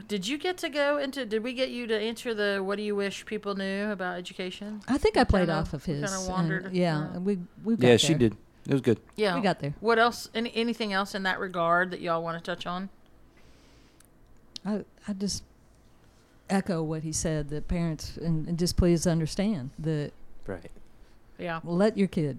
did 0.08 0.26
you 0.26 0.36
get 0.38 0.56
to 0.58 0.68
go 0.68 0.98
into? 0.98 1.24
Did 1.26 1.42
we 1.44 1.52
get 1.52 1.68
you 1.70 1.86
to 1.86 1.96
answer 1.98 2.34
the 2.34 2.60
"What 2.62 2.76
do 2.76 2.82
you 2.82 2.96
wish 2.96 3.24
people 3.26 3.54
knew 3.54 3.90
about 3.90 4.18
education"? 4.18 4.80
i 4.88 4.96
think 4.98 5.16
i 5.16 5.24
played 5.24 5.42
Kinda- 5.42 5.54
off 5.54 5.74
of 5.74 5.84
his 5.84 6.00
kinda 6.00 6.18
and- 6.18 6.28
wandered 6.28 6.72
yeah 6.72 7.00
around. 7.12 7.24
we 7.24 7.38
we 7.64 7.76
got 7.76 7.86
Yeah, 7.86 7.96
she 7.98 8.14
did. 8.14 8.36
It 8.70 8.74
was 8.74 8.80
good. 8.82 9.00
Yeah, 9.16 9.34
we 9.34 9.42
got 9.42 9.58
there 9.58 9.74
What 9.80 9.98
else? 9.98 10.30
Any 10.32 10.52
anything 10.54 10.92
else 10.92 11.14
in 11.16 11.24
that 11.24 11.40
regard 11.40 11.90
that 11.90 12.00
y'all 12.00 12.22
want 12.22 12.38
to 12.38 12.42
touch 12.50 12.66
on? 12.66 12.88
I, 14.64 14.84
I 15.08 15.12
just 15.12 15.42
echo 16.48 16.80
what 16.82 17.02
he 17.02 17.10
said 17.12 17.48
that 17.50 17.66
parents 17.66 18.16
and, 18.16 18.46
and 18.46 18.58
just 18.58 18.76
please 18.76 19.06
understand 19.08 19.70
that 19.80 20.12
Right. 20.46 20.70
Yeah. 21.38 21.60
let 21.64 21.96
your 21.98 22.08
kid 22.08 22.38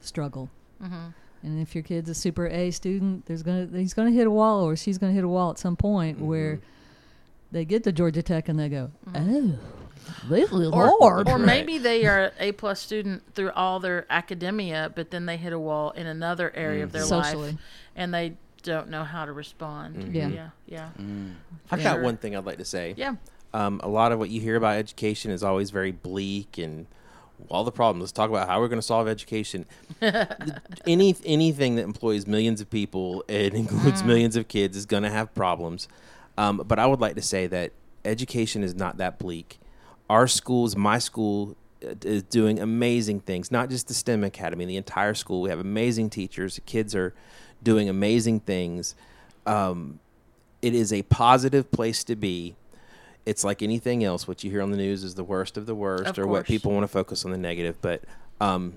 struggle. 0.00 0.50
Mm-hmm. 0.82 1.06
And 1.44 1.60
if 1.60 1.74
your 1.74 1.82
kid's 1.82 2.08
a 2.08 2.14
super 2.14 2.46
A 2.46 2.70
student, 2.70 3.26
there's 3.26 3.42
gonna 3.42 3.68
he's 3.72 3.92
gonna 3.94 4.10
hit 4.12 4.28
a 4.28 4.30
wall 4.30 4.62
or 4.62 4.76
she's 4.76 4.98
gonna 4.98 5.12
hit 5.12 5.24
a 5.24 5.28
wall 5.28 5.50
at 5.50 5.58
some 5.58 5.74
point 5.76 6.20
where 6.20 6.56
Mhm. 6.56 6.60
they 7.50 7.64
get 7.64 7.82
to 7.84 7.92
Georgia 7.92 8.22
Tech 8.22 8.48
and 8.48 8.56
they 8.58 8.68
go, 8.68 8.92
Mhm. 9.10 9.56
oh, 9.58 9.58
this 10.28 10.50
is 10.52 10.68
Or, 10.68 10.96
hard. 11.00 11.28
or 11.28 11.38
maybe 11.38 11.78
they 11.78 12.04
are 12.06 12.32
A 12.38 12.52
plus 12.52 12.80
student 12.80 13.22
through 13.34 13.50
all 13.52 13.80
their 13.80 14.06
academia, 14.10 14.90
but 14.94 15.10
then 15.10 15.26
they 15.26 15.36
hit 15.36 15.52
a 15.52 15.58
wall 15.58 15.90
in 15.92 16.06
another 16.06 16.52
area 16.54 16.84
of 16.84 16.92
their 16.92 17.02
Socially. 17.04 17.50
life, 17.52 17.60
and 17.96 18.12
they 18.14 18.34
don't 18.62 18.88
know 18.88 19.04
how 19.04 19.24
to 19.24 19.32
respond. 19.32 19.96
Mhm. 19.96 20.14
Yeah. 20.14 20.28
Yeah. 20.28 20.48
Yeah. 20.66 20.88
I've 21.70 21.80
Yeah. 21.80 21.94
got 21.94 22.02
one 22.02 22.16
thing 22.16 22.36
I'd 22.36 22.44
like 22.46 22.58
to 22.58 22.64
say. 22.64 22.94
Yeah. 22.96 23.16
Um, 23.54 23.80
a 23.82 23.88
lot 23.88 24.12
of 24.12 24.18
what 24.18 24.30
you 24.30 24.40
hear 24.40 24.56
about 24.56 24.76
education 24.76 25.30
is 25.30 25.42
always 25.42 25.70
very 25.70 25.90
bleak 25.92 26.58
and 26.58 26.86
all 27.48 27.64
the 27.64 27.72
problems. 27.72 28.02
Let's 28.02 28.12
talk 28.12 28.30
about 28.30 28.48
how 28.48 28.60
we're 28.60 28.68
going 28.68 28.78
to 28.78 28.86
solve 28.86 29.08
education. 29.08 29.66
Any 30.86 31.16
anything 31.24 31.76
that 31.76 31.82
employs 31.82 32.26
millions 32.26 32.60
of 32.60 32.70
people 32.70 33.24
and 33.28 33.52
includes 33.54 34.02
millions 34.04 34.36
of 34.36 34.48
kids 34.48 34.76
is 34.76 34.86
going 34.86 35.02
to 35.02 35.10
have 35.10 35.34
problems. 35.34 35.88
Um, 36.38 36.62
but 36.66 36.78
I 36.78 36.86
would 36.86 37.00
like 37.00 37.14
to 37.16 37.22
say 37.22 37.46
that 37.48 37.72
education 38.04 38.62
is 38.62 38.74
not 38.74 38.96
that 38.98 39.18
bleak. 39.18 39.58
Our 40.12 40.28
schools, 40.28 40.76
my 40.76 40.98
school, 40.98 41.56
uh, 41.82 41.94
is 42.04 42.22
doing 42.24 42.60
amazing 42.60 43.20
things. 43.20 43.50
Not 43.50 43.70
just 43.70 43.88
the 43.88 43.94
STEM 43.94 44.24
Academy, 44.24 44.66
the 44.66 44.76
entire 44.76 45.14
school. 45.14 45.40
We 45.40 45.48
have 45.48 45.58
amazing 45.58 46.10
teachers. 46.10 46.56
The 46.56 46.60
kids 46.60 46.94
are 46.94 47.14
doing 47.62 47.88
amazing 47.88 48.40
things. 48.40 48.94
Um, 49.46 50.00
it 50.60 50.74
is 50.74 50.92
a 50.92 51.00
positive 51.04 51.70
place 51.70 52.04
to 52.04 52.14
be. 52.14 52.56
It's 53.24 53.42
like 53.42 53.62
anything 53.62 54.04
else. 54.04 54.28
What 54.28 54.44
you 54.44 54.50
hear 54.50 54.60
on 54.60 54.70
the 54.70 54.76
news 54.76 55.02
is 55.02 55.14
the 55.14 55.24
worst 55.24 55.56
of 55.56 55.64
the 55.64 55.74
worst, 55.74 56.10
Of 56.10 56.18
or 56.18 56.26
what 56.26 56.44
people 56.44 56.72
want 56.72 56.84
to 56.84 56.88
focus 56.88 57.24
on 57.24 57.30
the 57.30 57.38
negative. 57.38 57.78
But 57.80 58.02
um, 58.38 58.74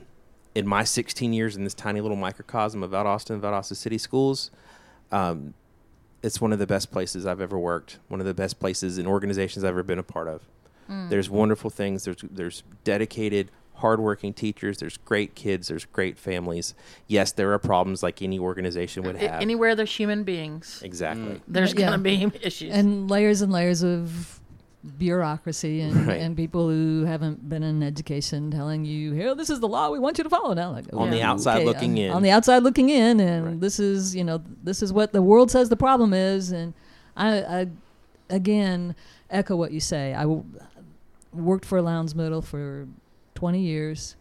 in 0.56 0.66
my 0.66 0.86
16 0.86 1.34
years 1.34 1.58
in 1.58 1.66
this 1.66 1.74
tiny 1.74 2.00
little 2.00 2.16
microcosm 2.16 2.82
of 2.82 2.92
Valdosta 2.92 3.32
and 3.32 3.44
Valdosta 3.44 3.76
City 3.76 3.98
Schools, 3.98 4.52
um, 5.12 5.54
it's 6.24 6.40
one 6.40 6.54
of 6.54 6.60
the 6.60 6.68
best 6.68 6.92
places 6.92 7.26
I've 7.26 7.42
ever 7.42 7.60
worked. 7.60 8.00
One 8.08 8.22
of 8.22 8.26
the 8.26 8.34
best 8.34 8.58
places 8.58 8.98
and 8.98 9.06
organizations 9.06 9.66
I've 9.66 9.72
ever 9.72 9.84
been 9.84 10.00
a 10.00 10.04
part 10.04 10.30
of. 10.30 10.42
Mm. 10.90 11.10
There's 11.10 11.30
wonderful 11.30 11.70
things. 11.70 12.04
There's 12.06 12.18
there's 12.30 12.64
dedicated, 12.84 13.50
hardworking 13.76 14.34
teachers. 14.34 14.78
There's 14.78 14.98
great 14.98 15.36
kids. 15.36 15.68
There's 15.68 15.86
great 15.86 16.18
families. 16.18 16.74
Yes, 17.08 17.32
there 17.32 17.52
are 17.54 17.60
problems 17.60 18.04
like 18.04 18.22
any 18.22 18.38
organization 18.40 19.04
would 19.04 19.18
have. 19.18 19.42
Anywhere 19.42 19.76
there's 19.76 19.96
human 19.96 20.24
beings, 20.24 20.82
exactly. 20.86 21.42
there's 21.48 21.74
Yeah. 21.74 21.86
gonna 21.92 21.98
be 21.98 22.32
issues. 22.42 22.72
and 22.74 23.10
layers 23.10 23.42
and 23.42 23.52
layers 23.52 23.84
of 23.84 24.40
bureaucracy 25.00 25.82
and, 25.82 25.96
Right. 26.08 26.22
and 26.22 26.38
people 26.38 26.70
who 26.70 27.06
haven't 27.06 27.50
been 27.50 27.64
in 27.64 27.82
education 27.82 28.52
telling 28.52 28.86
you, 28.86 29.14
here, 29.14 29.34
this 29.36 29.50
is 29.50 29.60
the 29.60 29.68
law 29.68 29.90
we 29.90 29.98
want 30.00 30.18
you 30.20 30.24
to 30.24 30.30
follow 30.30 30.54
now. 30.54 30.72
Like, 30.72 30.86
On 30.94 31.10
the 31.10 31.22
outside 31.24 31.58
okay, 31.58 31.66
looking 31.66 31.92
on, 31.94 31.98
in. 31.98 32.12
On 32.12 32.22
the 32.22 32.30
outside 32.30 32.64
looking 32.64 32.90
in, 32.90 33.20
and 33.20 33.46
Right. 33.46 33.60
this 33.60 33.80
is, 33.80 34.16
you 34.16 34.24
know, 34.24 34.44
this 34.64 34.84
is 34.84 34.94
what 34.94 35.12
the 35.12 35.22
world 35.24 35.50
says 35.52 35.70
the 35.70 35.76
problem 35.76 36.14
is. 36.14 36.52
And 36.52 36.74
I, 37.18 37.38
I 37.62 37.68
again, 38.30 38.96
echo 39.30 39.56
what 39.56 39.72
you 39.72 39.80
say. 39.80 40.14
I 40.14 40.22
w- 40.22 40.44
worked 41.36 41.66
for 41.66 41.82
Lowndes 41.82 42.16
Middle 42.16 42.42
for 42.42 42.88
20 43.36 43.60
years. 43.62 44.16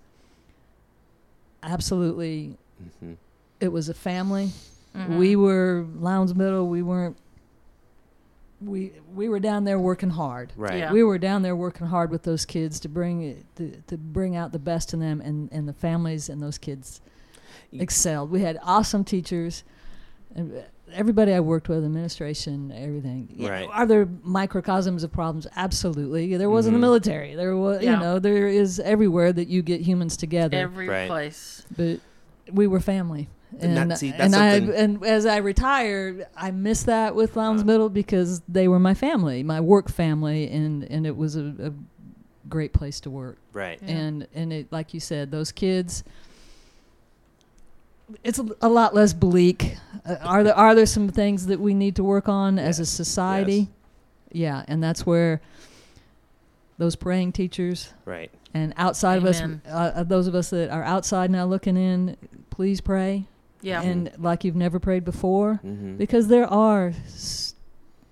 Absolutely, 1.63 2.59
Mhm. 3.03 3.17
it 3.61 3.69
was 3.69 3.89
a 3.89 3.95
family. 3.95 4.53
Mhm. 4.95 5.17
We 5.19 5.37
were 5.37 5.87
Lowndes 5.99 6.35
Middle. 6.35 6.69
We 6.69 6.83
weren't. 6.83 7.17
We 8.61 8.93
we 9.15 9.29
were 9.29 9.41
down 9.41 9.65
there 9.65 9.79
working 9.79 10.11
hard. 10.11 10.53
Right. 10.57 10.79
Yeah. 10.79 10.93
We 10.93 11.03
were 11.03 11.19
down 11.19 11.43
there 11.43 11.57
working 11.57 11.87
hard 11.87 12.11
with 12.11 12.23
those 12.23 12.45
kids 12.45 12.79
to 12.81 12.89
bring 12.89 13.23
it, 13.23 13.45
to, 13.57 13.83
to 13.89 13.97
bring 13.99 14.37
out 14.37 14.53
the 14.53 14.59
best 14.59 14.95
in 14.95 15.01
them, 15.01 15.21
and, 15.21 15.51
and 15.53 15.69
the 15.69 15.73
families 15.73 16.29
and 16.29 16.41
those 16.43 16.59
kids 16.59 17.01
excelled. 17.73 18.31
We 18.31 18.43
had 18.43 18.59
awesome 18.63 19.05
teachers. 19.05 19.65
And 20.35 20.65
everybody 20.95 21.33
I 21.33 21.41
worked 21.41 21.69
with, 21.69 21.85
administration, 21.85 22.73
everything. 22.73 23.29
You 23.31 23.47
know, 23.47 23.53
Right. 23.53 23.69
are 23.73 23.87
there 23.87 24.09
microcosms 24.23 25.05
of 25.05 25.13
problems? 25.13 25.47
Absolutely. 25.57 26.37
There 26.37 26.51
was 26.51 26.67
in 26.67 26.73
the 26.73 26.77
mm-hmm. 26.77 26.83
military. 26.83 27.35
There 27.35 27.57
was, 27.57 27.83
Yeah. 27.83 27.95
you 27.95 28.01
know, 28.01 28.19
there 28.19 28.49
is 28.49 28.81
everywhere 28.81 29.33
that 29.33 29.49
you 29.49 29.63
get 29.63 29.81
humans 29.81 30.17
together 30.17 30.57
Every 30.57 30.89
Right. 30.89 31.09
place. 31.09 31.65
but 31.77 32.01
we 32.53 32.67
were 32.67 32.81
family. 32.81 33.29
And 33.61 33.79
And 33.79 33.91
that- 33.91 33.99
see, 33.99 34.11
that's 34.11 34.23
and 34.23 34.35
I 34.35 34.57
and 34.57 35.05
as 35.05 35.27
I 35.27 35.37
retired, 35.37 36.27
I 36.37 36.51
missed 36.51 36.87
that 36.87 37.15
with 37.15 37.37
Lowndes 37.37 37.63
uh. 37.63 37.67
Middle 37.67 37.89
because 37.89 38.43
they 38.49 38.67
were 38.67 38.81
my 38.81 38.95
family, 38.95 39.43
my 39.43 39.61
work 39.61 39.89
family, 39.89 40.51
and 40.51 40.83
and 40.85 41.07
it 41.07 41.17
was 41.17 41.37
a, 41.37 41.55
a 41.61 41.73
great 42.49 42.73
place 42.73 43.01
to 43.01 43.11
work. 43.11 43.39
Right. 43.53 43.79
Yeah. 43.81 43.97
And 43.97 44.27
and 44.35 44.53
it 44.53 44.73
like 44.73 44.93
you 44.93 45.01
said, 45.01 45.31
those 45.31 45.53
kids. 45.53 46.03
It's 48.23 48.39
a, 48.39 48.47
a 48.61 48.69
lot 48.69 48.95
less 48.95 49.13
bleak. 49.13 49.77
Uh, 50.05 50.17
are 50.23 50.43
there 50.45 50.55
are 50.57 50.75
there 50.75 50.87
some 50.87 51.09
things 51.09 51.47
that 51.47 51.59
we 51.61 51.73
need 51.75 51.97
to 51.97 52.05
work 52.05 52.29
on 52.29 52.59
as 52.59 52.79
a 52.81 52.87
society? 52.87 53.57
Yes. 53.57 53.69
Yeah, 54.33 54.65
and 54.69 54.83
that's 54.83 55.07
where 55.07 55.41
those 56.79 56.97
praying 56.97 57.33
teachers 57.33 57.93
Right. 58.05 58.31
and 58.53 58.75
outside 58.77 59.19
Amen. 59.19 59.63
of 59.65 59.71
us, 59.71 59.73
uh, 59.73 60.01
uh, 60.01 60.03
those 60.03 60.27
of 60.27 60.35
us 60.35 60.51
that 60.51 60.71
are 60.71 60.83
outside 60.83 61.31
now 61.31 61.47
looking 61.47 61.77
in, 61.77 62.17
please 62.51 62.81
pray. 62.81 63.27
Yeah. 63.63 63.81
And 63.81 64.11
like 64.19 64.45
you've 64.45 64.57
never 64.57 64.79
prayed 64.81 65.05
before, 65.05 65.55
hmm 65.57 65.97
because 65.97 66.29
there 66.29 66.47
are 66.47 66.89
s- 67.07 67.55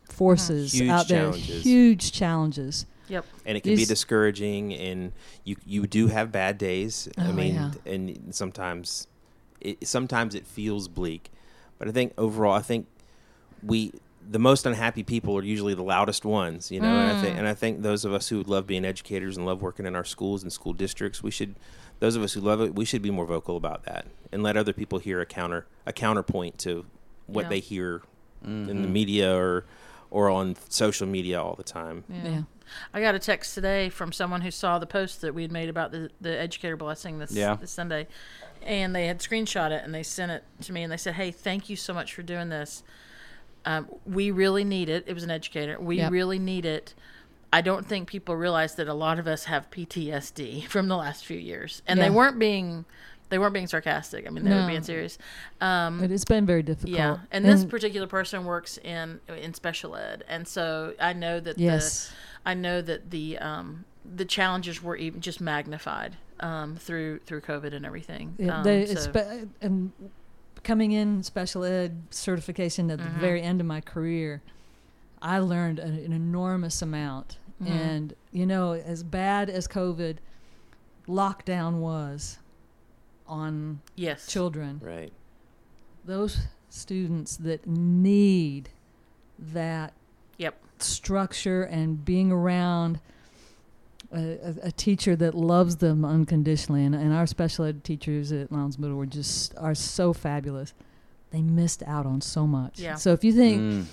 forces 0.09 0.73
Huge 0.73 0.89
out 0.89 1.09
there, 1.09 1.25
challenges. 1.33 1.63
huge 1.65 2.13
challenges. 2.13 2.87
yep. 3.09 3.27
and 3.45 3.57
it 3.59 3.63
can 3.63 3.75
be 3.75 3.85
discouraging 3.85 4.73
and 4.75 5.13
you 5.45 5.57
you 5.67 5.87
do 5.87 6.07
have 6.07 6.31
bad 6.31 6.57
days 6.57 7.09
i 7.19 7.27
Oh, 7.29 7.33
mean 7.33 7.55
yeah. 7.55 7.71
and 7.85 8.29
sometimes 8.31 9.07
it 9.65 9.87
sometimes 9.87 10.35
it 10.35 10.47
feels 10.47 10.89
bleak 10.89 11.31
but 11.79 11.89
i 11.89 11.91
think 11.91 12.13
overall 12.19 12.53
i 12.55 12.61
think 12.63 12.87
we 13.63 13.93
the 14.31 14.39
most 14.39 14.67
unhappy 14.67 15.03
people 15.03 15.37
are 15.37 15.43
usually 15.43 15.75
the 15.75 15.83
loudest 15.83 16.25
ones 16.25 16.71
you 16.71 16.81
know 16.81 16.87
and 16.89 17.17
i 17.19 17.21
think 17.23 17.35
Mm. 17.37 17.39
and 17.41 17.49
i 17.49 17.55
think 17.55 17.83
those 17.83 18.05
of 18.05 18.13
us 18.13 18.29
who 18.29 18.43
love 18.43 18.67
being 18.67 18.85
educators 18.85 19.37
and 19.37 19.47
love 19.47 19.63
working 19.63 19.87
in 19.87 19.97
our 19.97 20.05
schools 20.05 20.43
and 20.43 20.53
school 20.53 20.73
districts 20.73 21.23
we 21.23 21.31
should 21.31 21.55
those 22.01 22.15
of 22.17 22.23
us 22.23 22.33
who 22.35 22.41
love 22.41 22.61
it 22.61 22.75
we 22.75 22.85
should 22.85 23.03
be 23.03 23.11
more 23.11 23.27
vocal 23.27 23.57
about 23.57 23.85
that 23.85 24.07
and 24.33 24.43
let 24.43 24.57
other 24.57 24.73
people 24.73 24.99
hear 24.99 25.21
a 25.21 25.27
counter 25.27 25.67
a 25.87 25.93
counterpoint 25.93 26.59
to 26.59 26.85
what 27.27 27.45
Yeah. 27.45 27.49
they 27.49 27.61
hear 27.61 28.03
in 28.45 28.67
the 28.67 28.73
Mhm. 28.89 28.91
media 28.91 29.37
or 29.37 29.65
or 30.11 30.29
on 30.29 30.57
social 30.69 31.07
media 31.07 31.41
all 31.43 31.55
the 31.55 31.63
time 31.63 32.05
Yeah. 32.09 32.25
Yeah. 32.29 32.43
I 32.95 33.01
got 33.01 33.15
a 33.15 33.19
text 33.19 33.55
today 33.55 33.89
from 33.89 34.13
someone 34.13 34.41
who 34.43 34.51
saw 34.51 34.79
the 34.79 34.87
post 34.87 35.21
that 35.21 35.35
we 35.35 35.43
had 35.43 35.53
made 35.53 35.69
about 35.69 35.93
the, 35.93 36.11
the 36.21 36.39
educator 36.39 36.77
blessing 36.77 37.19
this, 37.19 37.33
Yeah. 37.33 37.57
this 37.57 37.71
Sunday. 37.71 38.07
And 38.63 38.95
they 38.95 39.07
had 39.07 39.19
screenshot 39.19 39.71
it 39.71 39.83
and 39.85 39.95
they 39.95 40.03
sent 40.03 40.31
it 40.33 40.45
to 40.63 40.73
me 40.73 40.83
and 40.83 40.93
they 40.93 40.97
said, 40.97 41.15
Hey, 41.15 41.31
thank 41.31 41.69
you 41.69 41.77
so 41.77 41.93
much 41.93 42.15
for 42.15 42.23
doing 42.23 42.49
this. 42.49 42.83
Um, 43.65 43.89
we 44.07 44.31
really 44.31 44.65
need 44.65 44.89
it. 44.89 45.05
It 45.07 45.15
was 45.15 45.23
an 45.25 45.31
educator. 45.31 45.79
We 45.81 45.97
Yep. 45.99 46.13
really 46.13 46.39
need 46.39 46.65
it. 46.65 46.95
I 47.53 47.61
don't 47.61 47.87
think 47.87 48.09
people 48.09 48.35
realize 48.35 48.75
that 48.77 48.89
a 48.89 48.95
lot 48.95 49.19
of 49.19 49.27
us 49.27 49.45
have 49.45 49.71
PTSD 49.71 50.67
from 50.69 50.89
the 50.89 50.97
last 50.97 51.25
few 51.27 51.39
years. 51.39 51.83
And 51.87 51.99
Yeah. 51.99 52.05
they 52.05 52.11
weren't 52.11 52.39
being 52.39 52.85
they 53.29 53.39
weren't 53.39 53.55
being 53.55 53.67
sarcastic. 53.67 54.27
I 54.27 54.31
mean, 54.31 54.45
they 54.45 54.55
were 54.55 54.67
being 54.67 54.83
serious. 54.83 55.17
Um, 55.59 56.05
it's 56.05 56.23
been 56.27 56.45
very 56.45 56.63
difficult. 56.63 56.95
yeah, 56.95 57.17
and 57.31 57.43
this 57.47 57.65
particular 57.65 58.07
person 58.07 58.45
works 58.45 58.77
in 58.77 59.21
in 59.35 59.55
special 59.55 59.97
ed, 59.97 60.23
and 60.29 60.47
so 60.47 60.93
I 61.01 61.15
know 61.15 61.41
that 61.41 61.57
yes, 61.59 62.09
the 62.11 62.15
I 62.45 62.55
know 62.55 62.81
that 62.83 63.11
the 63.11 63.39
um, 63.39 63.85
the 64.05 64.25
challenges 64.25 64.83
were 64.83 64.97
even 64.97 65.21
just 65.21 65.41
magnified 65.41 66.17
um, 66.41 66.77
through 66.77 67.21
through 67.21 67.43
COVID 67.43 67.73
and 67.73 67.87
everything. 67.87 68.35
Yeah, 68.39 68.59
um, 68.59 68.65
they, 68.65 68.87
so- 68.87 68.95
espe- 69.11 69.49
and 69.61 69.93
coming 70.65 70.93
in 70.93 71.23
special 71.23 71.65
ed 71.65 72.03
certification 72.11 72.91
at 72.91 72.99
the 72.99 73.05
Mhm. 73.05 73.19
very 73.21 73.43
end 73.43 73.61
of 73.61 73.67
my 73.67 73.81
career, 73.81 74.43
I 75.21 75.39
learned 75.39 75.79
an, 75.79 75.95
an 75.99 76.13
enormous 76.13 76.83
amount. 76.83 77.39
Mhm. 77.63 77.69
And 77.69 78.15
you 78.33 78.47
know, 78.47 78.73
as 78.73 79.03
bad 79.03 79.49
as 79.51 79.67
COVID 79.69 80.17
lockdown 81.09 81.79
was 81.79 82.39
on 83.27 83.81
yes, 83.97 84.27
children, 84.27 84.81
right 84.83 85.13
those 86.05 86.47
students 86.69 87.37
that 87.37 87.67
need 87.67 88.71
that 89.39 89.93
Yep. 89.93 89.95
Structure 90.85 91.63
and 91.63 92.05
being 92.05 92.31
around 92.33 93.01
a, 94.13 94.19
a, 94.19 94.55
a 94.65 94.73
teacher 94.73 95.17
that 95.17 95.35
loves 95.35 95.77
them 95.77 96.05
unconditionally 96.05 96.85
and, 96.85 96.95
and 96.95 97.13
our 97.13 97.27
special 97.27 97.65
ed 97.65 97.83
teachers 97.85 98.31
at 98.33 98.53
Lowndes 98.53 98.79
Middle 98.79 98.97
were 98.97 99.07
just 99.07 99.55
are 99.57 99.75
so 99.75 100.13
fabulous 100.13 100.75
they 101.31 101.41
missed 101.41 101.83
out 101.87 102.05
on 102.05 102.21
so 102.21 102.47
much 102.47 102.79
Yeah. 102.79 102.97
so 102.97 103.13
if 103.13 103.25
you 103.25 103.33
think 103.33 103.61
Mm. 103.63 103.85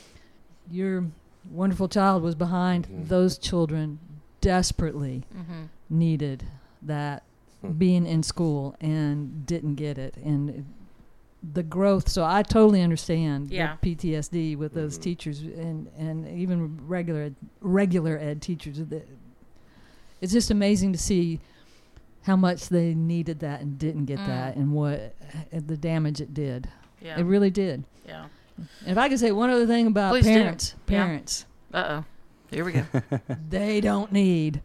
your 0.72 1.06
wonderful 1.50 1.88
child 1.88 2.22
was 2.22 2.36
behind 2.36 2.88
Mhm. 2.88 3.08
those 3.08 3.38
children 3.38 4.00
desperately 4.42 5.24
hmm 5.34 5.66
needed 5.90 6.44
that 6.82 7.24
Hmm. 7.62 7.72
being 7.74 8.06
in 8.06 8.22
school 8.24 8.76
and 8.80 9.46
didn't 9.46 9.76
get 9.76 9.98
it 9.98 10.16
and 10.24 10.50
it- 10.50 10.64
the 11.54 11.64
growth. 11.64 12.10
So 12.10 12.24
I 12.26 12.44
totally 12.44 12.82
understand 12.82 13.50
Yeah. 13.50 13.76
the 13.82 13.96
PTSD 13.96 14.56
with 14.58 14.74
those 14.74 14.98
teachers 14.98 15.42
and 15.42 15.88
and 15.98 16.28
even 16.28 16.86
regular 16.88 17.22
ed, 17.24 17.36
regular 17.62 18.18
ed 18.18 18.42
teachers. 18.42 18.80
It's 20.22 20.34
just 20.34 20.52
amazing 20.52 20.92
to 20.94 21.00
see 21.00 21.40
how 22.24 22.36
much 22.36 22.68
they 22.68 22.94
needed 22.94 23.40
that 23.40 23.62
and 23.62 23.80
didn't 23.80 24.06
get 24.06 24.20
Mm. 24.20 24.28
that, 24.28 24.56
and 24.58 24.74
what 24.74 25.16
and 25.52 25.68
the 25.68 25.78
damage 25.78 26.20
it 26.20 26.34
did. 26.34 26.68
Yeah. 27.02 27.18
It 27.20 27.24
really 27.24 27.50
did. 27.50 27.86
yeah. 28.06 28.26
And 28.82 28.92
if 28.92 28.98
I 28.98 29.08
could 29.08 29.20
say 29.20 29.32
one 29.32 29.50
other 29.50 29.66
thing 29.66 29.88
about 29.88 30.12
Please 30.12 30.26
do. 30.26 30.34
parents, 30.34 30.76
Yeah. 30.88 31.04
parents, 31.06 31.46
Uh 31.74 31.86
oh. 31.90 32.06
Here 32.52 32.66
we 32.66 32.74
go. 32.74 32.84
they 33.50 33.80
don't 33.80 34.12
need 34.12 34.62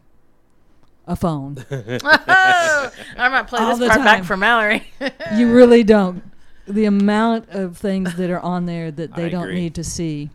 a 1.07 1.15
phone. 1.15 1.63
oh, 1.71 2.91
I 3.17 3.29
might 3.29 3.47
play 3.47 3.59
All 3.61 3.77
this 3.77 3.87
the 3.87 3.93
part 3.93 4.03
back 4.03 4.23
for 4.25 4.35
Mallory. 4.35 4.83
you 5.37 5.53
really 5.53 5.83
don't. 5.85 6.21
The 6.67 6.85
amount 6.85 7.49
of 7.49 7.77
things 7.77 8.15
that 8.15 8.29
are 8.29 8.39
on 8.39 8.65
there 8.65 8.91
that 8.91 9.15
they 9.15 9.25
I 9.25 9.29
don't 9.29 9.43
agree. 9.43 9.55
need 9.61 9.75
to 9.75 9.83
see, 9.83 10.29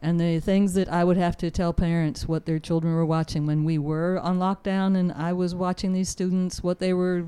and 0.00 0.18
the 0.18 0.40
things 0.40 0.72
that 0.74 0.88
I 0.90 1.04
would 1.04 1.16
have 1.18 1.36
to 1.38 1.50
tell 1.50 1.72
parents 1.72 2.26
what 2.26 2.46
their 2.46 2.58
children 2.58 2.94
were 2.94 3.04
watching 3.04 3.46
when 3.46 3.64
we 3.64 3.76
were 3.78 4.18
on 4.20 4.38
lockdown, 4.38 4.96
and 4.96 5.12
I 5.12 5.32
was 5.34 5.54
watching 5.54 5.92
these 5.92 6.08
students 6.08 6.62
what 6.62 6.78
they 6.78 6.92
were 6.92 7.26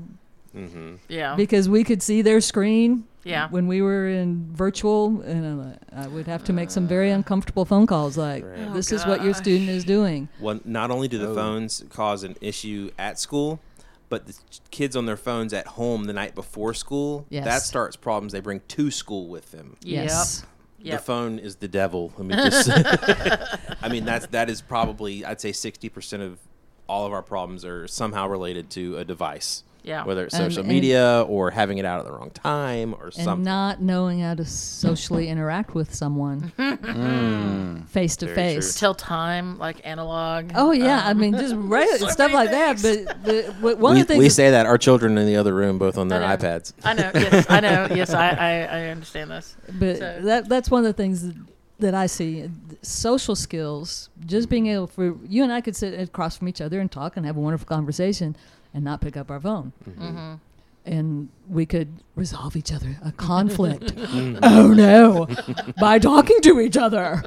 Mm-hmm. 0.55 0.95
yeah. 1.09 1.33
because 1.35 1.67
we 1.67 1.83
could 1.83 2.03
see 2.03 2.21
their 2.21 2.39
screen 2.39 3.05
Yeah. 3.23 3.47
when 3.49 3.65
we 3.65 3.81
were 3.81 4.07
in 4.07 4.49
virtual, 4.53 5.19
and 5.21 5.59
uh, 5.61 5.77
I 5.95 6.07
would 6.07 6.27
have 6.27 6.43
to 6.43 6.53
make 6.53 6.69
some 6.69 6.87
very 6.87 7.09
uncomfortable 7.09 7.65
phone 7.65 7.87
calls 7.87 8.17
like, 8.19 8.45
Right. 8.45 8.67
Oh, 8.69 8.73
"This 8.73 8.91
is 8.91 9.03
what 9.03 9.23
your 9.23 9.33
student 9.33 9.69
is 9.71 9.83
doing." 9.83 10.29
Well, 10.39 10.59
not 10.63 10.91
only 10.91 11.07
do 11.07 11.17
the 11.17 11.29
Oh. 11.29 11.33
phones 11.35 11.83
cause 11.89 12.23
an 12.23 12.35
issue 12.39 12.91
at 12.99 13.17
school, 13.19 13.61
but 14.13 14.27
the 14.27 14.35
kids 14.69 14.95
on 14.95 15.07
their 15.07 15.17
phones 15.17 15.53
at 15.53 15.65
home 15.65 16.03
the 16.03 16.13
night 16.13 16.35
before 16.35 16.75
school, 16.75 17.25
that 17.31 17.63
starts 17.63 17.95
problems 17.95 18.31
they 18.33 18.39
bring 18.41 18.61
to 18.67 18.91
school 18.91 19.27
with 19.27 19.49
them. 19.51 19.75
Yes. 19.81 20.41
The 20.79 20.89
Yep. 20.89 21.01
phone 21.01 21.39
is 21.39 21.55
the 21.55 21.67
devil. 21.67 22.11
Let 22.17 22.27
me 22.27 22.35
just. 22.35 22.69
I 23.81 23.87
mean, 23.89 24.05
that's 24.05 24.27
that 24.27 24.49
is 24.49 24.61
probably 24.61 25.23
I'd 25.25 25.39
say 25.41 25.51
sixty 25.53 25.89
percent 25.89 26.21
of 26.21 26.37
all 26.87 27.05
of 27.07 27.13
our 27.13 27.23
problems 27.23 27.63
are 27.65 27.87
somehow 27.87 28.27
related 28.27 28.69
to 28.71 28.97
a 28.97 29.05
device, 29.05 29.63
Yeah. 29.83 30.05
whether 30.05 30.25
it's 30.25 30.35
social 30.37 30.59
and- 30.61 30.67
media 30.69 31.25
or 31.27 31.51
having 31.51 31.77
it 31.77 31.85
out 31.85 31.99
at 31.99 32.05
the 32.05 32.11
wrong 32.13 32.29
time 32.31 32.93
or 32.93 33.05
And 33.05 33.13
something. 33.13 33.43
not 33.43 33.81
knowing 33.81 34.21
how 34.21 34.33
to 34.33 34.45
socially 34.45 35.27
interact 35.27 35.75
with 35.75 35.93
someone 35.93 36.51
Mm. 37.03 37.87
face 37.87 38.15
to 38.17 38.25
Very 38.27 38.35
face. 38.55 38.79
Tell 38.79 38.95
time 38.95 39.57
like 39.57 39.77
analog. 39.85 40.51
Oh 40.55 40.71
yeah, 40.71 41.01
I 41.05 41.11
Um, 41.11 41.19
mean 41.19 41.33
just 41.37 41.55
regular 41.57 41.97
so 41.99 42.07
stuff 42.07 42.31
many 42.31 42.35
like 42.35 42.51
that. 42.51 42.79
things. 42.79 43.05
But 43.05 43.23
the, 43.23 43.43
one 43.77 43.95
we, 43.95 44.01
of 44.01 44.07
the 44.07 44.13
things 44.13 44.23
we 44.23 44.29
say 44.29 44.51
that 44.51 44.65
our 44.65 44.77
children 44.77 45.17
in 45.17 45.25
the 45.25 45.35
other 45.35 45.53
room, 45.53 45.77
both 45.77 45.97
on 45.97 46.07
their 46.07 46.23
I 46.23 46.35
iPads. 46.37 46.73
I 46.83 46.93
know. 46.93 47.11
Yes, 47.13 47.45
I 47.49 47.59
know. 47.59 47.87
Yes, 47.93 48.13
I, 48.13 48.29
I, 48.29 48.51
I 48.63 48.87
understand 48.89 49.31
this. 49.31 49.55
but 49.79 49.97
so- 49.97 50.19
that 50.23 50.49
that's 50.49 50.69
one 50.71 50.79
of 50.79 50.85
the 50.85 50.93
things 50.93 51.23
that, 51.27 51.35
that 51.79 51.93
I 51.95 52.05
see. 52.07 52.49
Social 52.81 53.35
skills, 53.35 54.09
just 54.25 54.49
being 54.49 54.67
able 54.67 54.87
for 54.87 55.15
you 55.27 55.43
and 55.43 55.51
I 55.51 55.61
could 55.61 55.75
sit 55.75 55.99
across 55.99 56.37
from 56.37 56.47
each 56.49 56.61
other 56.61 56.79
and 56.79 56.91
talk 56.91 57.17
and 57.17 57.25
have 57.25 57.37
a 57.37 57.39
wonderful 57.39 57.67
conversation, 57.67 58.35
and 58.73 58.83
not 58.83 59.01
pick 59.01 59.15
up 59.17 59.29
our 59.31 59.39
phone, 59.39 59.71
Mm-hmm. 59.89 60.33
and 60.85 61.29
we 61.49 61.65
could 61.65 61.89
resolve 62.15 62.55
each 62.55 62.71
other 62.73 62.97
a 63.03 63.11
conflict. 63.29 63.93
oh 63.97 64.73
no, 64.75 65.27
by 65.79 65.99
talking 65.99 66.39
to 66.41 66.59
each 66.59 66.77
other. 66.77 67.23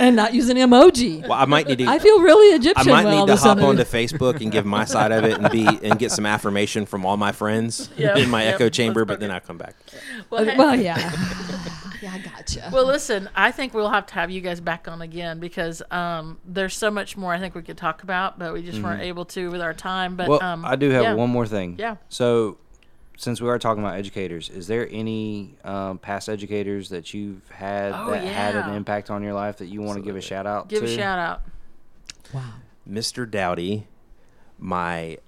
And 0.00 0.14
not 0.14 0.32
using 0.32 0.56
emoji. 0.58 1.22
Well, 1.22 1.32
I 1.32 1.44
might 1.44 1.66
need 1.66 1.78
to. 1.78 1.86
I 1.88 1.98
feel 1.98 2.20
really 2.22 2.54
Egyptian. 2.54 2.88
I 2.88 2.92
might 2.92 3.04
when 3.04 3.14
all 3.14 3.26
need 3.26 3.32
to 3.32 3.36
hop 3.36 3.42
sudden- 3.58 3.64
onto 3.64 3.82
Facebook 3.82 4.40
and 4.40 4.52
give 4.52 4.64
my 4.64 4.84
side 4.84 5.10
of 5.10 5.24
it 5.24 5.36
and 5.38 5.50
be 5.50 5.66
and 5.66 5.98
get 5.98 6.12
some 6.12 6.24
affirmation 6.24 6.86
from 6.86 7.04
all 7.04 7.16
my 7.16 7.32
friends 7.32 7.90
Yep, 7.96 8.16
in 8.18 8.30
my 8.30 8.44
yep, 8.44 8.54
echo 8.54 8.68
chamber. 8.68 9.04
But 9.04 9.18
then 9.18 9.32
it. 9.32 9.34
I 9.34 9.40
come 9.40 9.58
back. 9.58 9.74
Well, 10.30 10.44
hey- 10.44 10.56
well, 10.56 10.76
yeah. 10.78 11.10
Yeah, 12.02 12.12
I 12.14 12.18
gotcha. 12.18 12.70
Well, 12.72 12.84
listen, 12.84 13.28
I 13.34 13.50
think 13.50 13.74
we'll 13.74 13.90
have 13.90 14.06
to 14.06 14.14
have 14.14 14.30
you 14.30 14.40
guys 14.40 14.60
back 14.60 14.88
on 14.88 15.02
again 15.02 15.38
because 15.40 15.82
um, 15.90 16.38
there's 16.44 16.76
so 16.76 16.90
much 16.90 17.16
more 17.16 17.32
I 17.32 17.38
think 17.38 17.54
we 17.54 17.62
could 17.62 17.76
talk 17.76 18.02
about, 18.02 18.38
but 18.38 18.52
we 18.52 18.62
just 18.62 18.80
weren't 18.80 19.02
able 19.02 19.24
to 19.26 19.50
with 19.50 19.60
our 19.60 19.74
time. 19.74 20.16
But 20.16 20.28
well, 20.28 20.42
um, 20.42 20.64
I 20.64 20.76
do 20.76 20.90
have 20.90 21.02
yeah. 21.02 21.14
one 21.14 21.30
more 21.30 21.46
thing. 21.46 21.76
Yeah. 21.78 21.96
So, 22.08 22.58
since 23.16 23.40
we 23.40 23.48
are 23.48 23.58
talking 23.58 23.82
about 23.82 23.96
educators, 23.96 24.48
is 24.48 24.66
there 24.66 24.88
any 24.90 25.56
um, 25.64 25.98
past 25.98 26.28
educators 26.28 26.88
that 26.90 27.12
you've 27.12 27.48
had 27.50 27.92
Oh, 27.92 28.10
that 28.10 28.22
had 28.24 28.54
an 28.54 28.74
impact 28.74 29.10
on 29.10 29.22
your 29.22 29.34
life 29.34 29.58
that 29.58 29.66
you 29.66 29.82
want 29.82 29.98
to 29.98 30.04
give 30.04 30.16
a 30.16 30.20
shout 30.20 30.46
out 30.46 30.68
Give 30.68 30.80
to? 30.82 30.86
a 30.86 30.96
shout 30.96 31.18
out. 31.18 31.42
wow. 32.32 32.54
Mr. 32.88 33.28
Dowdy, 33.30 33.86
my 34.58 35.18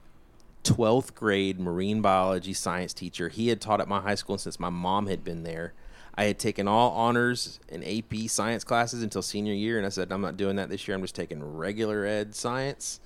12th 0.64 1.14
grade 1.14 1.59
marine 1.59 2.01
biology 2.01 2.53
science 2.53 2.95
teacher, 2.95 3.29
he 3.29 3.49
had 3.49 3.61
taught 3.61 3.81
at 3.81 3.89
my 3.89 4.01
high 4.01 4.14
school 4.14 4.39
since 4.39 4.61
my 4.61 4.71
mom 4.71 5.07
had 5.07 5.25
been 5.25 5.43
there. 5.43 5.75
I 6.14 6.24
had 6.24 6.38
taken 6.38 6.66
all 6.68 6.90
honors 6.92 7.61
and 7.68 7.82
AP 7.86 8.28
science 8.28 8.64
classes 8.64 9.02
until 9.02 9.22
senior 9.22 9.54
year, 9.54 9.78
and 9.78 9.86
I 9.86 9.90
said, 9.90 10.11
I'm 10.12 10.20
not 10.20 10.36
doing 10.36 10.56
that 10.56 10.68
this 10.68 10.86
year. 10.86 10.94
I'm 10.96 11.02
just 11.02 11.14
taking 11.14 11.42
regular 11.42 12.04
ed 12.04 12.34
science. 12.34 13.00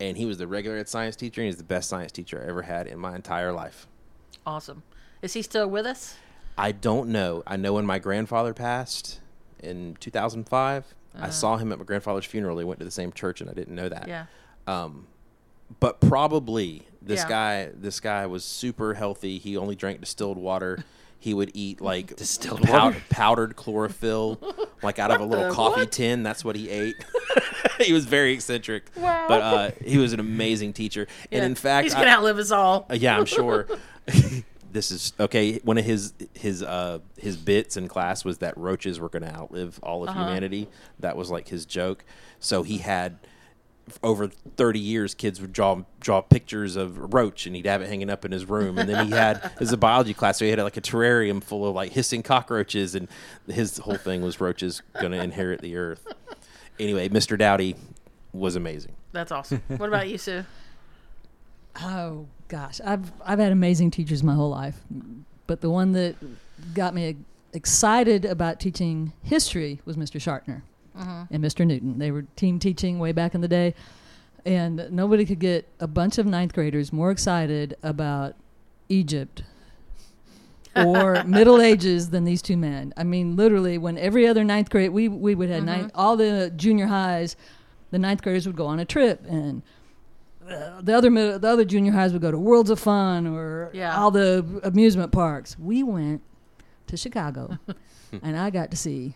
And 0.00 0.16
he 0.16 0.24
was 0.24 0.38
the 0.38 0.46
regular 0.46 0.76
ed 0.78 0.88
science 0.88 1.16
teacher, 1.16 1.40
and 1.42 1.46
he's 1.46 1.56
the 1.58 1.64
best 1.64 1.88
science 1.88 2.12
teacher 2.12 2.42
I 2.42 2.48
ever 2.48 2.62
had 2.62 2.86
in 2.86 2.98
my 2.98 3.14
entire 3.14 3.52
life. 3.52 3.86
Awesome. 4.46 4.82
Is 5.22 5.32
he 5.32 5.42
still 5.42 5.68
with 5.68 5.86
us? 5.86 6.16
I 6.56 6.72
don't 6.72 7.10
know. 7.10 7.42
I 7.46 7.56
know 7.56 7.74
when 7.74 7.84
my 7.84 7.98
grandfather 7.98 8.54
passed 8.54 9.20
in 9.58 9.96
2005, 10.00 10.94
I 11.18 11.30
saw 11.30 11.56
him 11.56 11.72
at 11.72 11.78
my 11.78 11.84
grandfather's 11.84 12.26
funeral. 12.26 12.58
He 12.58 12.64
went 12.64 12.78
to 12.80 12.84
the 12.84 12.90
same 12.90 13.10
church, 13.12 13.40
and 13.40 13.50
I 13.50 13.54
didn't 13.54 13.74
know 13.74 13.88
that. 13.88 14.06
Yeah. 14.06 14.26
Um, 14.66 15.06
but 15.80 16.00
probably 16.00 16.86
this 17.02 17.20
Yeah. 17.22 17.28
guy. 17.28 17.70
This 17.74 18.00
guy 18.00 18.26
was 18.26 18.44
super 18.44 18.94
healthy. 18.94 19.38
He 19.38 19.56
only 19.56 19.74
drank 19.74 20.00
distilled 20.00 20.38
water. 20.38 20.84
He 21.26 21.34
would 21.34 21.50
eat 21.54 21.80
like 21.80 22.14
Distilled 22.14 22.62
pow- 22.62 22.86
water? 22.86 23.02
powdered 23.10 23.56
chlorophyll, 23.56 24.38
like 24.80 25.00
out 25.00 25.10
of 25.10 25.20
a 25.20 25.24
little 25.24 25.48
the 25.48 25.52
coffee 25.52 25.80
what? 25.80 25.90
tin. 25.90 26.22
That's 26.22 26.44
what 26.44 26.54
he 26.54 26.70
ate. 26.70 26.94
he 27.80 27.92
was 27.92 28.04
very 28.04 28.32
eccentric, 28.32 28.84
Wow. 28.96 29.24
but 29.26 29.40
uh, 29.42 29.70
he 29.84 29.98
was 29.98 30.12
an 30.12 30.20
amazing 30.20 30.72
teacher. 30.72 31.08
Yeah. 31.32 31.38
And 31.38 31.46
in 31.46 31.54
fact, 31.56 31.82
he's 31.82 31.94
I- 31.96 31.98
gonna 31.98 32.12
outlive 32.12 32.38
us 32.38 32.52
all. 32.52 32.86
uh, 32.88 32.94
yeah, 32.94 33.18
I'm 33.18 33.24
sure. 33.24 33.66
this 34.72 34.92
is 34.92 35.14
okay. 35.18 35.58
One 35.64 35.78
of 35.78 35.84
his 35.84 36.12
his 36.34 36.62
uh 36.62 37.00
his 37.18 37.36
bits 37.36 37.76
in 37.76 37.88
class 37.88 38.24
was 38.24 38.38
that 38.38 38.56
roaches 38.56 39.00
were 39.00 39.08
going 39.08 39.24
to 39.24 39.34
outlive 39.34 39.80
all 39.82 40.04
of 40.04 40.10
Uh-huh. 40.10 40.20
humanity. 40.26 40.68
That 41.00 41.16
was 41.16 41.28
like 41.28 41.48
his 41.48 41.66
joke. 41.66 42.04
So 42.38 42.62
he 42.62 42.78
had 42.78 43.18
over 44.02 44.28
30 44.28 44.80
years 44.80 45.14
kids 45.14 45.40
would 45.40 45.52
draw 45.52 45.82
draw 46.00 46.20
pictures 46.20 46.74
of 46.74 46.98
a 46.98 47.06
roach 47.06 47.46
and 47.46 47.54
he'd 47.54 47.66
have 47.66 47.82
it 47.82 47.88
hanging 47.88 48.10
up 48.10 48.24
in 48.24 48.32
his 48.32 48.44
room 48.44 48.78
and 48.78 48.88
then 48.88 49.06
he 49.06 49.12
had 49.12 49.36
it 49.44 49.60
was 49.60 49.72
a 49.72 49.76
biology 49.76 50.12
class 50.12 50.38
so 50.38 50.44
he 50.44 50.50
had 50.50 50.58
like 50.58 50.76
a 50.76 50.80
terrarium 50.80 51.42
full 51.42 51.64
of 51.66 51.74
like 51.74 51.92
hissing 51.92 52.22
cockroaches 52.22 52.94
and 52.96 53.06
his 53.46 53.78
whole 53.78 53.96
thing 53.96 54.22
was 54.22 54.40
roaches 54.40 54.82
going 55.00 55.12
to 55.12 55.22
inherit 55.22 55.60
the 55.60 55.76
earth 55.76 56.06
anyway 56.80 57.08
mr 57.08 57.38
dowdy 57.38 57.76
was 58.32 58.56
amazing 58.56 58.92
That's 59.12 59.32
awesome. 59.32 59.62
What 59.68 59.88
about 59.88 60.08
you, 60.08 60.18
Sue? 60.18 60.44
Oh 61.80 62.26
gosh, 62.48 62.80
I've 62.84 63.10
I've 63.24 63.38
had 63.38 63.50
amazing 63.52 63.90
teachers 63.90 64.22
my 64.22 64.34
whole 64.34 64.50
life, 64.50 64.80
but 65.46 65.62
the 65.62 65.70
one 65.70 65.92
that 65.92 66.16
got 66.74 66.94
me 66.94 67.16
excited 67.54 68.24
about 68.26 68.60
teaching 68.60 69.12
history 69.22 69.80
was 69.86 69.96
Mr. 69.96 70.20
Shartner 70.20 70.62
and 70.96 71.42
Mr. 71.44 71.66
Newton. 71.66 71.98
They 71.98 72.10
were 72.10 72.22
team 72.36 72.58
teaching 72.58 72.98
way 72.98 73.12
back 73.12 73.34
in 73.34 73.40
the 73.40 73.48
day, 73.48 73.74
and 74.44 74.88
nobody 74.90 75.24
could 75.24 75.38
get 75.38 75.68
a 75.80 75.86
bunch 75.86 76.18
of 76.18 76.26
ninth 76.26 76.52
graders 76.54 76.92
more 76.92 77.10
excited 77.10 77.76
about 77.82 78.34
Egypt 78.88 79.42
or 80.74 81.24
Middle 81.26 81.60
Ages 81.60 82.10
than 82.10 82.24
these 82.24 82.42
two 82.42 82.56
men. 82.56 82.92
I 82.96 83.04
mean, 83.04 83.36
literally, 83.36 83.78
when 83.78 83.96
every 83.98 84.26
other 84.26 84.44
ninth 84.44 84.70
grade, 84.70 84.90
we 84.90 85.08
we 85.08 85.34
would 85.34 85.48
have 85.50 85.64
ninth, 85.64 85.90
all 85.94 86.16
the 86.16 86.52
junior 86.54 86.86
highs, 86.86 87.36
the 87.90 87.98
ninth 87.98 88.22
graders 88.22 88.46
would 88.46 88.56
go 88.56 88.66
on 88.66 88.78
a 88.80 88.84
trip 88.84 89.24
and 89.28 89.62
uh, 90.48 90.80
the 90.80 90.92
other 90.94 91.10
mid- 91.10 91.40
the 91.42 91.48
other 91.48 91.64
junior 91.64 91.92
highs 91.92 92.12
would 92.12 92.22
go 92.22 92.30
to 92.30 92.38
Worlds 92.38 92.70
of 92.70 92.78
Fun 92.78 93.26
or 93.26 93.70
Yeah. 93.72 93.96
all 93.98 94.10
the 94.10 94.44
amusement 94.62 95.10
parks. 95.12 95.58
We 95.58 95.82
went 95.82 96.22
to 96.86 96.96
Chicago, 96.96 97.58
and 98.22 98.36
I 98.38 98.50
got 98.50 98.70
to 98.70 98.76
see 98.76 99.14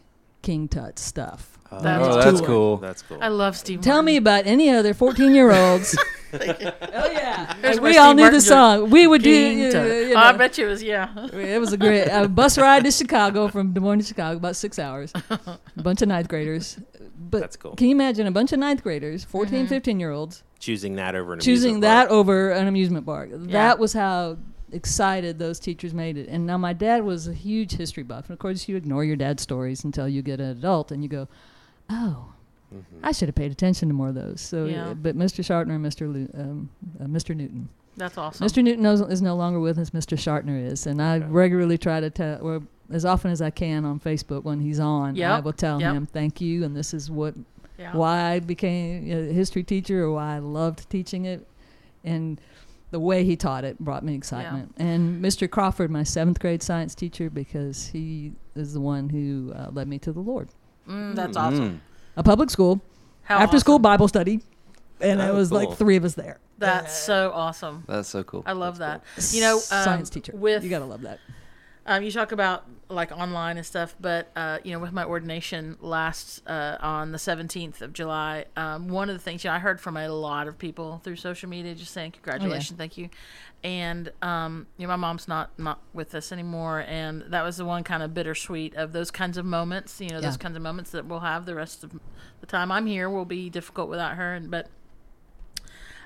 King 0.51 0.67
Tut 0.67 0.99
stuff. 0.99 1.57
Oh, 1.71 1.81
that's 1.81 2.05
oh, 2.05 2.15
that's 2.17 2.41
cool. 2.41 2.47
cool. 2.49 2.77
that's 2.79 3.03
cool 3.03 3.19
I 3.21 3.29
love 3.29 3.57
Steve. 3.57 3.83
Tell 3.83 4.03
me 4.03 4.17
about 4.17 4.49
any 4.49 4.69
other 4.69 4.95
fourteen-year-olds. 4.95 5.97
oh 6.33 6.39
yeah, 6.43 7.55
And 7.63 7.79
where 7.79 7.93
we 7.93 7.97
all 7.97 8.15
knew 8.15 8.23
Martin 8.23 8.39
the 8.39 8.41
song. 8.41 8.91
We 8.91 9.07
would 9.07 9.23
do. 9.23 9.33
King 9.33 9.59
you- 9.61 9.71
Tut. 9.71 9.87
you 9.87 10.15
Oh, 10.15 10.17
I 10.17 10.33
bet 10.33 10.59
you 10.59 10.67
it 10.67 10.71
was 10.71 10.83
yeah. 10.83 11.27
It 11.33 11.61
was 11.61 11.73
a 11.73 11.77
great 11.77 12.09
a 12.09 12.27
bus 12.41 12.59
ride 12.59 12.83
to 12.83 12.91
Chicago 12.91 13.47
from 13.47 13.73
Des 13.75 13.79
Moines 13.79 14.01
to 14.01 14.05
Chicago, 14.07 14.39
about 14.39 14.57
six 14.57 14.81
hours. 14.81 15.13
A 15.31 15.61
bunch 15.77 16.03
of 16.03 16.09
ninth 16.09 16.27
graders. 16.27 16.81
But 17.17 17.43
That's 17.43 17.57
cool. 17.57 17.77
can 17.77 17.87
you 17.87 17.95
imagine 17.95 18.27
a 18.27 18.33
bunch 18.33 18.53
of 18.53 18.59
ninth 18.59 18.83
graders, 18.83 19.23
14, 19.23 19.55
mm-hmm. 19.61 19.67
15 19.69 20.01
year 20.01 20.11
olds, 20.11 20.43
choosing 20.59 20.97
that 20.97 21.15
over 21.15 21.35
an 21.35 21.39
choosing 21.39 21.77
amusement 21.77 21.83
that 21.83 22.09
park. 22.09 22.11
over 22.11 22.51
an 22.51 22.67
amusement 22.67 23.07
park? 23.07 23.31
Yeah. 23.31 23.53
That 23.53 23.79
was 23.79 23.93
how 23.93 24.39
excited 24.73 25.39
those 25.39 25.59
teachers 25.59 25.93
made 25.95 26.17
it. 26.17 26.29
And 26.29 26.47
now 26.47 26.59
my 26.59 26.73
dad 26.73 27.05
was 27.05 27.29
a 27.29 27.35
huge 27.35 27.73
history 27.73 28.03
buff. 28.03 28.27
And 28.29 28.33
of 28.33 28.39
course, 28.39 28.69
you 28.69 28.77
ignore 28.77 29.05
your 29.05 29.17
dad's 29.17 29.43
stories 29.43 29.85
until 29.85 30.09
you 30.09 30.23
get 30.23 30.41
an 30.41 30.51
adult 30.51 30.91
and 30.93 31.03
you 31.03 31.09
go, 31.09 31.29
oh. 31.89 32.33
I 33.03 33.11
should 33.11 33.29
have 33.29 33.35
paid 33.35 33.51
attention 33.51 33.89
to 33.89 33.95
more 33.95 34.09
of 34.11 34.15
those. 34.15 34.41
So, 34.41 34.67
Yeah. 34.67 34.91
uh, 34.91 34.95
but 34.95 35.17
Mr. 35.17 35.45
Shartner 35.45 35.75
and 35.75 35.85
Mr. 35.85 36.03
Lu- 36.13 36.31
um, 36.41 36.71
uh, 37.01 37.05
Mr. 37.07 37.35
Newton, 37.35 37.69
That's 37.97 38.17
awesome. 38.17 38.47
Mr. 38.47 38.63
Newton 38.63 38.83
knows, 38.85 39.01
is 39.01 39.21
no 39.21 39.35
longer 39.35 39.59
with 39.59 39.77
us. 39.77 39.91
Mr. 39.91 40.17
Shartner 40.17 40.57
is, 40.57 40.87
and 40.87 41.03
I 41.03 41.19
regularly 41.19 41.79
try 41.79 41.99
to 41.99 42.11
tell, 42.11 42.41
or 42.41 42.63
as 42.93 43.05
often 43.05 43.33
as 43.33 43.43
I 43.43 43.51
can 43.51 43.85
on 43.85 43.99
Facebook 43.99 44.45
when 44.45 44.61
he's 44.61 44.79
on, 44.79 45.21
I 45.21 45.41
will 45.41 45.53
tell 45.53 45.81
yep. 45.81 45.95
him 45.95 46.07
thank 46.07 46.41
you, 46.41 46.65
and 46.65 46.77
this 46.77 46.95
is 46.95 47.11
what 47.11 47.35
Yeah. 47.77 47.97
why 47.97 48.21
I 48.35 48.39
became 48.39 49.11
a 49.11 49.33
history 49.33 49.65
teacher, 49.65 50.05
or 50.05 50.13
why 50.13 50.37
I 50.37 50.39
loved 50.39 50.89
teaching 50.91 51.25
it, 51.25 51.45
and 52.05 52.41
the 52.91 53.01
way 53.01 53.25
he 53.25 53.37
taught 53.37 53.65
it 53.65 53.79
brought 53.79 54.05
me 54.05 54.15
excitement. 54.15 54.75
And 54.77 55.23
Mr. 55.23 55.49
Crawford, 55.49 55.91
my 55.91 56.03
seventh 56.03 56.41
grade 56.41 56.63
science 56.63 56.95
teacher, 56.95 57.31
because 57.31 57.87
he 57.89 58.33
is 58.55 58.73
the 58.75 58.81
one 58.81 59.09
who 59.09 59.53
uh, 59.55 59.69
led 59.71 59.89
me 59.89 59.99
to 60.01 60.13
the 60.13 60.21
Lord. 60.21 60.49
Mm, 60.89 61.15
that's 61.15 61.37
awesome. 61.37 61.71
Mm. 61.75 61.81
A 62.17 62.23
public 62.23 62.51
school, 62.51 62.81
How 63.23 63.39
after 63.39 63.59
school. 63.61 63.79
Bible 63.79 64.09
study, 64.09 64.41
and 65.01 65.21
it 65.21 65.25
Oh, 65.31 65.35
was 65.37 65.51
cool. 65.51 65.59
like 65.59 65.79
three 65.79 65.97
of 65.97 66.05
us 66.05 66.15
there. 66.15 66.41
That's 66.59 66.95
so 66.97 67.31
awesome. 67.33 67.85
That's 67.87 68.09
so 68.09 68.23
cool. 68.25 68.43
I 68.45 68.53
love 68.53 68.79
that. 68.79 69.03
You 69.31 69.41
know, 69.41 69.55
um, 69.55 69.61
science 69.61 70.11
teacher. 70.11 70.33
with 70.35 70.63
you 70.65 70.69
gotta 70.71 70.85
love 70.85 71.03
that. 71.03 71.21
Um, 71.87 72.03
you 72.03 72.11
talk 72.13 72.31
about 72.31 72.65
like 72.89 73.11
online 73.11 73.57
and 73.57 73.65
stuff, 73.65 73.95
but 74.01 74.31
uh, 74.37 74.59
you 74.65 74.73
know, 74.73 74.79
with 74.79 74.93
my 74.93 75.05
ordination 75.05 75.77
last 75.81 76.43
uh, 76.47 76.77
on 76.81 77.13
the 77.13 77.19
seventeenth 77.19 77.81
of 77.83 77.93
July, 77.93 78.45
um, 78.57 78.89
one 78.89 79.09
of 79.09 79.15
the 79.15 79.21
things 79.23 79.45
you 79.45 79.51
know, 79.51 79.57
I 79.57 79.59
heard 79.61 79.81
from 79.81 79.97
a 79.97 80.09
lot 80.09 80.47
of 80.47 80.59
people 80.59 81.01
through 81.03 81.17
social 81.17 81.49
media 81.49 81.75
just 81.75 81.93
saying 81.93 82.13
congratulations, 82.13 82.77
thank 82.77 82.99
you, 82.99 83.09
and 83.65 84.13
um, 84.23 84.67
you 84.77 84.87
know, 84.87 84.91
my 84.93 84.97
mom's 84.97 85.27
not 85.27 85.59
not 85.59 85.81
with 85.95 86.15
us 86.15 86.33
anymore, 86.33 86.85
and 86.87 87.23
that 87.29 87.43
was 87.45 87.57
the 87.57 87.65
one 87.65 87.83
kind 87.83 88.03
of 88.03 88.13
bittersweet 88.13 88.75
of 88.75 88.93
those 88.93 89.11
kinds 89.11 89.39
of 89.39 89.47
moments. 89.47 90.01
You 90.01 90.11
know, 90.11 90.21
those 90.21 90.37
kinds 90.37 90.57
of 90.57 90.63
moments 90.63 90.91
that 90.91 91.07
we'll 91.07 91.21
have 91.21 91.47
the 91.47 91.55
rest 91.55 91.83
of 91.83 91.99
the 92.41 92.47
time 92.47 92.71
I'm 92.71 92.87
here 92.87 93.09
will 93.09 93.25
be 93.25 93.49
difficult 93.49 93.89
without 93.89 94.17
her, 94.17 94.35
and 94.35 94.51
but 94.51 94.69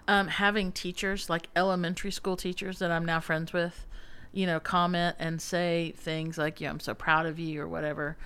um, 0.07 0.29
having 0.29 0.71
teachers 0.71 1.31
like 1.31 1.49
elementary 1.57 2.11
school 2.11 2.37
teachers 2.37 2.79
that 2.79 2.91
I'm 2.91 3.05
now 3.05 3.21
friends 3.21 3.53
with, 3.53 3.87
you 4.35 4.47
know, 4.47 4.61
comment 4.61 5.17
and 5.19 5.41
say 5.41 5.95
things 5.97 6.37
like, 6.37 6.61
"Yeah, 6.61 6.71
I'm 6.71 6.81
so 6.81 6.95
proud 6.95 7.27
of 7.27 7.39
you" 7.39 7.63
or 7.63 7.69
whatever, 7.69 8.17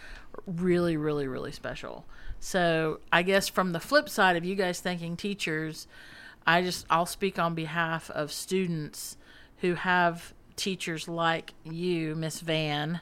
really, 0.47 0.97
really, 0.97 1.29
really 1.29 1.53
special. 1.53 2.05
So 2.41 3.01
I 3.13 3.23
guess 3.23 3.49
from 3.49 3.73
the 3.73 3.81
flip 3.81 4.09
side 4.09 4.37
of 4.37 4.45
you 4.45 4.55
guys 4.55 4.81
thanking 4.81 5.17
teachers, 5.17 5.87
I 6.47 6.63
just 6.63 6.87
I'll 6.89 7.07
speak 7.07 7.39
on 7.39 7.55
behalf 7.55 8.11
of 8.11 8.33
students 8.33 9.17
who 9.59 9.75
have 9.75 10.33
teachers 10.57 11.09
like 11.09 11.55
you, 11.65 12.15
Miss 12.15 12.41
Van, 12.41 13.01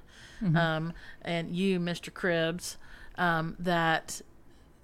um, 0.57 0.93
and 1.23 1.55
you, 1.55 1.81
Mr. 1.81 2.11
Cribbs, 2.13 2.77
um, 3.17 3.57
that 3.59 4.21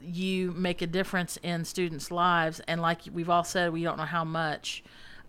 you 0.01 0.53
make 0.53 0.83
a 0.83 0.87
difference 0.87 1.39
in 1.43 1.65
students' 1.65 2.11
lives. 2.11 2.61
And 2.67 2.81
like 2.81 3.01
we've 3.13 3.31
all 3.31 3.45
said, 3.45 3.73
we 3.73 3.83
don't 3.83 3.99
know 3.99 4.05
how 4.05 4.25
much, 4.25 4.83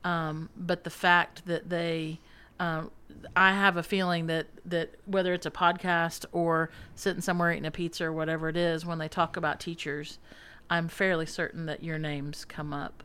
um, 0.04 0.50
but 0.56 0.84
the 0.84 0.90
fact 0.90 1.46
that 1.46 1.70
they, 1.70 2.20
um, 2.64 2.92
I 3.36 3.54
have 3.54 3.78
a 3.78 3.84
feeling 3.84 4.28
that 4.28 4.48
that 4.66 4.96
whether 5.06 5.34
it's 5.34 5.46
a 5.46 5.52
podcast 5.52 6.26
or 6.32 6.70
sitting 6.96 7.22
somewhere 7.22 7.52
eating 7.52 7.66
a 7.66 7.72
pizza 7.72 8.06
or 8.06 8.14
whatever 8.14 8.50
it 8.50 8.58
is, 8.58 8.86
when 8.86 9.00
they 9.00 9.08
talk 9.08 9.38
about 9.38 9.60
teachers, 9.60 10.20
I'm 10.70 10.88
fairly 10.88 11.26
certain 11.26 11.66
that 11.66 11.84
your 11.84 12.00
names 12.00 12.46
come 12.46 12.74
up. 12.74 13.04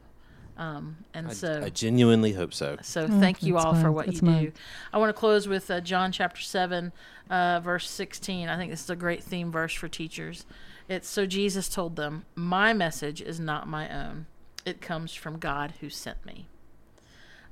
Um, 0.56 1.04
and 1.14 1.32
so 1.32 1.62
I 1.64 1.70
genuinely 1.70 2.32
hope 2.32 2.52
so. 2.52 2.78
so 2.82 3.06
thank 3.06 3.44
you 3.44 3.54
that's 3.54 3.64
all 3.64 3.74
for 3.76 3.92
what 3.92 4.06
That's 4.06 4.22
you 4.22 4.28
do. 4.28 4.52
I 4.92 4.98
want 4.98 5.10
to 5.10 5.18
close 5.18 5.46
with 5.46 5.70
uh, 5.70 5.80
John 5.80 6.10
chapter 6.10 6.40
7, 6.40 6.92
uh, 7.30 7.60
verse 7.60 7.88
16. 7.88 8.48
I 8.48 8.56
think 8.56 8.72
this 8.72 8.82
is 8.82 8.90
a 8.90 8.96
great 8.96 9.22
theme 9.22 9.52
verse 9.52 9.72
for 9.72 9.86
teachers. 9.86 10.46
It's 10.88 11.08
so 11.08 11.26
Jesus 11.26 11.68
told 11.68 11.94
them, 11.94 12.24
My 12.34 12.72
message 12.72 13.22
is 13.22 13.38
not 13.38 13.68
my 13.68 13.88
own, 13.88 14.26
it 14.64 14.80
comes 14.80 15.14
from 15.14 15.38
God 15.38 15.74
who 15.80 15.90
sent 15.90 16.26
me. 16.26 16.48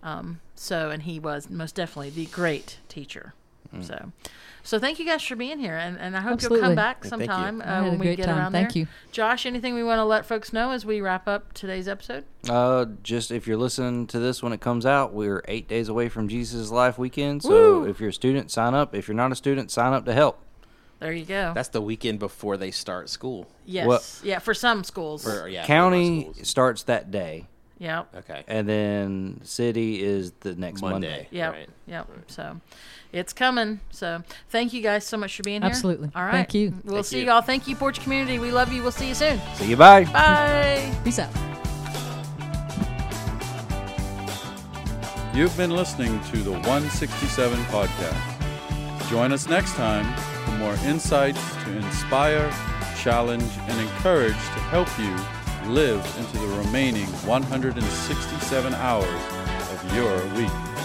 Um, 0.07 0.40
so, 0.54 0.90
and 0.90 1.02
he 1.02 1.18
was 1.18 1.50
most 1.50 1.74
definitely 1.74 2.11
the 2.11 2.26
great 2.26 2.78
teacher. 2.88 3.34
So, 3.82 4.12
so 4.62 4.78
thank 4.78 4.98
you 4.98 5.04
guys 5.04 5.22
for 5.22 5.36
being 5.36 5.59
here, 5.59 5.76
and, 5.76 5.98
and 5.98 6.16
I 6.16 6.20
hope 6.20 6.40
you'll 6.40 6.61
come 6.61 6.74
back 6.76 6.98
Yeah, 7.04 7.11
thank 7.11 7.22
you. 7.22 7.26
sometime 7.26 7.61
I 7.62 7.78
uh, 7.78 7.82
when 7.90 7.98
we 7.98 8.16
get 8.16 8.24
time. 8.26 8.38
around 8.38 8.52
Thank 8.52 8.72
there. 8.72 8.82
you. 8.82 8.88
Josh, 9.12 9.44
anything 9.44 9.74
we 9.74 9.82
want 9.82 9.98
to 9.98 10.04
let 10.04 10.24
folks 10.24 10.52
know 10.52 10.70
as 10.70 10.86
we 10.86 11.00
wrap 11.02 11.26
up 11.28 11.52
today's 11.52 11.88
episode? 11.88 12.24
Uh, 12.48 12.86
just 13.02 13.30
if 13.30 13.46
you're 13.46 13.57
listening 13.59 14.07
to 14.07 14.18
this 14.18 14.42
when 14.42 14.52
it 14.54 14.61
comes 14.61 14.86
out, 14.86 15.12
we're 15.12 15.42
eight 15.46 15.68
days 15.68 15.88
away 15.90 16.09
from 16.09 16.28
Jesus 16.28 16.70
Life 16.70 16.96
Weekend. 16.96 17.42
So 17.42 17.50
Woo! 17.80 17.84
if 17.90 18.00
you're 18.00 18.11
a 18.11 18.14
student, 18.14 18.50
sign 18.50 18.72
up. 18.72 18.94
If 18.94 19.09
you're 19.09 19.14
not 19.16 19.30
a 19.32 19.36
student, 19.36 19.70
sign 19.70 19.92
up 19.92 20.04
to 20.07 20.14
help. 20.14 20.38
There 21.00 21.12
you 21.12 21.26
go. 21.26 21.52
That's 21.54 21.68
the 21.68 21.82
weekend 21.82 22.18
before 22.20 22.57
they 22.57 22.70
start 22.70 23.11
school. 23.11 23.48
yes, 23.66 23.86
Well- 23.86 24.02
yeah, 24.22 24.38
for 24.38 24.54
some 24.54 24.84
schools. 24.84 25.26
Or, 25.28 25.48
yeah, 25.48 25.62
for 25.62 25.66
County 25.66 26.20
schools. 26.30 26.48
starts 26.48 26.82
that 26.84 27.11
day, 27.11 27.46
Yep. 27.78 28.14
Okay. 28.16 28.44
and 28.48 28.66
then 28.66 29.40
city 29.44 30.02
is 30.02 30.32
the 30.40 30.54
next 30.54 30.80
Monday. 30.80 31.08
Monday. 31.08 31.28
Yep. 31.30 31.52
Right. 31.52 31.68
Yep. 31.86 32.08
So 32.28 32.60
it's 33.12 33.32
coming. 33.32 33.80
So 33.90 34.22
thank 34.48 34.72
you 34.72 34.82
guys 34.82 35.04
so 35.04 35.16
much 35.16 35.36
for 35.36 35.42
being 35.42 35.60
here. 35.62 35.70
Absolutely. 35.70 36.10
All 36.14 36.24
right. 36.24 36.32
Thank 36.32 36.54
you. 36.54 36.74
We'll 36.84 36.96
Thank 36.96 37.06
see 37.06 37.20
you. 37.20 37.26
y'all. 37.26 37.42
Thank 37.42 37.68
you, 37.68 37.76
Porch 37.76 38.00
Community. 38.00 38.38
We 38.38 38.50
love 38.50 38.72
you. 38.72 38.82
We'll 38.82 38.92
see 38.92 39.08
you 39.08 39.14
soon. 39.14 39.40
See 39.56 39.70
you. 39.70 39.76
Bye. 39.76 40.04
Bye. 40.04 40.90
Peace 41.04 41.18
out. 41.18 41.30
You've 45.34 45.56
been 45.58 45.70
listening 45.70 46.18
to 46.30 46.38
the 46.38 46.52
167 46.52 47.58
podcast. 47.64 49.10
Join 49.10 49.32
us 49.32 49.46
next 49.46 49.74
time 49.74 50.06
for 50.46 50.52
more 50.52 50.74
insights 50.86 51.38
to 51.64 51.76
inspire, 51.76 52.50
challenge, 52.98 53.44
and 53.68 53.78
encourage 53.78 54.32
to 54.32 54.60
help 54.70 54.88
you 54.98 55.14
live 55.68 56.04
into 56.18 56.38
the 56.38 56.46
remaining 56.58 57.06
167 57.26 58.74
hours 58.74 59.04
of 59.04 59.94
your 59.94 60.16
week. 60.36 60.75